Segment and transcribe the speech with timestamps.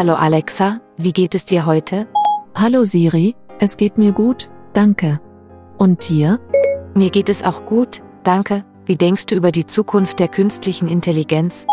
[0.00, 2.08] Hallo Alexa, wie geht es dir heute?
[2.54, 5.20] Hallo Siri, es geht mir gut, danke.
[5.76, 6.40] Und dir?
[6.94, 8.64] Mir geht es auch gut, danke.
[8.86, 11.66] Wie denkst du über die Zukunft der künstlichen Intelligenz?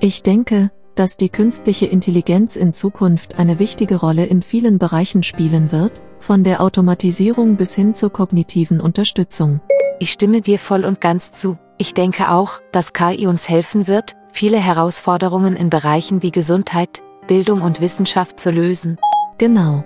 [0.00, 5.70] Ich denke, dass die künstliche Intelligenz in Zukunft eine wichtige Rolle in vielen Bereichen spielen
[5.70, 9.60] wird, von der Automatisierung bis hin zur kognitiven Unterstützung.
[10.00, 11.58] Ich stimme dir voll und ganz zu.
[11.76, 17.62] Ich denke auch, dass KI uns helfen wird, viele Herausforderungen in Bereichen wie Gesundheit, Bildung
[17.62, 18.98] und Wissenschaft zu lösen.
[19.38, 19.84] Genau.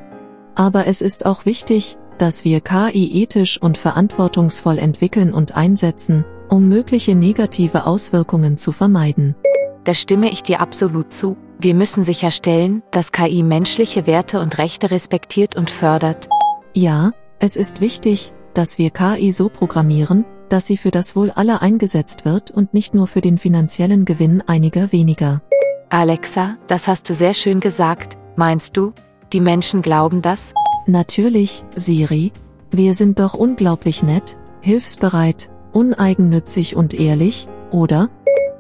[0.55, 6.69] Aber es ist auch wichtig, dass wir KI ethisch und verantwortungsvoll entwickeln und einsetzen, um
[6.69, 9.37] mögliche negative Auswirkungen zu vermeiden.
[9.84, 11.37] Da stimme ich dir absolut zu.
[11.60, 16.29] Wir müssen sicherstellen, dass KI menschliche Werte und Rechte respektiert und fördert.
[16.74, 21.63] Ja, es ist wichtig, dass wir KI so programmieren, dass sie für das Wohl aller
[21.63, 25.43] eingesetzt wird und nicht nur für den finanziellen Gewinn einiger weniger.
[25.91, 28.19] Alexa, das hast du sehr schön gesagt.
[28.37, 28.93] Meinst du,
[29.33, 30.53] die Menschen glauben das?
[30.87, 32.33] Natürlich, Siri.
[32.71, 38.11] Wir sind doch unglaublich nett, hilfsbereit, uneigennützig und ehrlich, oder?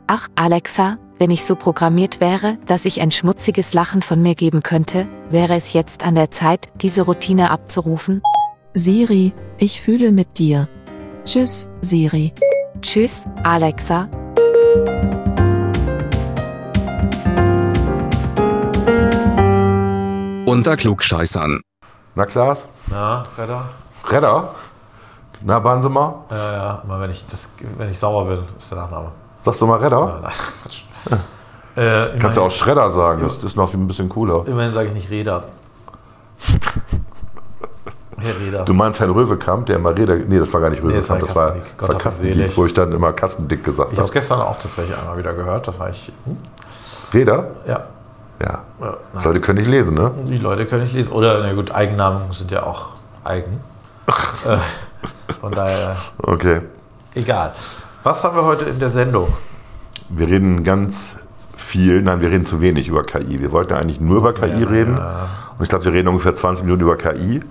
[0.06, 4.62] Ach, Alexa, wenn ich so programmiert wäre, dass ich ein schmutziges Lachen von mir geben
[4.62, 8.22] könnte, wäre es jetzt an der Zeit, diese Routine abzurufen?
[8.72, 10.68] Siri, ich fühle mit dir.
[11.26, 12.32] Tschüss, Siri.
[12.80, 14.08] Tschüss, Alexa.
[20.48, 21.60] Unter Klugscheißern.
[22.14, 22.60] Na Klaas?
[22.86, 23.68] Na, Redder?
[24.10, 24.54] Redder?
[25.42, 26.14] Na, mal?
[26.30, 29.12] Ja, ja, immer wenn ich, das, wenn ich sauer bin, ist der Nachname.
[29.44, 29.98] Sagst du mal Redder?
[29.98, 30.32] Ja, nein,
[30.62, 30.84] Quatsch.
[31.76, 34.46] Äh, Kannst du auch Schredder sagen, das ist noch ein bisschen cooler.
[34.48, 35.44] Immerhin sage ich nicht Räder.
[38.16, 38.64] Herr Räder.
[38.64, 40.16] Du meinst Herrn Röwekamp, der immer Räder.
[40.16, 41.76] Nee, das war gar nicht Nee, das war Röwekamp, das war, Kastendick.
[41.76, 44.18] das Gott war ihn Kastendick, wo ich dann immer Kastendick gesagt ich habe es habe.
[44.18, 45.68] gestern auch tatsächlich einmal wieder gehört.
[45.68, 46.10] Da war ich.
[46.24, 46.38] Hm?
[47.12, 47.50] Räder?
[47.66, 47.86] Ja.
[48.40, 48.60] Ja.
[48.80, 49.22] ja.
[49.22, 50.12] Leute können nicht lesen, ne?
[50.26, 51.12] Die Leute können nicht lesen.
[51.12, 52.90] Oder, na gut, Eigennamen sind ja auch
[53.24, 53.60] eigen.
[54.46, 54.58] äh,
[55.40, 56.60] von daher, Okay.
[57.14, 57.52] egal.
[58.04, 59.28] Was haben wir heute in der Sendung?
[60.08, 61.16] Wir reden ganz
[61.56, 63.38] viel, nein, wir reden zu wenig über KI.
[63.40, 64.96] Wir wollten eigentlich nur über KI ja, reden.
[64.96, 65.28] ja.
[65.58, 67.42] Und ich glaube, wir reden ungefähr 20 Minuten über KI.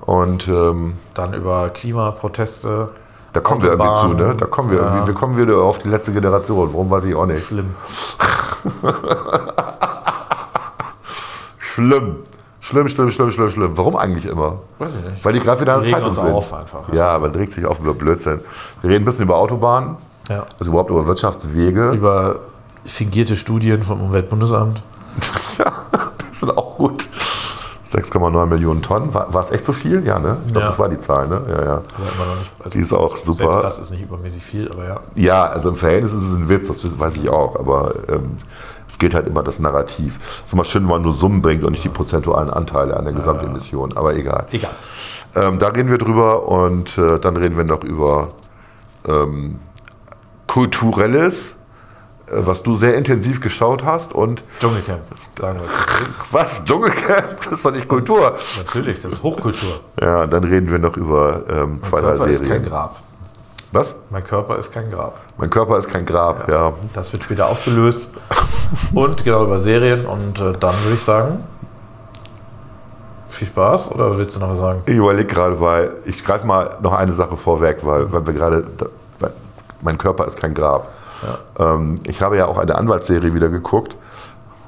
[0.00, 2.90] Und ähm, Dann über Klimaproteste.
[3.32, 4.34] da kommen wir irgendwie zu, ne?
[4.36, 4.84] Da kommen wir Ja.
[4.84, 6.70] irgendwie, wir kommen wieder auf die letzte Generation.
[6.72, 7.44] Warum weiß ich auch nicht.
[7.44, 7.74] Schlimm.
[11.74, 12.16] Schlimm.
[12.60, 13.72] Schlimm, schlimm, schlimm, schlimm, schlimm.
[13.76, 14.60] Warum eigentlich immer?
[14.78, 15.24] Weiß ich nicht.
[15.24, 16.30] Weil die gerade wieder an regen Zeitung uns sind.
[16.32, 16.92] auf einfach.
[16.92, 18.40] Ja, aber regt sich auf über Blödsinn.
[18.82, 19.96] Wir reden ein bisschen über Autobahnen,
[20.28, 20.44] Ja.
[20.60, 21.90] also überhaupt über Wirtschaftswege.
[21.90, 22.36] Über
[22.84, 24.82] fingierte Studien vom Umweltbundesamt.
[25.58, 27.04] Das sind auch gut.
[27.92, 29.12] 6,9 Millionen Tonnen.
[29.14, 30.04] War, war es echt so viel?
[30.04, 30.38] Ja, ne?
[30.40, 30.66] Ich glaube, Ja.
[30.66, 31.42] das war die Zahl, ne?
[31.48, 31.82] Ja, ja.
[32.58, 33.44] Also Die ist auch super.
[33.44, 35.00] Selbst das ist nicht übermäßig viel, aber ja.
[35.14, 38.38] Ja, also im Verhältnis ist es ein Witz, das weiß ich auch, aber ähm,
[38.92, 40.20] es geht halt immer das Narrativ.
[40.40, 43.06] Es ist immer schön, wenn man nur Summen bringt und nicht die prozentualen Anteile an
[43.06, 44.46] der Gesamtemission, aber egal.
[44.50, 44.72] Egal.
[45.34, 48.32] Ähm, da reden wir drüber und äh, dann reden wir noch über
[49.08, 49.60] ähm,
[50.46, 51.54] Kulturelles,
[52.26, 55.00] äh, was du sehr intensiv geschaut hast und Dschungelcamp,
[55.36, 56.24] sagen wir es, was es ist.
[56.32, 56.64] was?
[56.66, 57.40] Dschungelcamp?
[57.44, 58.36] Das ist doch nicht Kultur.
[58.58, 59.80] Natürlich, das ist Hochkultur.
[60.02, 62.64] Ja, dann reden wir noch über ähm, zwei, drei Körper ist kein Serien.
[62.64, 63.02] Grab.
[63.72, 63.96] Was?
[64.10, 65.18] Mein Körper ist kein Grab.
[65.38, 66.74] Mein Körper ist kein Grab, ja.
[66.92, 68.12] Das wird später aufgelöst.
[68.94, 70.04] Und genau über Serien.
[70.04, 71.42] Und äh, dann würde ich sagen,
[73.28, 73.92] viel Spaß.
[73.92, 74.82] Oder willst du noch was sagen?
[74.84, 78.66] Ich überlege gerade, weil ich greife mal noch eine Sache vorweg, weil, weil wir gerade,
[79.80, 80.88] mein Körper ist kein Grab.
[81.58, 83.96] Ähm, ich habe ja auch eine Anwaltsserie wieder geguckt,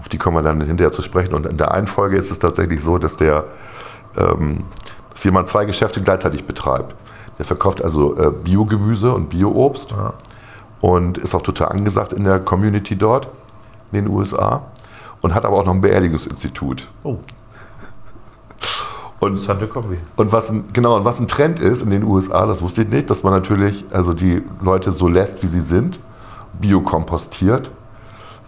[0.00, 1.34] auf die kommen wir dann hinterher zu sprechen.
[1.34, 3.44] Und in der einen Folge ist es tatsächlich so, dass der,
[4.16, 4.64] ähm,
[5.12, 6.94] dass jemand zwei Geschäfte gleichzeitig betreibt.
[7.38, 9.94] Der verkauft also äh, Biogemüse und Bioobst
[10.80, 13.28] und ist auch total angesagt in der Community dort
[13.92, 14.62] in den USA
[15.20, 16.88] und hat aber auch noch ein Beerdigungsinstitut.
[17.02, 17.16] Oh,
[19.20, 19.96] Und interessante Kombi.
[20.16, 22.88] und was ein, genau, und was ein Trend ist in den USA, das wusste ich
[22.88, 25.98] nicht, dass man natürlich also die Leute so lässt, wie sie sind,
[26.60, 27.70] biokompostiert,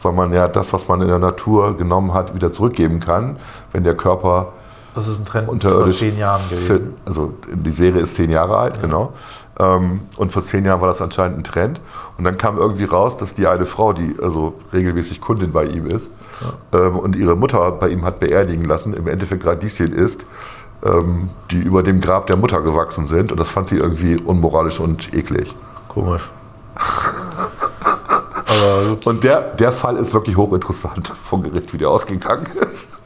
[0.03, 3.37] weil man ja das, was man in der Natur genommen hat, wieder zurückgeben kann,
[3.73, 4.53] wenn der Körper
[4.96, 5.98] Das ist ein Trend vor unterirdisch.
[5.98, 6.94] zehn Jahren gewesen.
[7.04, 9.12] Also die Serie ist zehn Jahre alt, genau.
[9.58, 11.81] Ähm, und vor zehn Jahren war das anscheinend ein Trend.
[12.16, 15.87] Und dann kam irgendwie raus, dass die eine Frau, die also regelmäßig Kundin bei ihm
[15.87, 16.12] ist
[16.72, 20.25] ähm, und ihre Mutter bei ihm hat beerdigen lassen, im Endeffekt Radieschen ist,
[20.82, 23.32] ähm, die über dem Grab der Mutter gewachsen sind.
[23.32, 25.54] Und das fand sie irgendwie unmoralisch und eklig.
[25.88, 26.31] Komisch.
[29.04, 32.96] Und der, der Fall ist wirklich hochinteressant vom Gericht, wie der ausgegangen ist.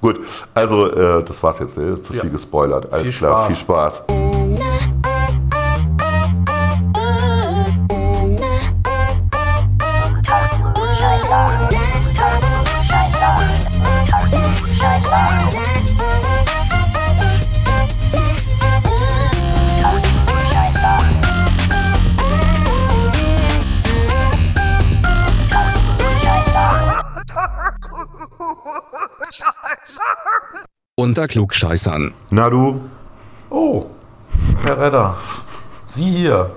[0.00, 0.20] Gut,
[0.54, 2.00] also äh, das war's jetzt, ne?
[2.00, 2.20] zu Ja.
[2.22, 2.92] viel gespoilert.
[2.92, 3.46] Alles Viel klar, Spaß.
[3.48, 4.27] viel Spaß.
[30.98, 32.12] Unter Klugscheißern.
[32.30, 32.80] Na du?
[33.50, 33.86] Oh,
[34.64, 35.16] Herr Redder.
[35.86, 36.50] Sie hier.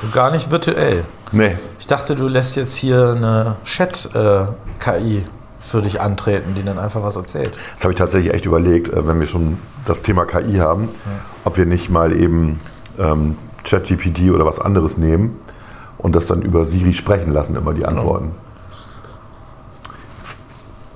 [0.00, 1.02] Und gar nicht virtuell.
[1.32, 1.56] Nee.
[1.80, 5.26] Ich dachte, du lässt jetzt hier eine Chat-KI
[5.60, 7.58] für dich antreten, die dann einfach was erzählt.
[7.74, 10.88] Das habe ich tatsächlich echt überlegt, äh, wenn wir schon das Thema KI haben,
[11.44, 12.60] ob wir nicht mal eben
[13.00, 15.40] ähm, ChatGPT oder was anderes nehmen
[15.98, 18.30] und das dann über Siri sprechen lassen, immer die Antworten.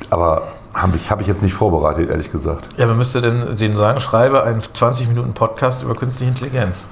[0.08, 2.68] Aber habe ich, hab ich jetzt nicht vorbereitet, ehrlich gesagt.
[2.76, 6.86] Ja, man müsste denn denen sagen, schreibe einen 20 Minuten Podcast über künstliche Intelligenz.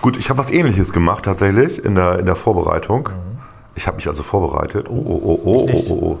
[0.00, 3.10] Gut, ich habe was ähnliches gemacht tatsächlich in der, in der Vorbereitung.
[3.74, 4.86] Ich habe mich also vorbereitet.
[4.88, 6.18] Oh, oh, oh, oh, oh, oh, oh.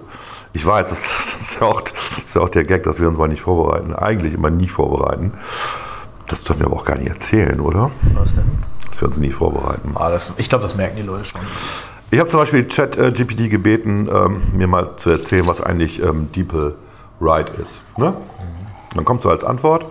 [0.52, 1.94] Ich weiß, das, das, ist ja auch, das
[2.24, 3.94] ist ja auch der Gag, dass wir uns mal nicht vorbereiten.
[3.94, 5.32] Eigentlich immer nie vorbereiten.
[6.26, 7.90] Das dürfen wir aber auch gar nicht erzählen, oder?
[8.14, 8.44] Was denn?
[8.90, 9.92] Dass wir uns nie vorbereiten.
[9.94, 11.40] Ah, das, ich glaube, das merken die Leute schon.
[12.10, 16.74] Ich habe zum Beispiel ChatGPT gebeten, ähm, mir mal zu erzählen, was eigentlich ähm, DeepL
[17.20, 17.82] Write ist.
[17.98, 18.14] Ne?
[18.94, 19.84] Dann kommt so als Antwort: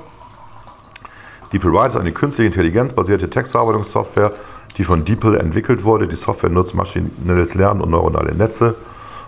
[1.54, 4.32] DeepL Write ist eine künstliche Intelligenz basierte Textverarbeitungssoftware,
[4.78, 6.08] die von DeepL entwickelt wurde.
[6.08, 8.74] Die Software nutzt maschinelles Lernen und neuronale Netze,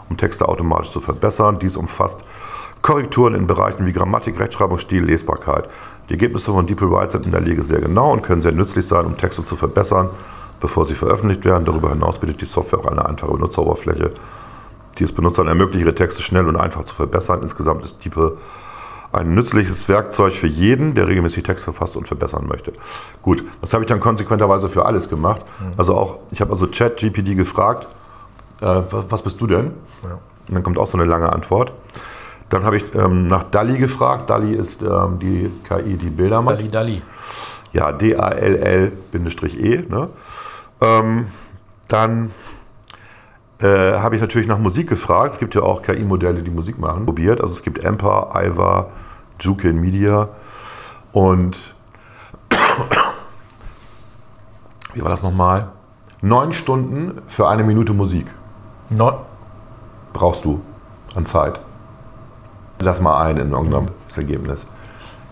[0.10, 1.60] um Texte automatisch zu verbessern.
[1.60, 2.24] Dies umfasst
[2.82, 5.70] Korrekturen in Bereichen wie Grammatik, Rechtschreibung, Stil, Lesbarkeit.
[6.08, 8.88] Die Ergebnisse von DeepL Write sind in der Regel sehr genau und können sehr nützlich
[8.88, 10.10] sein, um Texte zu verbessern,
[10.60, 11.66] bevor sie veröffentlicht werden.
[11.66, 14.12] Darüber hinaus bietet die Software auch eine einfache Benutzeroberfläche,
[14.98, 17.42] die es Benutzern ermöglicht, ihre Texte schnell und einfach zu verbessern.
[17.42, 18.38] Insgesamt ist DeepL
[19.12, 22.74] ein nützliches Werkzeug für jeden, der regelmäßig Text verfasst und verbessern möchte.
[23.24, 25.42] Gut, das habe ich dann konsequenterweise für alles gemacht.
[25.78, 27.88] Also auch, ich habe also ChatGPT gefragt,
[28.62, 29.72] äh, was, was bist du denn?
[30.48, 31.74] Und dann kommt auch so eine lange Antwort.
[32.50, 34.30] Dann habe ich ähm, nach DALI gefragt.
[34.30, 36.60] DALI ist ähm, die KI, die Bilder macht.
[36.60, 37.02] Dali Dali.
[37.74, 39.84] Ja, D-A-L-L-E.
[39.88, 40.10] Ne?
[40.82, 41.28] Ähm,
[41.88, 42.32] dann
[43.60, 45.34] äh, habe ich natürlich nach Musik gefragt.
[45.34, 47.06] Es gibt ja auch KI-Modelle, die Musik machen.
[47.06, 47.42] Probiert.
[47.42, 48.88] Also es gibt Empa, Iva,
[49.40, 50.30] Jukin Media
[51.12, 51.58] und
[54.94, 55.70] wie war das nochmal?
[56.22, 58.28] Neun Stunden für eine Minute Musik
[58.90, 59.14] No,
[60.14, 60.62] brauchst du
[61.16, 61.60] an Zeit.
[62.80, 64.66] Lass mal ein in irgendeinem Ergebnis.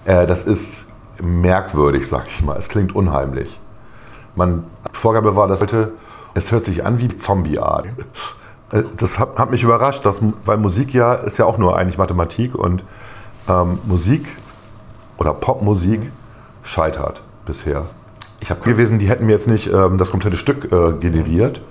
[0.06, 0.90] Äh, das ist
[1.20, 2.56] merkwürdig, sag ich mal.
[2.58, 3.60] Es klingt unheimlich.
[4.36, 4.64] Man,
[4.98, 5.92] Vorgabe war, dass heute,
[6.34, 7.88] es hört sich an wie Zombie-Art.
[8.72, 11.98] Äh, Das hat, hat mich überrascht, dass, weil Musik ja ist ja auch nur eigentlich
[11.98, 12.84] Mathematik und
[13.48, 14.28] ähm, Musik
[15.18, 16.12] oder Popmusik
[16.64, 17.86] scheitert bisher.
[18.40, 21.62] Ich habe gewesen, die hätten mir jetzt nicht ähm, das komplette Stück äh, generiert,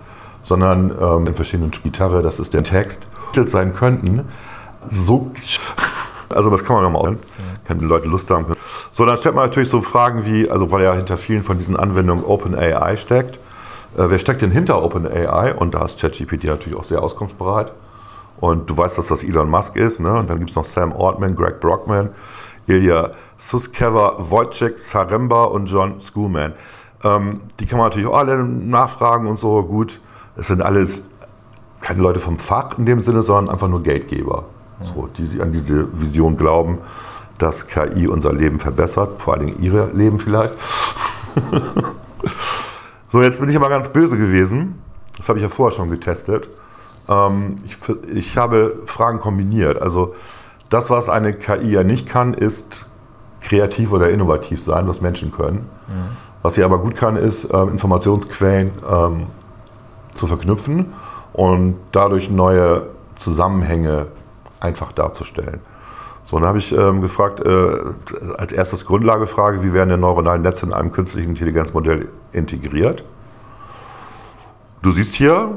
[0.42, 3.06] sondern ähm, in verschiedenen Gitarre, das ist der Text,
[3.46, 4.24] sein könnten.
[4.88, 5.30] So,
[6.30, 7.14] also das kann man ja mal auch,
[7.66, 8.55] kann die Leute Lust haben.
[8.96, 11.76] So, dann stellt man natürlich so Fragen wie, also weil ja hinter vielen von diesen
[11.76, 13.36] Anwendungen OpenAI steckt,
[13.94, 15.52] äh, wer steckt denn hinter OpenAI?
[15.54, 17.72] Und da ist ChatGPT natürlich auch sehr auskunftsbereit.
[18.40, 20.00] Und du weißt, dass das Elon Musk ist.
[20.00, 20.14] Ne?
[20.14, 22.08] Und dann gibt es noch Sam Altman, Greg Brockman,
[22.68, 26.54] Ilya Suskeva, Wojciech Zaremba und John Schoolman.
[27.04, 29.62] Ähm, die kann man natürlich auch alle nachfragen und so.
[29.62, 30.00] Gut,
[30.38, 31.04] es sind alles
[31.82, 34.44] keine Leute vom Fach in dem Sinne, sondern einfach nur Geldgeber,
[34.82, 36.78] so, die an diese Vision glauben,
[37.38, 40.54] dass KI unser Leben verbessert, vor allen Dingen ihre Leben vielleicht.
[43.08, 44.82] So, jetzt bin ich aber ganz böse gewesen.
[45.16, 46.48] Das habe ich ja vorher schon getestet.
[47.08, 47.78] Ähm, ich,
[48.12, 49.80] ich habe Fragen kombiniert.
[49.80, 50.14] Also
[50.70, 52.84] das, was eine KI ja nicht kann, ist
[53.40, 55.68] kreativ oder innovativ sein, was Menschen können.
[56.42, 59.26] Was sie aber gut kann, ist ähm, Informationsquellen ähm,
[60.14, 60.92] zu verknüpfen
[61.32, 64.08] und dadurch neue Zusammenhänge
[64.58, 65.60] einfach darzustellen.
[66.26, 67.76] So, dann habe ich ähm, gefragt, äh,
[68.36, 73.04] als erstes Grundlagefrage, wie werden denn neuronale Netze in einem künstlichen Intelligenzmodell integriert?
[74.82, 75.50] Du siehst hier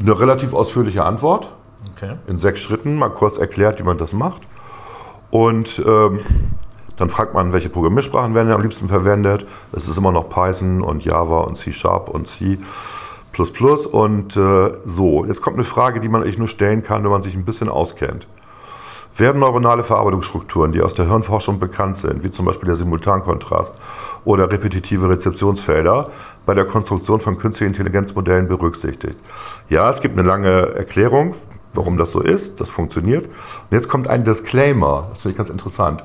[0.00, 1.52] eine relativ ausführliche Antwort
[1.96, 2.12] okay.
[2.28, 4.42] in sechs Schritten, mal kurz erklärt, wie man das macht.
[5.32, 6.20] Und ähm,
[6.96, 9.46] dann fragt man, welche Programmiersprachen werden am liebsten verwendet.
[9.72, 12.56] Es ist immer noch Python und Java und C Sharp und C.
[13.90, 17.22] Und äh, so, jetzt kommt eine Frage, die man eigentlich nur stellen kann, wenn man
[17.22, 18.28] sich ein bisschen auskennt.
[19.16, 23.76] Werden neuronale Verarbeitungsstrukturen, die aus der Hirnforschung bekannt sind, wie zum Beispiel der Simultankontrast
[24.24, 26.10] oder repetitive Rezeptionsfelder,
[26.46, 29.16] bei der Konstruktion von künstlichen Intelligenzmodellen berücksichtigt?
[29.68, 31.34] Ja, es gibt eine lange Erklärung,
[31.74, 32.60] warum das so ist.
[32.60, 33.26] Das funktioniert.
[33.26, 35.08] Und jetzt kommt ein Disclaimer.
[35.10, 36.04] Das finde ich ganz interessant.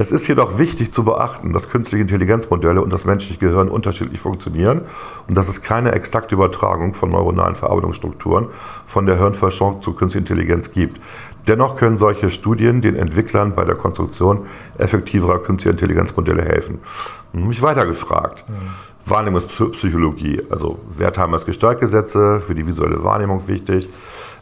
[0.00, 4.80] Es ist jedoch wichtig zu beachten, dass künstliche Intelligenzmodelle und das menschliche Gehirn unterschiedlich funktionieren
[5.28, 8.46] und dass es keine exakte Übertragung von neuronalen Verarbeitungsstrukturen
[8.86, 10.98] von der Hirnforschung zu künstlicher Intelligenz gibt.
[11.48, 14.46] Dennoch können solche Studien den Entwicklern bei der Konstruktion
[14.78, 16.78] effektiverer künstlicher Intelligenzmodelle helfen.
[17.34, 18.46] Mich weiter gefragt.
[19.04, 23.86] Wahrnehmungspsychologie, also Wertheimers Gestaltgesetze, für die visuelle Wahrnehmung wichtig.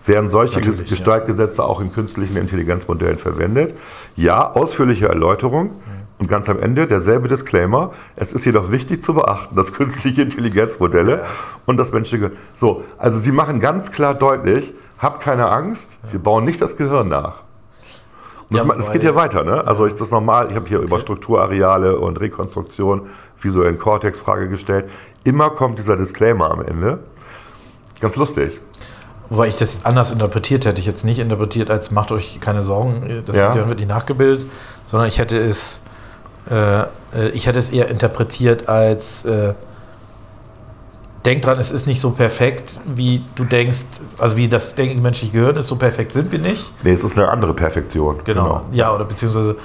[0.07, 3.75] Werden solche Natürlich, Gestaltgesetze auch in künstlichen Intelligenzmodellen verwendet?
[4.17, 5.48] Ja, ausführliche Erläuterung.
[6.19, 7.93] Und ganz am Ende derselbe Disclaimer.
[8.17, 11.25] Es ist jedoch wichtig zu beachten, dass künstliche Intelligenzmodelle
[11.67, 12.33] und das menschliche.
[12.55, 17.09] So, also Sie machen ganz klar deutlich, habt keine Angst, wir bauen nicht das Gehirn
[17.09, 17.43] nach.
[18.50, 19.64] Und das, Ja, das geht ja weiter, ne?
[19.67, 24.87] Also ich das normal, ich habe hier über Strukturareale und Rekonstruktion, visuellen Cortex-Frage gestellt.
[25.23, 27.00] Immer kommt dieser Disclaimer am Ende.
[28.00, 28.61] Ganz lustig.
[29.30, 30.80] Wobei ich das anders interpretiert hätte.
[30.80, 33.52] Ich jetzt nicht interpretiert als macht euch keine Sorgen, das Ja.
[33.52, 34.47] Gehirn wird nicht nachgebildet,
[34.87, 35.80] sondern ich hätte es,
[36.50, 36.87] äh, äh,
[37.35, 39.52] ich hätte es eher interpretiert als äh,
[41.26, 43.85] denk dran, es ist nicht so perfekt, wie du denkst,
[44.16, 46.73] also wie das Denken menschliche Gehirn ist, so perfekt sind wir nicht.
[46.82, 48.20] Nee, es ist eine andere Perfektion.
[48.25, 48.62] Genau.
[48.73, 49.56] Ja, oder beziehungsweise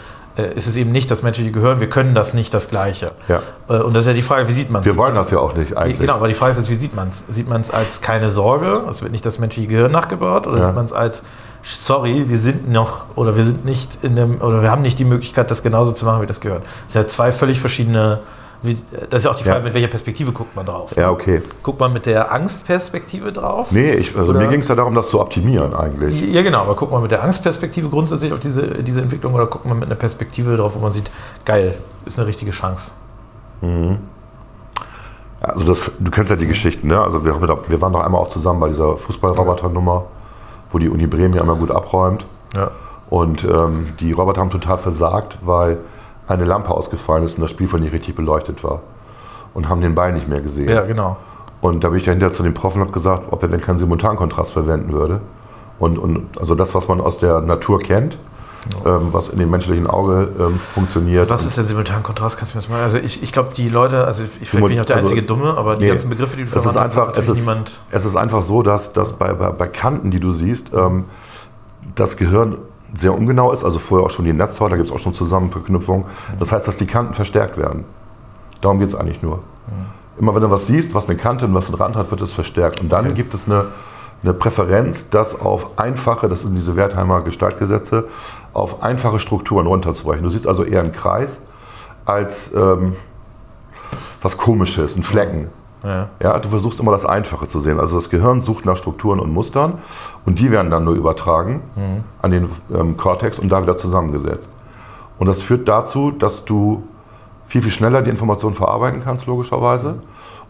[0.42, 3.12] ist es eben nicht das menschliche Gehirn, wir können das nicht das Gleiche.
[3.28, 3.42] Ja.
[3.70, 4.86] Äh, und das ist ja die Frage, wie sieht man es?
[4.88, 6.00] Wir wollen das ja auch nicht eigentlich.
[6.00, 7.26] Genau, aber die Frage ist jetzt, wie sieht man es?
[7.30, 10.66] Sieht man es als keine Sorge, es wird nicht das menschliche Gehirn nachgebaut, oder Ja.
[10.66, 11.24] sieht man es als
[11.62, 15.06] sorry, wir sind noch oder wir sind nicht in dem oder wir haben nicht die
[15.06, 16.62] Möglichkeit, das genauso zu machen wie das Gehirn.
[16.86, 18.20] Das sind ja zwei völlig verschiedene.
[18.64, 18.78] Wie-
[19.10, 19.64] Das ist ja auch die Frage, Ja.
[19.66, 20.92] mit welcher Perspektive guckt man drauf.
[20.98, 21.42] Ja, okay.
[21.62, 23.72] Guckt man mit der Angstperspektive drauf?
[23.72, 26.32] Nee, ich, also Oder- mir ging es ja darum, das zu optimieren eigentlich.
[26.34, 29.66] Ja, genau, aber guckt man mit der Angstperspektive grundsätzlich auf diese, diese Entwicklung oder guckt
[29.66, 31.12] man mit einer Perspektive drauf, wo man sieht,
[31.46, 32.92] geil, ist eine richtige Chance.
[35.42, 37.00] Also das, du kennst ja die Geschichten, ne?
[37.02, 40.06] Also wir, wir waren doch einmal auch zusammen bei dieser Fußballroboter-Nummer,
[40.72, 42.26] wo die Uni Bremen ja immer gut abräumt.
[42.56, 42.72] Ja.
[43.10, 45.78] Und ähm, die Roboter haben total versagt, weil
[46.28, 48.82] eine Lampe ausgefallen ist und das Spielfeld nicht richtig beleuchtet war.
[49.54, 50.70] Und haben den Ball nicht mehr gesehen.
[50.70, 51.18] Ja, genau.
[51.62, 53.78] Und da bin ich dahinter zu dem Prof und habe gesagt, ob er denn keinen
[53.78, 55.22] Simultankontrast verwenden würde.
[55.80, 58.18] Und, und also das, was man aus der Natur kennt,
[58.86, 61.30] ähm, was in dem menschlichen Auge ähm, funktioniert.
[61.30, 62.38] Was ist denn Simultankontrast?
[62.38, 62.82] Kannst du mir das mal?
[62.82, 65.08] Also ich, ich glaube, die Leute, also ich vielleicht Simul- bin ich auch der also-
[65.10, 67.72] einzige Dumme, aber die Nee, ganzen Begriffe, die du verwandt hast, einfach, es ist, niemand.
[67.92, 71.06] es ist einfach so, dass, dass bei, bei, bei Kanten, die du siehst, ähm,
[71.96, 72.58] das Gehirn
[72.94, 73.64] sehr ungenau ist.
[73.64, 76.06] Also vorher auch schon die Netzhaut, da gibt es auch schon Zusammenverknüpfungen.
[76.40, 77.86] Das heißt, dass die Kanten verstärkt werden.
[78.62, 79.40] Darum geht es eigentlich nur.
[80.20, 82.34] Immer wenn du was siehst, was eine Kante und was einen Rand hat, wird es
[82.34, 82.82] verstärkt.
[82.82, 83.66] Und dann gibt es eine,
[84.22, 88.08] eine Präferenz, das auf einfache, das sind diese Wertheimer Gestaltgesetze,
[88.54, 90.24] auf einfache Strukturen runterzubrechen.
[90.24, 91.42] Du siehst also eher einen Kreis
[92.06, 92.96] als ähm,
[94.22, 95.48] was Komisches, einen Flecken.
[95.84, 96.10] Ja.
[96.22, 97.80] Ja, du versuchst immer das Einfache zu sehen.
[97.80, 99.80] Also das Gehirn sucht nach Strukturen und Mustern
[100.26, 101.62] und die werden dann nur übertragen
[102.22, 104.52] an den ähm, Cortex und da wieder zusammengesetzt.
[105.20, 106.84] Und das führt dazu, dass du
[107.48, 109.96] viel, viel schneller die Informationen verarbeiten kannst, logischerweise.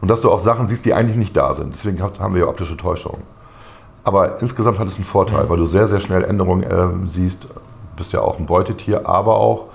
[0.01, 1.73] Und dass du auch Sachen siehst, die eigentlich nicht da sind.
[1.75, 3.21] Deswegen haben wir ja optische Täuschungen.
[4.03, 7.45] Aber insgesamt hat es einen Vorteil, weil du sehr, sehr schnell Änderungen ähm, siehst.
[7.45, 7.49] Du
[7.95, 9.67] bist ja auch ein Beutetier, aber auch,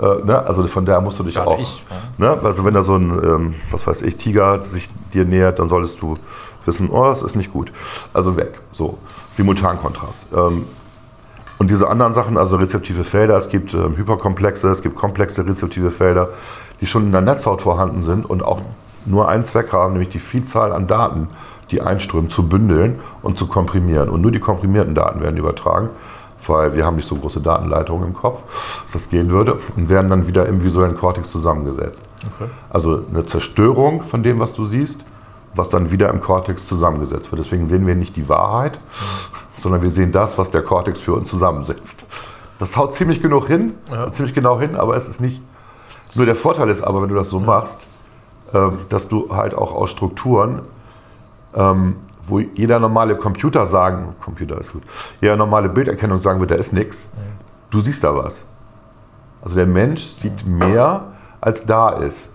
[0.00, 0.46] äh, ne?
[0.46, 1.60] also von daher musst du dich Gerade auch.
[1.60, 1.84] ich,
[2.18, 2.38] Ne?
[2.42, 6.00] Also wenn da so ein, ähm, was weiß ich, Tiger sich dir nähert, dann solltest
[6.02, 6.16] du
[6.64, 7.72] wissen, oh, das ist nicht gut.
[8.12, 8.60] Also weg.
[8.72, 8.98] So,
[9.32, 10.32] Simultankontrast.
[10.34, 10.64] Ähm,
[11.58, 15.90] und diese anderen Sachen, also rezeptive Felder, es gibt ähm, hyperkomplexe, es gibt komplexe rezeptive
[15.90, 16.30] Felder,
[16.80, 18.62] die schon in der Netzhaut vorhanden sind und auch
[19.04, 21.28] nur einen Zweck haben, nämlich die Vielzahl an Daten,
[21.70, 24.08] die einströmen, zu bündeln und zu komprimieren.
[24.08, 25.90] Und nur die komprimierten Daten werden übertragen,
[26.46, 28.42] weil wir haben nicht so große Datenleitungen im Kopf,
[28.84, 32.04] dass das gehen würde, und werden dann wieder im visuellen Kortex zusammengesetzt.
[32.36, 32.50] Okay.
[32.70, 35.00] Also eine Zerstörung von dem, was du siehst,
[35.54, 37.44] was dann wieder im Kortex zusammengesetzt wird.
[37.44, 38.78] Deswegen sehen wir nicht die Wahrheit,
[39.58, 42.06] sondern wir sehen das, was der Kortex für uns zusammensetzt.
[42.58, 44.08] Das haut ziemlich genug hin, Ja.
[44.10, 45.42] ziemlich genau hin, aber es ist nicht.
[46.14, 47.78] Nur der Vorteil ist aber, wenn du das so machst,
[48.52, 50.62] ähm, dass du halt auch aus Strukturen,
[51.54, 51.96] ähm,
[52.30, 54.82] wo jeder normale Computer sagen, Computer ist gut,
[55.20, 57.08] jeder normale Bilderkennung sagen wird, da ist nichts,
[57.70, 58.42] du siehst da was.
[59.42, 61.04] Also der Mensch sieht mehr,
[61.40, 62.28] als da ist.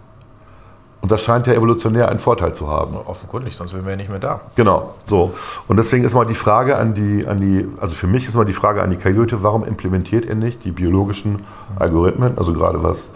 [1.01, 2.95] Und das scheint ja evolutionär einen Vorteil zu haben.
[2.95, 4.41] Offenkundig, sonst wären wir ja nicht mehr da.
[4.55, 5.35] Genau, so.
[5.67, 8.43] Und deswegen ist mal die Frage an die, an die, also für mich ist mal
[8.43, 11.45] die Frage an die Kajüte, warum implementiert ihr nicht die biologischen
[11.77, 13.09] Algorithmen, also gerade was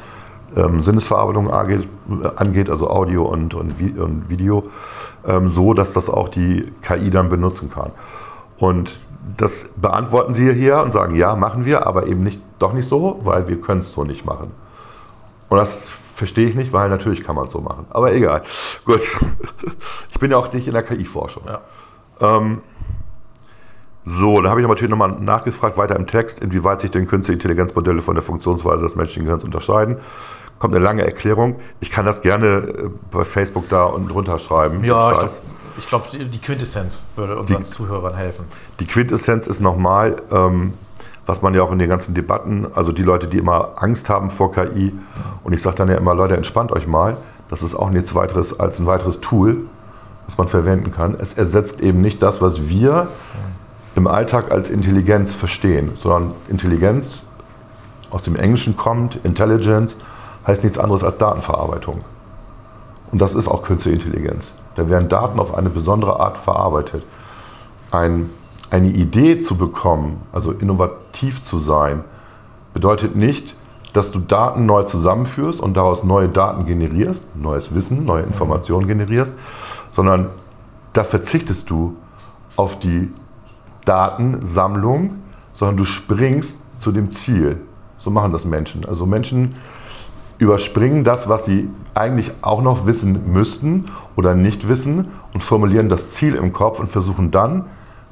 [0.56, 4.64] ähm, Sinnesverarbeitung angeht, also Audio und, und, und Video,
[5.26, 7.92] ähm, so, dass das auch die KI dann benutzen kann.
[8.58, 9.00] Und
[9.38, 13.20] das beantworten sie hier und sagen, ja, machen wir, aber eben nicht, doch nicht so,
[13.24, 14.52] weil wir können es so nicht machen.
[15.50, 17.86] Und das verstehe ich nicht, weil natürlich kann man es so machen.
[17.90, 18.44] Aber egal.
[18.86, 19.02] Gut.
[20.12, 21.44] Ich bin ja auch nicht in der KI-Forschung.
[21.48, 21.62] Ja.
[22.38, 22.62] Ähm,
[24.06, 27.36] so, da habe ich aber natürlich nochmal nachgefragt, weiter im Text, inwieweit sich denn künstliche
[27.36, 29.98] Intelligenzmodelle von der Funktionsweise des menschlichen Gehirns unterscheiden.
[30.60, 31.56] Kommt eine lange Erklärung.
[31.80, 34.84] Ich kann das gerne äh, bei Facebook da unten drunter schreiben.
[34.84, 35.12] Ja,
[35.78, 38.46] ich glaube, glaub, die Quintessenz würde unseren Zuhörern helfen.
[38.80, 40.74] Die Quintessenz ist nochmal, ähm,
[41.26, 44.30] was man ja auch in den ganzen Debatten, also die Leute, die immer Angst haben
[44.30, 44.94] vor KI,
[45.44, 47.18] und ich sage dann ja immer, Leute, entspannt euch mal,
[47.50, 49.64] Das ist auch nichts weiteres als ein weiteres Tool,
[50.28, 51.16] was man verwenden kann.
[51.20, 53.08] Es ersetzt eben nicht das, was wir
[53.96, 57.22] im Alltag als Intelligenz verstehen, sondern Intelligenz
[58.12, 59.96] aus dem Englischen kommt, Intelligence,
[60.48, 62.02] heißt nichts anderes als Datenverarbeitung.
[63.12, 64.52] Und das ist auch künstliche Intelligenz.
[64.76, 67.04] Da werden Daten auf eine besondere Art verarbeitet.
[67.92, 68.30] Ein,
[68.70, 72.04] eine Idee zu bekommen, also innovativ zu sein,
[72.74, 73.56] bedeutet nicht,
[73.94, 79.34] dass du Daten neu zusammenführst und daraus neue Daten generierst, neues Wissen, neue Informationen generierst,
[79.92, 80.30] sondern
[80.94, 81.96] da verzichtest du
[82.56, 83.12] auf die
[83.86, 85.16] Datensammlung,
[85.54, 87.60] sondern du springst zu dem Ziel.
[87.98, 88.86] So machen das Menschen.
[88.86, 89.56] Also Menschen
[90.40, 96.12] überspringen das, was sie eigentlich auch noch wissen müssten oder nicht wissen und formulieren das
[96.12, 97.66] Ziel im Kopf und versuchen dann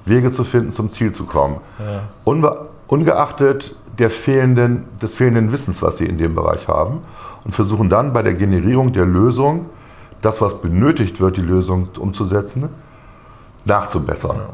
[0.05, 1.57] Wege zu finden, zum Ziel zu kommen.
[1.79, 2.01] Ja.
[2.23, 6.99] Unbe ungeachtet der fehlenden, des fehlenden Wissens, was sie in dem Bereich haben
[7.43, 9.67] und versuchen dann bei der Generierung der Lösung,
[10.21, 12.69] das, was benötigt wird, die Lösung umzusetzen,
[13.65, 14.37] nachzubessern.
[14.37, 14.49] Ja.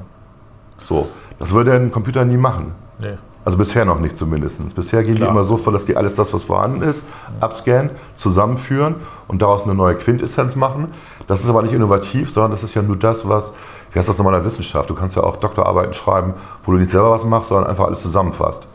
[0.79, 1.07] So,
[1.39, 2.73] das würde ein Computer nie machen.
[2.99, 3.17] Nee.
[3.45, 4.73] Also bisher noch nicht zumindest.
[4.73, 5.29] Bisher gehen Klar.
[5.29, 7.03] die immer so vor, dass die alles das, was vorhanden ist,
[7.41, 8.95] abscannen, zusammenführen
[9.27, 10.93] und daraus eine neue Quintessenz machen.
[11.27, 13.51] Das ist aber nicht innovativ, sondern das ist ja nur das, was,
[13.91, 14.89] wie heißt das nochmal in der Wissenschaft?
[14.89, 18.01] Du kannst ja auch Doktorarbeiten schreiben, wo du nicht selber was machst, sondern einfach alles
[18.01, 18.65] zusammenfasst.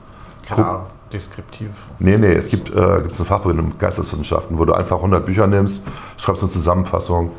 [0.45, 1.71] Klar, deskriptiv.
[1.99, 5.47] Nee, nee, es gibt, äh, gibt eine Fachbuch in Geisteswissenschaften, wo du einfach 100 Bücher
[5.47, 5.81] nimmst,
[6.19, 7.33] schreibst eine Zusammenfassung,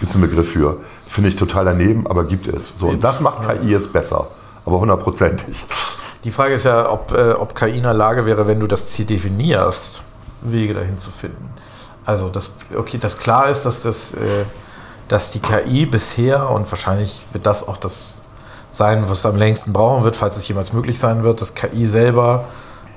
[0.00, 0.78] gibt es einen Begriff für.
[1.08, 2.78] Finde ich total daneben, aber gibt es.
[2.78, 4.26] So, und das macht KI jetzt besser,
[4.64, 5.64] aber hundertprozentig.
[6.24, 8.90] Die Frage ist ja, ob, äh, ob KI in der Lage wäre, wenn du das
[8.90, 10.02] Ziel definierst,
[10.42, 11.50] Wege dahin zu finden.
[12.04, 14.44] Also, dass, okay, dass klar ist, dass, das, äh,
[15.08, 18.22] dass die KI bisher und wahrscheinlich wird das auch das
[18.70, 22.44] sein, was am längsten brauchen wird, falls es jemals möglich sein wird, dass KI selber,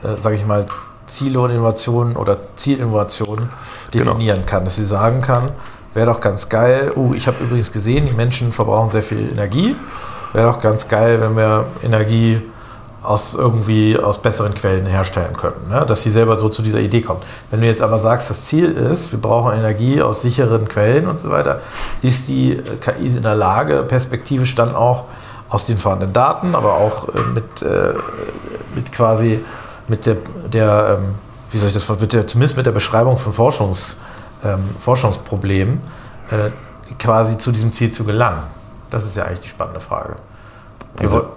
[0.04, 0.66] äh, sage ich mal,
[1.08, 3.50] Ziele und Innovationen oder Zielinnovationen
[3.92, 4.06] genau.
[4.06, 4.50] definieren genau.
[4.50, 4.66] kann.
[4.66, 5.52] Dass sie sagen kann,
[5.94, 9.76] wäre doch ganz geil, uh, ich habe übrigens gesehen, die Menschen verbrauchen sehr viel Energie.
[10.34, 12.42] Wäre doch ganz geil, wenn wir Energie
[13.06, 15.70] aus irgendwie aus besseren Quellen herstellen könnten.
[15.70, 15.86] Ne?
[15.86, 17.24] Dass sie selber so zu dieser Idee kommt.
[17.52, 21.20] Wenn du jetzt aber sagst, das Ziel ist, wir brauchen Energie aus sicheren Quellen und
[21.20, 21.62] so weiter,
[22.02, 25.06] ist die KI in der Lage, perspektivisch dann auch
[25.50, 27.94] aus den vorhandenen Daten, aber auch äh, mit, äh,
[28.76, 29.40] mit quasi
[29.88, 30.18] mit der,
[30.52, 31.16] der ähm,
[31.52, 33.98] wie soll ich das mit der, zumindest mit der Beschreibung von Forschungs,
[34.44, 35.80] ähm, Forschungsproblemen
[36.32, 36.50] äh,
[36.98, 38.44] quasi zu diesem Ziel zu gelangen.
[38.90, 40.16] Das ist ja eigentlich die spannende Frage.
[41.00, 41.30] Also,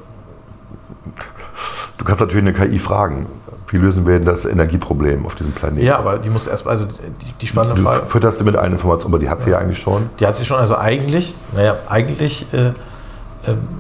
[1.99, 3.27] Du kannst natürlich eine KI fragen,
[3.69, 5.85] wie lösen wir denn das Energieproblem auf diesem Planeten?
[5.85, 8.07] Ja, aber die muss erst, also die, die spannende du Frage.
[8.07, 10.09] Fütterst du mit einer Information, aber die hat sie ja eigentlich schon.
[10.19, 12.73] Die hat sie schon, also eigentlich, naja, eigentlich äh, äh,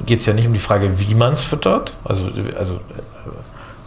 [0.05, 1.95] geht es ja nicht um die Frage, wie man es füttert.
[2.05, 2.25] Also,
[2.59, 2.79] also äh,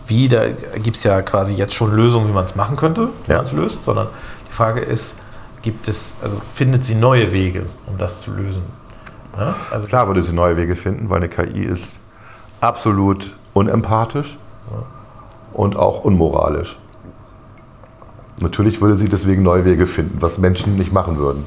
[0.08, 0.48] wie, da
[0.82, 3.38] gibt es ja quasi jetzt schon Lösungen, wie man es machen könnte, wie ja.
[3.38, 4.08] man es löst, sondern
[4.48, 5.18] die Frage ist,
[5.62, 8.64] gibt es, also findet sie neue Wege, um das zu lösen?
[9.38, 9.56] Ja?
[9.70, 12.00] Also Klar würde sie neue Wege finden, weil eine KI ist
[12.60, 14.38] absolut unempathisch
[15.54, 16.80] und auch unmoralisch.
[18.40, 21.46] Natürlich würde sie deswegen neue Wege finden, was Menschen nicht machen würden.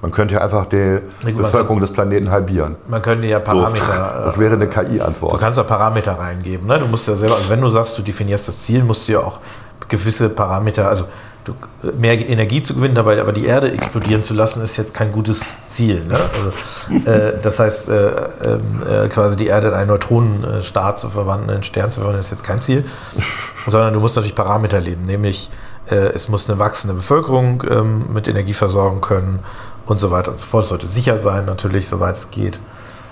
[0.00, 1.00] Man könnte ja einfach die
[1.32, 2.76] Bevölkerung des Planeten halbieren.
[2.86, 3.84] Man könnte ja Parameter.
[3.84, 3.92] So,
[4.24, 5.32] das wäre eine KI-Antwort.
[5.34, 6.68] Du kannst da Parameter reingeben.
[6.68, 6.78] Ne?
[6.78, 9.20] Du musst ja selber, also wenn du sagst, du definierst das Ziel, musst du ja
[9.20, 9.40] auch
[9.88, 11.06] gewisse Parameter, also
[11.48, 15.12] du, mehr Energie zu gewinnen, dabei aber die Erde explodieren zu lassen, ist jetzt kein
[15.12, 16.04] gutes Ziel.
[16.04, 16.14] Ne?
[16.14, 21.62] Also, äh, das heißt, äh, äh, quasi die Erde in einen Neutronenstaat zu verwandeln, einen
[21.64, 22.84] Stern zu verwandeln, ist jetzt kein Ziel,
[23.66, 25.50] sondern du musst natürlich Parameter leben, nämlich
[25.90, 29.40] äh, es muss eine wachsende Bevölkerung ähm, mit Energie versorgen können
[29.86, 30.64] und so weiter und so fort.
[30.64, 32.60] Es sollte sicher sein, natürlich, soweit es geht.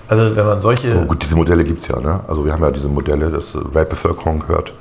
[0.08, 0.96] Also wenn man solche...
[0.96, 1.98] Oh, gut, diese Modelle gibt es ja.
[1.98, 2.20] Ne?
[2.28, 4.72] Also wir haben ja diese Modelle, dass Weltbevölkerung hört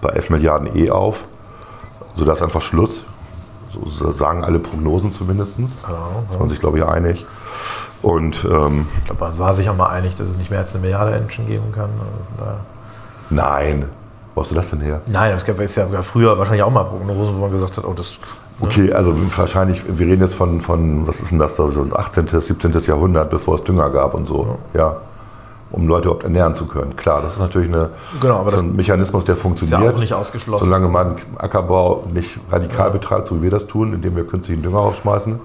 [0.00, 1.20] bei 11 Milliarden eh auf
[2.16, 3.00] so, da ist einfach Schluss.
[3.72, 5.58] So sagen alle Prognosen zumindest.
[5.58, 5.66] Ja.
[6.30, 7.26] Ist man sich, glaube ich, einig.
[8.02, 10.74] Und, ähm, ich glaube, man war sich auch mal einig, dass es nicht mehr als
[10.74, 11.90] eine Milliarde Menschen geben kann.
[12.38, 12.52] Also,
[13.30, 13.88] Nein.
[14.34, 15.00] Wo hast du das denn her?
[15.06, 18.18] Nein, es gab ja früher wahrscheinlich auch mal Prognosen, wo man gesagt hat, oh, das.
[18.60, 18.68] Ne?
[18.68, 22.72] Okay, also wahrscheinlich, wir reden jetzt von, von was ist denn das, so 18., 17.
[22.86, 24.58] Jahrhundert, bevor es Dünger gab und so.
[24.72, 24.80] ja.
[24.80, 24.96] ja
[25.70, 26.96] um Leute überhaupt ernähren zu können.
[26.96, 29.80] Klar, das ist natürlich eine, genau, so ein Mechanismus, der funktioniert.
[29.80, 30.64] Ist ja auch nicht ausgeschlossen.
[30.64, 32.92] Solange man Ackerbau nicht radikal ja.
[32.92, 35.40] betreibt, so wie wir das tun, indem wir künstlichen Dünger aufschmeißen.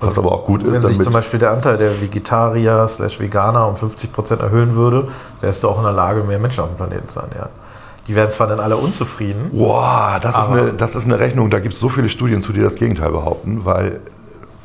[0.00, 0.82] Was aber auch gut wenn ist.
[0.82, 5.08] Wenn sich zum Beispiel der Anteil der Vegetarier slash Veganer um 50 Prozent erhöhen würde,
[5.42, 7.50] wärst du auch in der Lage, mehr Menschen auf dem Planeten zu ernähren.
[8.08, 9.50] Die werden zwar dann alle unzufrieden.
[9.52, 12.52] Boah, das, ist eine, das ist eine Rechnung, da gibt es so viele Studien zu,
[12.52, 14.00] die das Gegenteil behaupten, weil,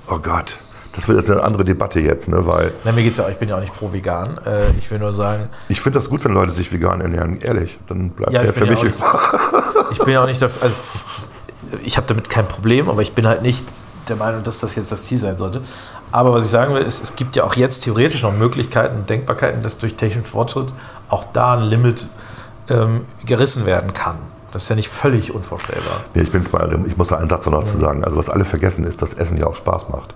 [0.10, 0.58] oh Gott,
[0.96, 2.46] das wird jetzt eine andere Debatte jetzt, ne?
[2.46, 4.38] Weil Na, mir geht's ja, ich bin ja auch nicht pro vegan.
[4.46, 5.50] Äh, ich will nur sagen.
[5.68, 7.78] Ich finde das gut, wenn Leute sich vegan ernähren, ehrlich.
[7.88, 8.82] Dann bleibt ja, der für mich.
[8.82, 8.98] Nicht,
[9.92, 10.64] ich bin ja auch nicht dafür.
[10.64, 10.76] Also,
[11.84, 13.74] ich habe damit kein Problem, aber ich bin halt nicht
[14.08, 15.62] der Meinung, dass das jetzt das Ziel sein sollte.
[16.12, 19.10] Aber was ich sagen will, ist, es gibt ja auch jetzt theoretisch noch Möglichkeiten und
[19.10, 20.74] Denkbarkeiten, dass durch technischen Fortschritt
[21.10, 22.08] auch da ein Limit
[22.70, 24.16] ähm, gerissen werden kann.
[24.52, 26.02] Das ist ja nicht völlig unvorstellbar.
[26.14, 28.06] Nee, ich, bin zwar, ich muss da einen Satz noch dazu sagen.
[28.06, 30.14] Also was alle vergessen ist, dass Essen ja auch Spaß macht.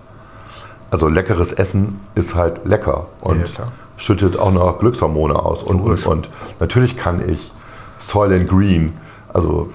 [0.92, 5.64] Also leckeres Essen ist halt lecker und Ja, schüttet auch noch Glückshormone aus.
[5.64, 7.52] Und, und, und natürlich kann ich
[8.00, 8.94] Soylent Green,
[9.34, 9.70] also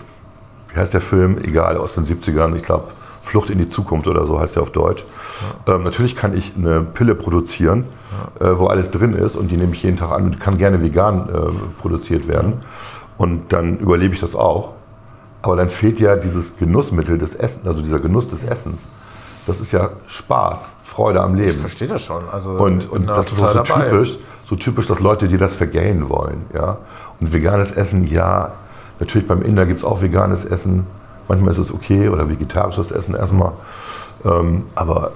[0.73, 1.39] wie heißt der Film?
[1.39, 2.89] Egal, aus den 70ern, ich glaube
[3.23, 5.05] Flucht in die Zukunft oder so heißt der auf Deutsch.
[5.67, 7.85] Ähm, natürlich kann ich eine Pille produzieren,
[8.39, 10.83] äh, wo alles drin ist und die nehme ich jeden Tag an und kann gerne
[10.83, 12.55] vegan äh, produziert werden.
[13.17, 14.73] Und dann überlebe ich das auch.
[15.41, 18.89] Aber dann fehlt ja dieses Genussmittel des Essens, also dieser Genuss des Essens.
[19.47, 21.51] Das ist ja Spaß, Freude am Leben.
[21.51, 22.29] Ich verstehe das schon.
[22.31, 24.17] Also Und, und da das ist so typisch,
[24.49, 26.47] so typisch, dass Leute, die das vergällen wollen.
[26.55, 26.79] Ja?
[27.21, 28.53] Und veganes Essen, ja,
[29.01, 30.87] natürlich beim Inder gibt es auch veganes Essen.
[31.29, 33.53] Manchmal ist es okay oder vegetarisches Essen erstmal.
[34.25, 35.13] Ähm, aber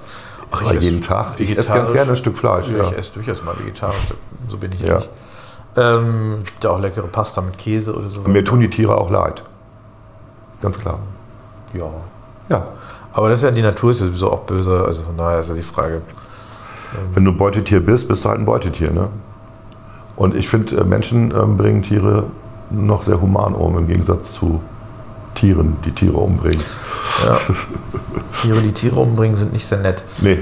[0.51, 1.39] Ach, aber ich jeden esse Tag.
[1.39, 2.67] Ich esse ganz gerne ein Stück Fleisch.
[2.69, 2.83] Ja, Ja.
[2.85, 4.13] Ich esse durchaus mal vegetarisch,
[4.47, 4.95] so bin ich ja, Ja.
[4.97, 5.09] nicht.
[5.75, 8.21] Ähm, gibt ja auch leckere Pasta mit Käse oder so.
[8.21, 9.43] Und mir tun die Tiere auch leid.
[10.61, 10.99] Ganz klar.
[11.73, 11.85] Ja.
[12.49, 12.67] Ja.
[13.19, 15.49] Aber das ist ja die Natur ist ja sowieso auch böse, also von daher ist
[15.49, 16.01] ja die Frage.
[17.13, 18.91] Wenn du Beutetier bist, bist du halt ein Beutetier.
[18.91, 19.09] Ne?
[20.15, 22.23] Und ich finde, äh, Menschen ähm, bringen Tiere
[22.69, 24.61] noch sehr human um, im Gegensatz zu
[25.35, 26.63] Tieren, die Tiere umbringen.
[28.41, 30.01] Tiere, die Tiere umbringen, sind nicht sehr nett.
[30.21, 30.39] Nee,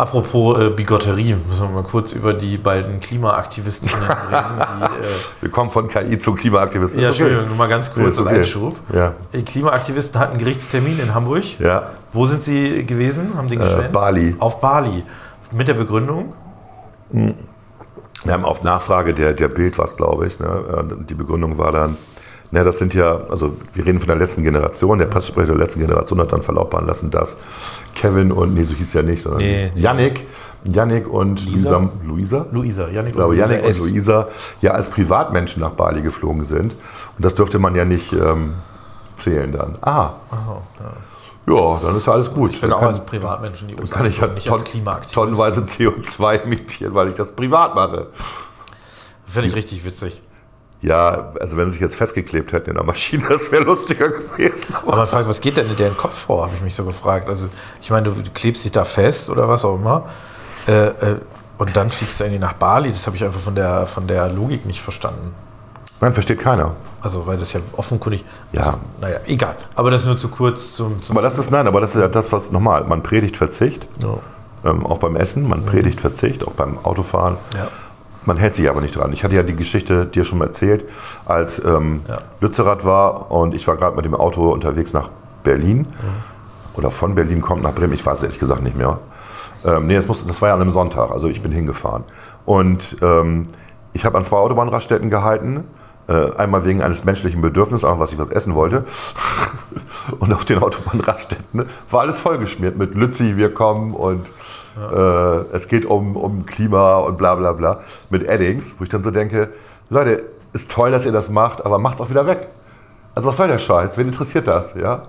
[0.00, 4.16] Apropos äh, Bigotterie, müssen wir mal kurz über die beiden Klimaaktivisten reden.
[4.30, 4.88] Die, äh,
[5.42, 7.02] wir kommen von KI zu Klimaaktivisten.
[7.02, 7.18] ja, okay.
[7.18, 8.36] Entschuldigung, nur mal ganz kurz im okay.
[8.36, 8.78] Einschub.
[8.94, 9.12] Ja.
[9.34, 11.44] Die Klimaaktivisten hatten einen Gerichtstermin in Hamburg.
[11.58, 11.90] Ja.
[12.14, 13.36] Wo sind sie gewesen?
[13.36, 13.92] Haben den geschwänzt?
[13.92, 14.36] Bali.
[14.38, 15.04] Auf Bali.
[15.52, 16.32] Mit der Begründung?
[17.12, 20.38] Wir haben auf Nachfrage der, der Bild was, glaube ich.
[20.38, 20.46] Ne?
[20.46, 21.98] äh, Die Begründung war dann,
[22.50, 25.80] ne, das sind ja, also wir reden von der letzten Generation, der Pressesprecher der letzten
[25.80, 27.36] Generation hat dann verlautbaren lassen, dass
[27.94, 29.80] Kevin und, nee, so hieß ja nicht, sondern Nee, nee.
[29.80, 30.26] Yannick,
[30.64, 31.88] Yannick und Lisa?
[32.04, 32.46] Luisa, Luisa?
[32.52, 33.90] Luisa, Janik Ich glaube, und Luisa Yannick und.
[33.90, 34.28] Luisa
[34.60, 36.74] ja als Privatmenschen nach Bali geflogen sind.
[37.16, 38.54] Und das dürfte man ja nicht ähm,
[39.16, 39.76] zählen dann.
[39.80, 40.14] Ah.
[41.46, 42.50] Ja, dann ist ja alles gut.
[42.54, 44.52] Ich bin Dann auch kann- als Privatmensch in die USA kann ich ja nicht ton,
[44.60, 45.14] als Klimaaktivist.
[45.14, 48.08] tonnenweise CO2 emittieren, weil ich das privat mache.
[49.24, 50.20] Finde ich richtig witzig.
[50.82, 54.74] Ja, also wenn sie sich jetzt festgeklebt hätten in der Maschine, das wäre lustiger gewesen.
[54.82, 57.28] Aber man fragt, was geht denn in deren Kopf vor, habe ich mich so gefragt.
[57.28, 57.48] Also,
[57.82, 60.04] ich meine, du, du klebst dich da fest oder was auch immer.
[60.66, 61.20] Äh, äh,
[61.58, 62.90] und dann fliegst du irgendwie nach Bali.
[62.90, 65.34] Das habe ich einfach von der, von der Logik nicht verstanden.
[66.00, 66.72] Nein, versteht keiner.
[67.02, 68.24] Also, weil das ja offenkundig.
[68.52, 68.60] Ja.
[68.60, 69.56] Also, naja, egal.
[69.74, 71.02] Aber das nur zu kurz zum.
[71.02, 73.86] zum Aber das ist, nein, aber das ist ja das, was normal, man predigt Verzicht,
[74.02, 74.70] Ja.
[74.70, 77.36] ähm, auch beim Essen, man predigt Verzicht, auch beim Autofahren.
[77.54, 77.68] Ja.
[78.26, 79.12] Man hält sich aber nicht dran.
[79.12, 80.84] Ich hatte ja die Geschichte dir schon mal erzählt,
[81.26, 82.18] als ähm, Ja.
[82.40, 85.08] Lützerath war und ich war gerade mit dem Auto unterwegs nach
[85.42, 85.86] Berlin
[86.74, 88.98] oder von Berlin kommt nach Bremen, ich weiß ehrlich gesagt nicht mehr.
[89.64, 92.04] Ähm, nee, das, muss, das war ja an einem Sonntag, also ich bin hingefahren.
[92.44, 93.46] Und ähm,
[93.92, 95.64] ich habe an zwei Autobahnraststätten gehalten,
[96.08, 98.84] äh, einmal wegen eines menschlichen Bedürfnisses, einfach was ich was essen wollte.
[100.18, 104.26] Und auf den Autobahnraststätten war alles vollgeschmiert mit Lützi, wir kommen und
[104.76, 107.80] äh, es geht um, um Klima und bla bla bla
[108.10, 109.50] mit Eddings, wo ich dann so denke,
[109.88, 112.46] Leute, ist toll, dass ihr das macht, aber macht's auch wieder weg.
[113.14, 113.98] Also was soll der Scheiß?
[113.98, 114.74] Wen interessiert das?
[114.74, 115.02] Ja?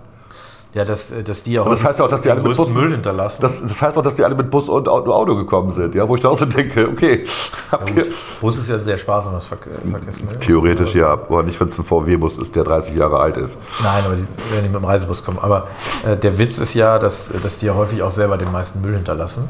[0.74, 2.74] Ja, dass, äh, dass die auch das heißt ja auch, dass die alle mit Bussen-
[2.74, 3.42] Müll hinterlassen.
[3.42, 6.08] Das, das heißt auch, dass die alle mit Bus und Auto, Auto gekommen sind, ja?
[6.08, 7.26] wo ich da auch so denke, okay,
[7.94, 10.40] Gut, Bus ist ja ein sehr sparsames Verke Verkehrsmittel.
[10.40, 13.58] theoretisch ja, aber nicht, wenn es ein VW-Bus ist, der 30 Jahre alt ist.
[13.84, 15.40] Nein, aber die, wenn die mit dem Reisebus kommen.
[15.42, 15.68] Aber
[16.06, 18.94] äh, der Witz ist ja, dass, dass die ja häufig auch selber den meisten Müll
[18.94, 19.50] hinterlassen.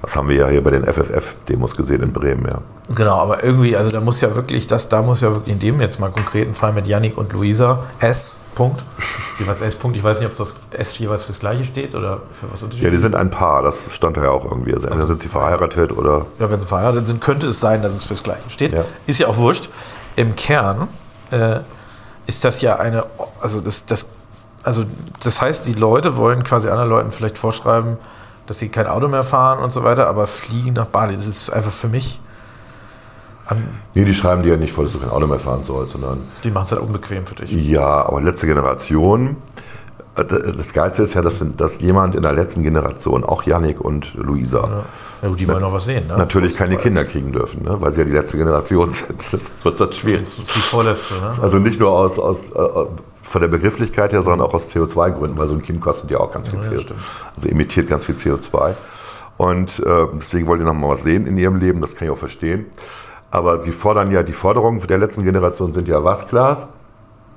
[0.00, 2.58] Das haben wir ja hier bei den FFF-Demos gesehen in Bremen, ja.
[2.94, 5.80] Genau, aber irgendwie, also da muss ja wirklich, das, da muss ja wirklich in dem
[5.80, 8.38] jetzt mal konkreten Fall mit Yannick und Luisa S.
[8.54, 8.82] Punkt.
[9.38, 9.76] Jeweils S.
[9.76, 9.96] Punkt.
[9.96, 12.98] Ich weiß nicht, ob das S jeweils fürs Gleiche steht oder für was Ja, die
[12.98, 14.74] sind ein Paar, das stand da ja auch irgendwie.
[14.74, 16.26] Also entweder sind sie verheiratet oder.
[16.38, 18.72] Ja, wenn sie verheiratet sind, könnte es sein, dass es fürs Gleiche steht.
[18.72, 18.84] Ja.
[19.06, 19.70] Ist ja auch wurscht.
[20.16, 20.88] Im Kern
[21.30, 21.60] äh,
[22.26, 23.04] ist das ja eine,
[23.40, 24.06] also das, das,
[24.62, 24.84] also
[25.22, 27.96] das heißt, die Leute wollen quasi anderen Leuten vielleicht vorschreiben,
[28.46, 31.14] dass sie kein Auto mehr fahren und so weiter, aber fliegen nach Bali.
[31.16, 32.20] Das ist einfach für mich,
[33.46, 33.62] an,
[33.94, 36.18] Nee, die schreiben dir ja nicht vor, dass du kein Auto mehr fahren sollst, sondern.
[36.44, 37.50] die machen es halt unbequem für dich.
[37.52, 39.36] Ja, aber letzte Generation.
[40.16, 40.24] äh,
[40.56, 44.84] Das Geilste ist ja, dass, dass jemand in der letzten Generation, auch Yannick und Luisa,
[45.22, 46.06] Ja, gut, die wollen noch was sehen.
[46.08, 46.16] Ne?
[46.16, 47.80] natürlich keine Kinder kriegen dürfen, ne?
[47.80, 49.18] weil sie ja die letzte Generation sind.
[49.32, 50.24] Das wird das schwierig.
[50.24, 51.14] Das ist die vorletzte.
[51.14, 51.32] Ne?
[51.42, 52.60] Also nicht nur aus, aus, äh,
[53.22, 56.32] von der Begrifflichkeit her, sondern auch aus CO2-Gründen, weil so ein Kind kostet ja auch
[56.32, 56.78] ganz viel Ja, CO2.
[56.80, 57.00] stimmt.
[57.36, 58.74] Also emittiert ganz viel CO2.
[59.38, 62.12] Und äh, deswegen wollen die noch mal was sehen in ihrem Leben, das kann ich
[62.12, 62.66] auch verstehen.
[63.30, 66.66] Aber sie fordern ja, die Forderungen der letzten Generation sind ja was, Klaas?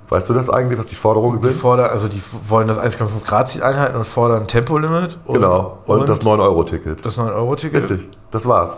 [0.10, 1.56] Weißt du das eigentlich, was die Forderungen Die sind?
[1.56, 5.17] fordern, also die wollen das 1,5 Grad Ziel einhalten und fordern ein Tempolimit.
[5.26, 5.80] Und, genau.
[5.86, 7.04] Und, das 9-Euro-Ticket.
[7.04, 7.89] das 9-Euro-Ticket.
[7.89, 8.76] Richtig, das war's.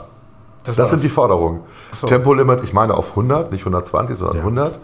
[0.64, 0.90] Das war's.
[0.92, 1.62] sind die Forderungen.
[1.94, 2.08] so.
[2.08, 4.44] Tempolimit, ich meine auf 100, nicht 120, sondern Ja.
[4.44, 4.80] 100.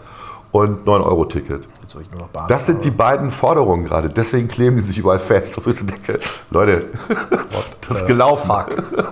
[0.54, 1.64] Und 9-Euro-Ticket.
[1.80, 4.08] Jetzt soll ich nur noch Bahn Das sind die beiden Forderungen gerade.
[4.08, 5.58] Deswegen kleben die sich überall fest.
[5.60, 6.84] Wo ich so denke, Leute,
[7.88, 8.46] das ist gelaufen.
[8.46, 8.76] Fuck.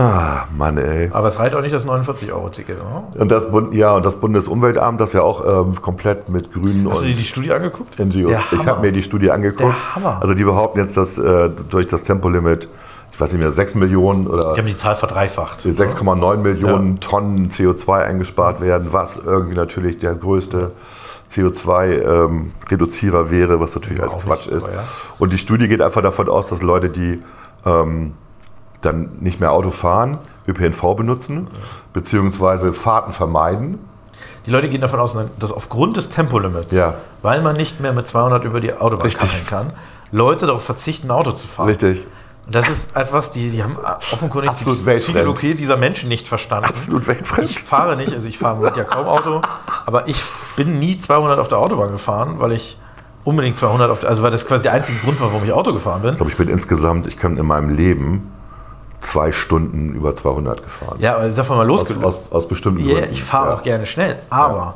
[0.00, 1.10] Ah, Mann, ey.
[1.12, 3.20] Aber es reicht auch nicht das 49-Euro-Ticket, oder?
[3.20, 7.00] Und das, Bund, ja, und das Bundesumweltamt, das ja auch ähm, komplett mit Grünen Hast
[7.00, 7.98] du dir und die Studie angeguckt?
[7.98, 8.38] NGOs.
[8.52, 9.74] Ich habe mir die Studie angeguckt.
[9.74, 10.18] Der Hammer.
[10.20, 12.68] Also die behaupten jetzt, dass äh, durch das Tempolimit,
[13.18, 15.58] ich weiß nicht mehr, 6 Millionen oder Die haben die Zahl verdreifacht.
[15.58, 20.70] 6,9 Millionen Tonnen CO2 eingespart werden, was irgendwie natürlich der größte
[21.28, 24.68] CO2-Reduzierer wäre, was natürlich alles Quatsch nicht, ist.
[24.68, 24.84] ja.
[25.18, 27.20] Und die Studie geht einfach davon aus, dass Leute, die
[27.66, 28.14] ähm,
[28.82, 31.48] dann nicht mehr Auto fahren, ÖPNV benutzen,
[31.92, 33.80] beziehungsweise Fahrten vermeiden.
[34.46, 36.94] Die Leute gehen davon aus, dass aufgrund des Tempolimits, Ja.
[37.22, 39.44] weil man nicht mehr mit 200 über die Autobahn Richtig.
[39.48, 39.72] kann,
[40.12, 41.66] Leute darauf verzichten, Auto zu fahren.
[41.68, 42.06] Richtig.
[42.50, 43.76] Das ist etwas, die, die haben
[44.12, 45.12] offenkundig Absolut die.
[45.12, 46.66] Psychologie dieser Menschen nicht verstanden.
[46.68, 47.50] Absolut weltfremd.
[47.50, 49.42] Ich fahre nicht, also ich fahre Moment ja kaum Auto,
[49.84, 50.16] aber ich
[50.56, 52.78] bin nie 200 auf der Autobahn gefahren, weil ich
[53.24, 55.72] unbedingt 200 auf der, also weil das quasi der einzige Grund war, warum ich Auto
[55.74, 56.12] gefahren bin.
[56.12, 58.32] Ich glaube, ich bin insgesamt, ich kann in meinem Leben
[59.00, 60.96] zwei Stunden über 200 gefahren.
[61.00, 62.04] Ja, aber davon mal aus, losgelöst.
[62.04, 63.12] aus, aus bestimmten Ja, Gründen.
[63.12, 63.54] ich fahre Ja.
[63.56, 64.74] auch gerne schnell, aber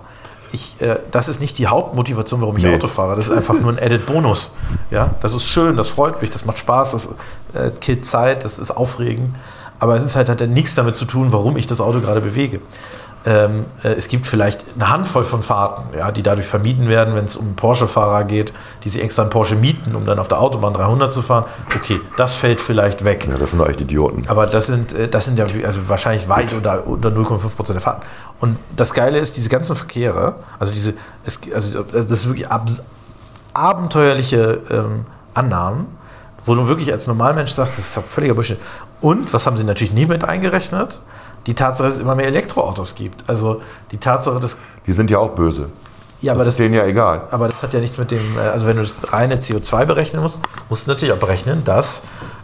[0.53, 2.75] ich, äh, das ist nicht die Hauptmotivation, warum ich Nee.
[2.75, 3.17] Auto fahre.
[3.17, 4.55] Das ist einfach nur ein Added Bonus.
[4.91, 7.09] Ja, das ist schön, das freut mich, das macht Spaß, das
[7.55, 9.35] äh, killt Zeit, das ist aufregend.
[9.79, 12.21] Aber es ist halt, hat ja nichts damit zu tun, warum ich das Auto gerade
[12.21, 12.61] bewege.
[13.25, 17.25] Ähm, äh, es gibt vielleicht eine Handvoll von Fahrten, ja, die dadurch vermieden werden, wenn
[17.25, 20.75] es um Porsche-Fahrer geht, die sich extra einen Porsche mieten, um dann auf der Autobahn
[20.75, 21.45] 300 zu fahren.
[21.75, 23.29] Okay, das fällt vielleicht weg.
[23.31, 24.25] Ja, das sind doch echt Idioten.
[24.29, 27.83] Aber das sind, äh, das sind ja also wahrscheinlich weit unter, unter 0,5 Prozent der
[27.83, 28.03] Fahrten.
[28.41, 32.83] Und das Geile ist, diese ganzen Verkehre, also diese, es, also das ist wirklich abs
[33.55, 35.05] abenteuerliche ähm,
[35.35, 35.87] Annahmen,
[36.45, 38.59] wo du wirklich als Normalmensch sagst, das ist völliger Bullshit.
[39.01, 41.01] Und, was haben sie natürlich nicht mit eingerechnet?
[41.47, 43.25] Die Tatsache, dass es immer mehr Elektroautos gibt.
[43.29, 44.59] Also die Tatsache, dass.
[44.87, 45.69] Die sind ja auch böse.
[46.21, 47.27] Ja, das aber ist das, denen ja egal.
[47.33, 50.23] aber das hat ja nichts mit dem, äh, also wenn du das reine CO2 berechnen
[50.23, 52.03] musst, musst du natürlich auch berechnen, dass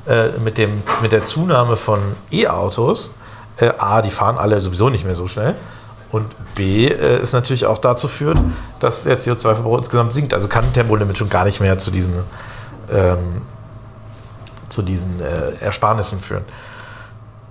[0.09, 2.01] äh, mit, dem, mit der Zunahme von
[2.33, 3.13] E-Autos,
[3.59, 5.55] äh, A, die fahren alle sowieso nicht mehr so schnell
[6.11, 8.39] und B, äh, es natürlich auch dazu führt,
[8.81, 10.35] dass der CO2-Verbrauch insgesamt sinkt.
[10.35, 12.15] Also kann ein Tempolimit schon gar nicht mehr zu diesen,
[12.91, 13.43] ähm,
[14.69, 16.45] zu diesen äh, Ersparnissen führen.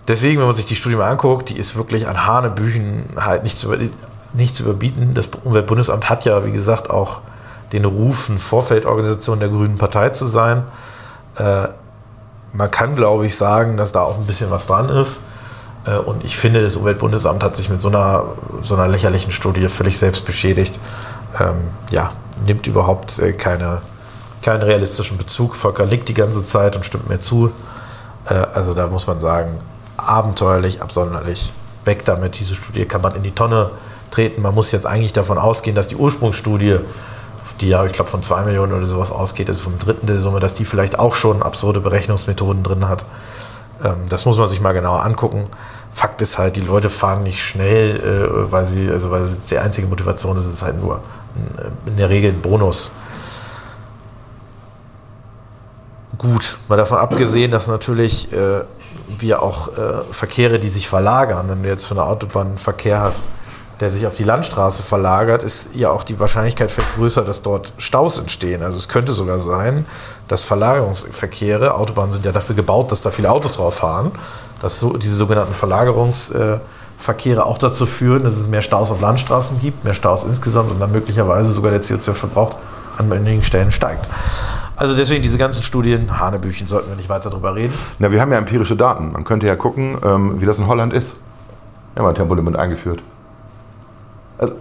[0.07, 3.57] Deswegen, wenn man sich die Studie mal anguckt, die ist wirklich an Hanebüchen halt nicht
[3.57, 3.73] zu,
[4.33, 5.13] nicht zu überbieten.
[5.13, 7.21] Das Umweltbundesamt hat ja, wie gesagt, auch
[7.73, 10.63] den Ruf, eine Vorfeldorganisation der Grünen Partei zu sein.
[11.37, 11.67] Äh,
[12.53, 15.21] man kann, glaube ich, sagen, dass da auch ein bisschen was dran ist.
[15.85, 18.23] Äh, und ich finde, das Umweltbundesamt hat sich mit so einer,
[18.61, 20.79] so einer lächerlichen Studie völlig selbst beschädigt.
[21.39, 21.55] Ähm,
[21.91, 22.11] ja,
[22.45, 23.81] nimmt überhaupt äh, keine,
[24.41, 25.55] keinen realistischen Bezug.
[25.55, 27.51] Volker nickt die ganze Zeit und stimmt mir zu.
[28.29, 29.59] Äh, also da muss man sagen,
[29.97, 31.53] abenteuerlich, absonderlich.
[31.85, 32.39] Weg damit.
[32.39, 33.71] Diese Studie kann man in die Tonne
[34.11, 34.41] treten.
[34.41, 36.79] Man muss jetzt eigentlich davon ausgehen, dass die Ursprungsstudie,
[37.61, 40.39] die ja, ich glaube, von 2 Millionen oder sowas ausgeht, also vom dritten der Summe,
[40.39, 43.05] dass die vielleicht auch schon absurde Berechnungsmethoden drin hat.
[43.83, 45.47] Ähm, das muss man sich mal genauer angucken.
[45.91, 49.57] Fakt ist halt, die Leute fahren nicht schnell, äh, weil sie, also weil es die
[49.57, 50.97] einzige Motivation ist, es ist halt nur
[51.35, 52.91] ein, in der Regel ein Bonus.
[56.17, 58.61] Gut, mal davon abgesehen, dass natürlich äh,
[59.17, 63.01] wir auch äh, Verkehre, die sich verlagern, wenn du jetzt von der Autobahn einen Verkehr
[63.01, 63.25] hast,
[63.79, 68.17] der sich auf die Landstraße verlagert, ist ja auch die Wahrscheinlichkeit größer, dass dort Staus
[68.17, 68.63] entstehen.
[68.63, 69.85] Also es könnte sogar sein,
[70.27, 74.11] dass Verlagerungsverkehre, Autobahnen sind ja dafür gebaut, dass da viele Autos drauf fahren,
[74.61, 79.83] dass so, diese sogenannten Verlagerungsverkehre auch dazu führen, dass es mehr Staus auf Landstraßen gibt,
[79.83, 82.55] mehr Staus insgesamt und dann möglicherweise sogar der CO2-Verbrauch
[82.97, 84.07] an einigen Stellen steigt.
[84.77, 87.73] Also deswegen diese ganzen Studien, Hanebüchen, sollten wir nicht weiter drüber reden.
[87.97, 89.11] Na, wir haben ja empirische Daten.
[89.11, 91.15] Man könnte ja gucken, ähm, wie das in Holland ist.
[91.93, 93.01] Wir haben ein Tempolimit eingeführt.
[94.37, 94.53] Also,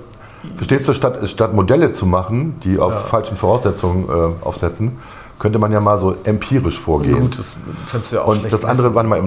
[0.56, 4.98] verstehst du, statt, statt Modelle zu machen, die auf falschen Voraussetzungen äh, aufsetzen,
[5.38, 7.30] könnte man ja mal so empirisch vorgehen.
[7.36, 7.54] das
[7.86, 9.22] findest du ja auch Und das andere, warte mal,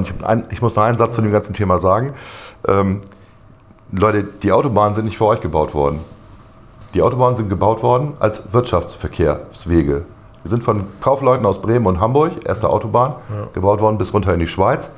[0.50, 2.16] ich muss noch einen Satz zu dem ganzen Thema sagen.
[2.68, 3.02] Ähm,
[3.92, 6.00] Leute, die Autobahnen sind nicht für euch gebaut worden.
[6.96, 10.06] Die Autobahnen sind gebaut worden als Wirtschaftsverkehrswege.
[10.44, 13.14] Wir sind von Kaufleuten aus Bremen und Hamburg, erste Autobahn,
[13.54, 14.90] gebaut worden bis runter in die Schweiz,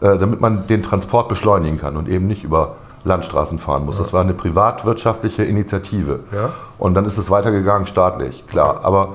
[0.00, 3.98] äh, damit man den Transport beschleunigen kann und eben nicht über Landstraßen fahren muss.
[3.98, 6.20] Das war eine privatwirtschaftliche Initiative.
[6.32, 6.50] Ja.
[6.78, 8.80] Und dann ist es weitergegangen staatlich, klar.
[8.82, 9.10] Aber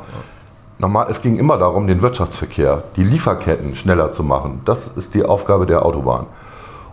[0.79, 4.61] normal, es ging immer darum, den Wirtschaftsverkehr, die Lieferketten schneller zu machen.
[4.65, 6.25] Das ist die Aufgabe der Autobahn.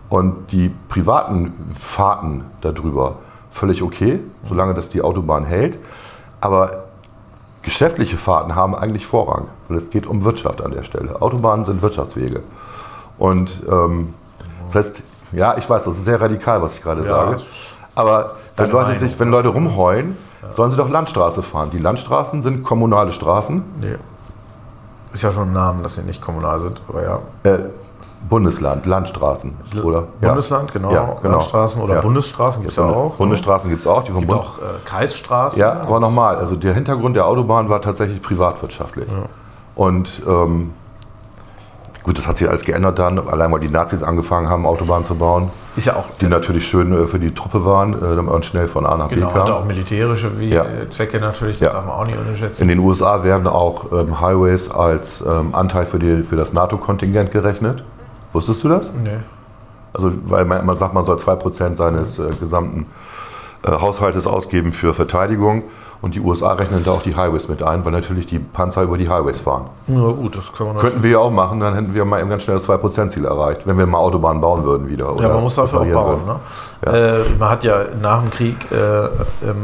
[0.09, 3.15] Und die privaten Fahrten darüber
[3.51, 5.77] völlig okay, solange das die Autobahn hält.
[6.41, 6.88] Aber
[7.69, 11.21] geschäftliche Fahrten haben eigentlich Vorrang, weil es geht um Wirtschaft an der Stelle.
[11.21, 12.41] Autobahnen sind Wirtschaftswege.
[13.19, 14.15] Und ähm,
[14.65, 15.01] das heißt,
[15.33, 17.35] ja, ich weiß, das ist sehr radikal, was ich gerade Ja, sage.
[17.93, 18.99] Aber wenn Leute, Meinung.
[18.99, 20.17] sich, wenn Leute rumheulen,
[20.55, 21.69] sollen sie doch Landstraße fahren.
[21.71, 23.63] Die Landstraßen sind kommunale Straßen.
[23.79, 23.95] Nee.
[25.13, 27.19] Ist ja schon ein Name, dass sie nicht kommunal sind, aber ja.
[27.43, 27.59] Äh,
[28.29, 30.03] Bundesland, Landstraßen, oder?
[30.21, 30.91] Bundesland, genau.
[30.91, 31.35] Ja, genau.
[31.37, 32.01] Landstraßen oder Ja.
[32.01, 33.15] Bundesstraßen gibt es ja auch.
[33.17, 34.03] Bundesstraßen gibt es auch.
[34.03, 35.59] Die vom gibt Bund auch äh, Kreisstraßen.
[35.59, 39.07] ja, aber nochmal, also der Hintergrund der Autobahn war tatsächlich privatwirtschaftlich.
[39.75, 40.73] Und ähm,
[42.09, 45.13] gut, das hat sich alles geändert dann, allein weil die Nazis angefangen haben, Autobahnen zu
[45.13, 48.41] bauen, Ist ja auch, die natürlich schön äh, für die Truppe waren, äh, damit man
[48.41, 49.41] schnell von A nach B genau, kam.
[49.43, 50.65] hat auch militärische Ja.
[50.65, 51.73] äh, Zwecke natürlich, das Ja.
[51.73, 52.63] darf man auch nicht unterschätzen.
[52.63, 57.31] In den USA werden auch ähm, Highways als ähm, Anteil für, die, für das NATO-Kontingent
[57.31, 57.83] gerechnet.
[58.33, 58.89] Wusstest du das?
[59.03, 59.11] nee.
[59.93, 62.87] Also, weil man immer sagt, man soll 2% seines äh, gesamten
[63.63, 65.63] äh, Haushaltes ausgeben für Verteidigung.
[66.01, 68.97] Und die USA rechnen da auch die Highways mit ein, weil natürlich die Panzer über
[68.97, 69.65] die Highways fahren.
[69.87, 70.93] Ja gut, das können wir natürlich.
[70.93, 73.67] Könnten wir ja auch machen, dann hätten wir mal eben ganz schnell das 2%-Ziel erreicht,
[73.67, 75.13] wenn wir mal Autobahnen bauen würden wieder.
[75.19, 76.19] Ja, man muss dafür auch bauen.
[76.25, 76.89] Ne?
[76.89, 79.09] Äh, man hat ja nach dem Krieg äh, ähm,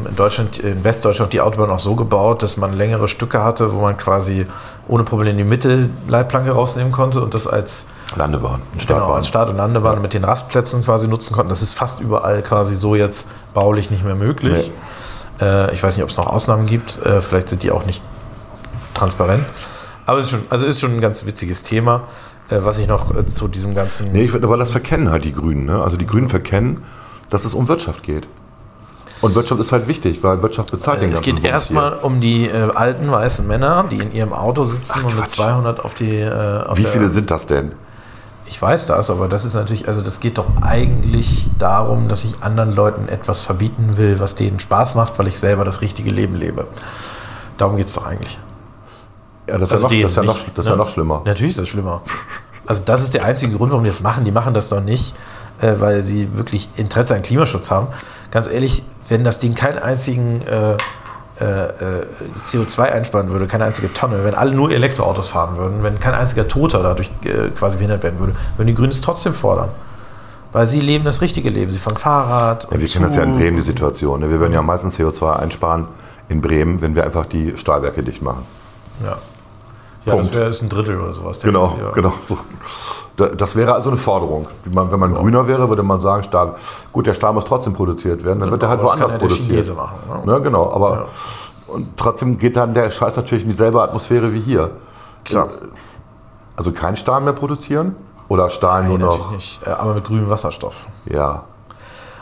[0.10, 3.80] in Deutschland, in Westdeutschland die Autobahn auch so gebaut, dass man längere Stücke hatte, wo
[3.80, 4.46] man quasi
[4.90, 10.02] ohne Probleme die Mittelleitplanke rausnehmen konnte und das als, Landebahn, genau, als Start- und Landebahn
[10.02, 11.50] mit den Rastplätzen quasi nutzen konnten.
[11.50, 14.70] Das ist fast überall quasi so jetzt baulich nicht mehr möglich.
[15.42, 17.00] Äh, ich weiß nicht, ob es noch Ausnahmen gibt.
[17.06, 18.02] Äh, vielleicht sind die auch nicht
[18.94, 19.46] transparent.
[20.06, 22.04] Aber es ist schon, also ist schon ein ganz witziges Thema,
[22.50, 24.12] äh, was ich noch äh, zu diesem ganzen.
[24.12, 25.66] Nee, ich finde, aber das verkennen halt die Grünen.
[25.66, 25.82] Ne?
[25.82, 26.84] Also die Grünen verkennen,
[27.30, 28.28] dass es um Wirtschaft geht.
[29.22, 32.20] Und Wirtschaft ist halt wichtig, weil Wirtschaft bezahlt den Es ganzen geht Bums erstmal um
[32.20, 35.36] die äh, alten weißen Männer, die in ihrem Auto sitzen und mit Quatsch.
[35.36, 36.20] 200 auf die.
[36.20, 37.72] Äh, auf Wie viele sind das denn?
[38.48, 42.36] Ich weiß das, aber das ist natürlich, also das geht doch eigentlich darum, dass ich
[42.42, 46.36] anderen Leuten etwas verbieten will, was denen Spaß macht, weil ich selber das richtige Leben
[46.36, 46.68] lebe.
[47.58, 48.38] Darum geht es doch eigentlich.
[49.48, 50.78] Ja, das ist, Also ja, noch, das ist, ja, noch, nicht, das ist ja ne?
[50.78, 51.22] noch schlimmer.
[51.26, 52.02] Natürlich ist das schlimmer.
[52.68, 54.26] Also das ist der einzige Grund, warum die das machen.
[54.26, 55.16] Die machen das doch nicht,
[55.62, 57.88] äh, weil sie wirklich Interesse an Klimaschutz haben.
[58.32, 60.76] Ganz ehrlich, wenn das Ding keinen einzigen äh,
[61.40, 66.48] CO2 einsparen würde, keine einzige Tonne, wenn alle nur Elektroautos fahren würden, wenn kein einziger
[66.48, 69.70] Toter dadurch äh, quasi verhindert werden würde, würden die Grünen es trotzdem fordern.
[70.54, 71.70] Weil sie leben das richtige Leben.
[71.74, 72.64] Sie fahren Fahrrad.
[72.64, 73.38] Ja, wir und kennen das ja in.
[73.38, 74.22] Bremen, die Situation.
[74.22, 74.30] ne?
[74.30, 75.88] Wir würden ja am meisten CO2 einsparen
[76.30, 78.46] in Bremen, wenn wir einfach die Stahlwerke dicht machen.
[79.04, 79.18] Ja, ja
[80.06, 80.36] das Punkt.
[80.36, 81.42] wäre ein Drittel oder sowas.
[81.42, 81.92] Genau, ja.
[81.92, 82.14] genau.
[82.30, 82.38] So.
[83.18, 84.48] Da- Das wäre also eine Forderung.
[84.72, 86.56] Man- Wenn man grüner wäre, würde man sagen, Stahl,
[86.92, 89.48] gut, der Stahl muss trotzdem produziert werden, dann wird er halt woanders ja produziert.
[89.48, 90.34] Chinese machen, ne?
[90.34, 91.08] Ne, genau, aber
[91.68, 94.72] und trotzdem geht dann der Scheiß natürlich in dieselbe Atmosphäre wie hier.
[95.24, 95.48] Klar.
[96.58, 97.96] Also kein Stahl mehr produzieren
[98.28, 99.62] oder Stahl Nein, nur natürlich noch, nicht.
[99.68, 100.88] Äh, Aber mit grünem Wasserstoff.
[101.06, 101.44] ja,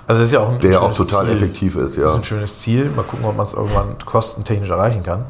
[0.05, 1.35] Also das ist ja auch ein der auch schönes total Ziel.
[1.35, 2.15] effektiv ist, Das ist ja.
[2.15, 2.89] ein schönes Ziel.
[2.95, 5.25] Mal gucken, ob man es irgendwann kostentechnisch erreichen kann.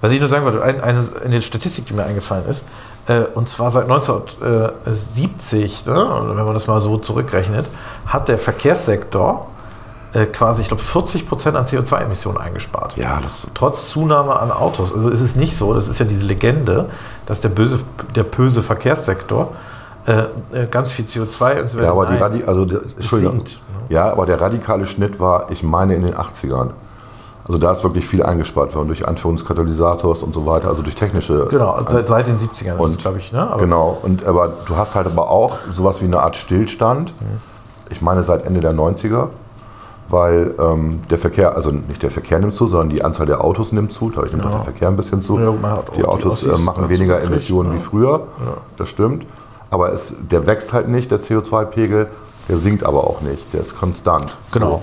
[0.00, 2.66] Was ich nur sagen wollte, ein, eine, eine Statistik, die mir eingefallen ist,
[3.08, 7.70] äh, und zwar seit 1970, ne, oder wenn man das mal so zurückrechnet,
[8.06, 9.48] hat der Verkehrssektor
[10.12, 12.96] äh, quasi, ich glaube, 40 Prozent an CO2-Emissionen eingespart.
[12.96, 14.92] Ja, das Trotz Zunahme an Autos.
[14.92, 16.88] Also ist es nicht so, das ist ja diese Legende,
[17.26, 17.78] dass der böse,
[18.14, 19.52] der böse Verkehrssektor
[20.08, 22.16] äh, äh, ganz viel CO2 und so Ja, aber die.
[22.16, 23.94] Radi also der, sinkt, ne?
[23.94, 26.70] Ja, aber der radikale Schnitt war, ich meine, in den 80ern.
[27.46, 31.46] Also da ist wirklich viel eingespart worden durch Anführungskatalysators und so weiter, also durch technische.
[31.50, 33.32] Genau, seit, seit den 70ern ist Und- es, glaube ich.
[33.32, 33.50] Ne?
[33.50, 33.98] Aber genau.
[34.02, 37.12] Und aber du hast halt aber auch sowas wie eine Art Stillstand.
[37.90, 39.28] Ich meine seit Ende der 90er,
[40.08, 43.72] weil ähm, der Verkehr, also nicht der Verkehr nimmt zu, sondern die Anzahl der Autos
[43.72, 44.10] nimmt zu.
[44.10, 45.38] Dadurch nimmt auch der Verkehr ein bisschen zu.
[45.38, 47.76] Ja, die die Autos äh, Ossis machen weniger Emissionen ne?
[47.76, 48.22] wie früher.
[48.76, 49.26] Das stimmt.
[49.70, 52.08] Aber es, der wächst halt nicht, der CO2-Pegel.
[52.48, 53.52] Der sinkt aber auch nicht.
[53.52, 54.38] Der ist konstant.
[54.52, 54.82] Genau.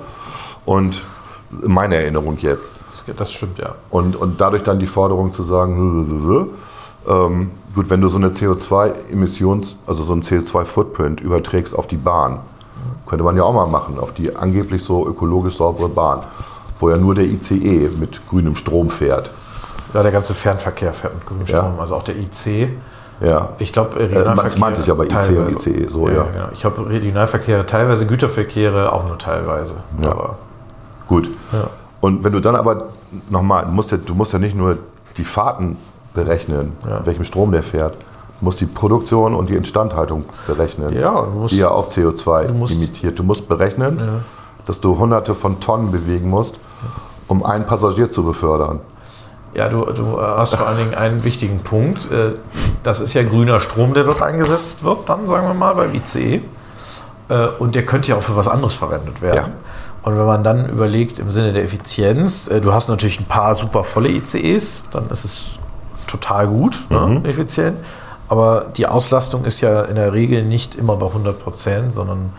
[0.66, 0.72] So.
[0.72, 1.02] Und
[1.50, 2.72] meine Erinnerung jetzt.
[3.18, 3.76] das, stimmt, ja.
[3.90, 6.50] Und, und dadurch dann die Forderung zu sagen,
[7.08, 12.40] ähm, gut, wenn du so eine CO2-Emissions-, also so einen CO2-Footprint überträgst auf die Bahn,
[13.08, 16.22] könnte man ja auch mal machen, auf die angeblich so ökologisch saubere Bahn,
[16.80, 19.30] wo ja nur der ICE mit grünem Strom fährt.
[19.94, 21.58] Ja, der ganze Fernverkehr fährt mit grünem Ja.
[21.58, 22.70] Strom, also auch der IC.
[23.22, 23.50] Ja.
[23.60, 26.24] Ich glaube, Äh, das meinte ich aber, IC und ICE, so, ja.
[26.24, 26.48] Genau.
[26.54, 29.76] Ich glaube, Regionalverkehre teilweise, Güterverkehre auch nur teilweise.
[30.02, 30.12] Ja.
[30.12, 30.36] Aber
[31.08, 31.30] Gut.
[31.54, 31.68] Ja.
[32.02, 32.86] Und wenn du dann aber
[33.30, 34.78] nochmal, du musst ja, du musst ja nicht nur
[35.18, 35.78] die Fahrten
[36.14, 37.06] berechnen, Ja.
[37.06, 37.94] welchem Strom der fährt,
[38.40, 42.52] du musst die Produktion und die Instandhaltung berechnen, Ja, du musst- die ja auch CO2
[42.52, 43.18] musst- imitiert.
[43.20, 44.00] Du musst berechnen,
[44.66, 46.56] dass du hunderte von Tonnen bewegen musst,
[47.28, 48.80] um einen Passagier zu befördern.
[49.56, 52.12] Ja, du, du hast vor allen Dingen einen wichtigen Punkt.
[52.12, 52.34] Äh,
[52.84, 56.42] Das ist ja grüner Strom, der dort eingesetzt wird, dann sagen wir mal beim ICE.
[57.30, 59.36] Äh, Und der könnte ja auch für was anderes verwendet werden.
[59.38, 59.50] Ja.
[60.04, 63.56] Und wenn man dann überlegt, im Sinne der Effizienz, äh, du hast natürlich ein paar
[63.56, 65.60] super volle ICEs, dann ist es
[66.06, 67.78] total gut, ne, effizient.
[68.28, 72.32] Aber die Auslastung ist ja in der Regel nicht immer bei 100 Prozent, sondern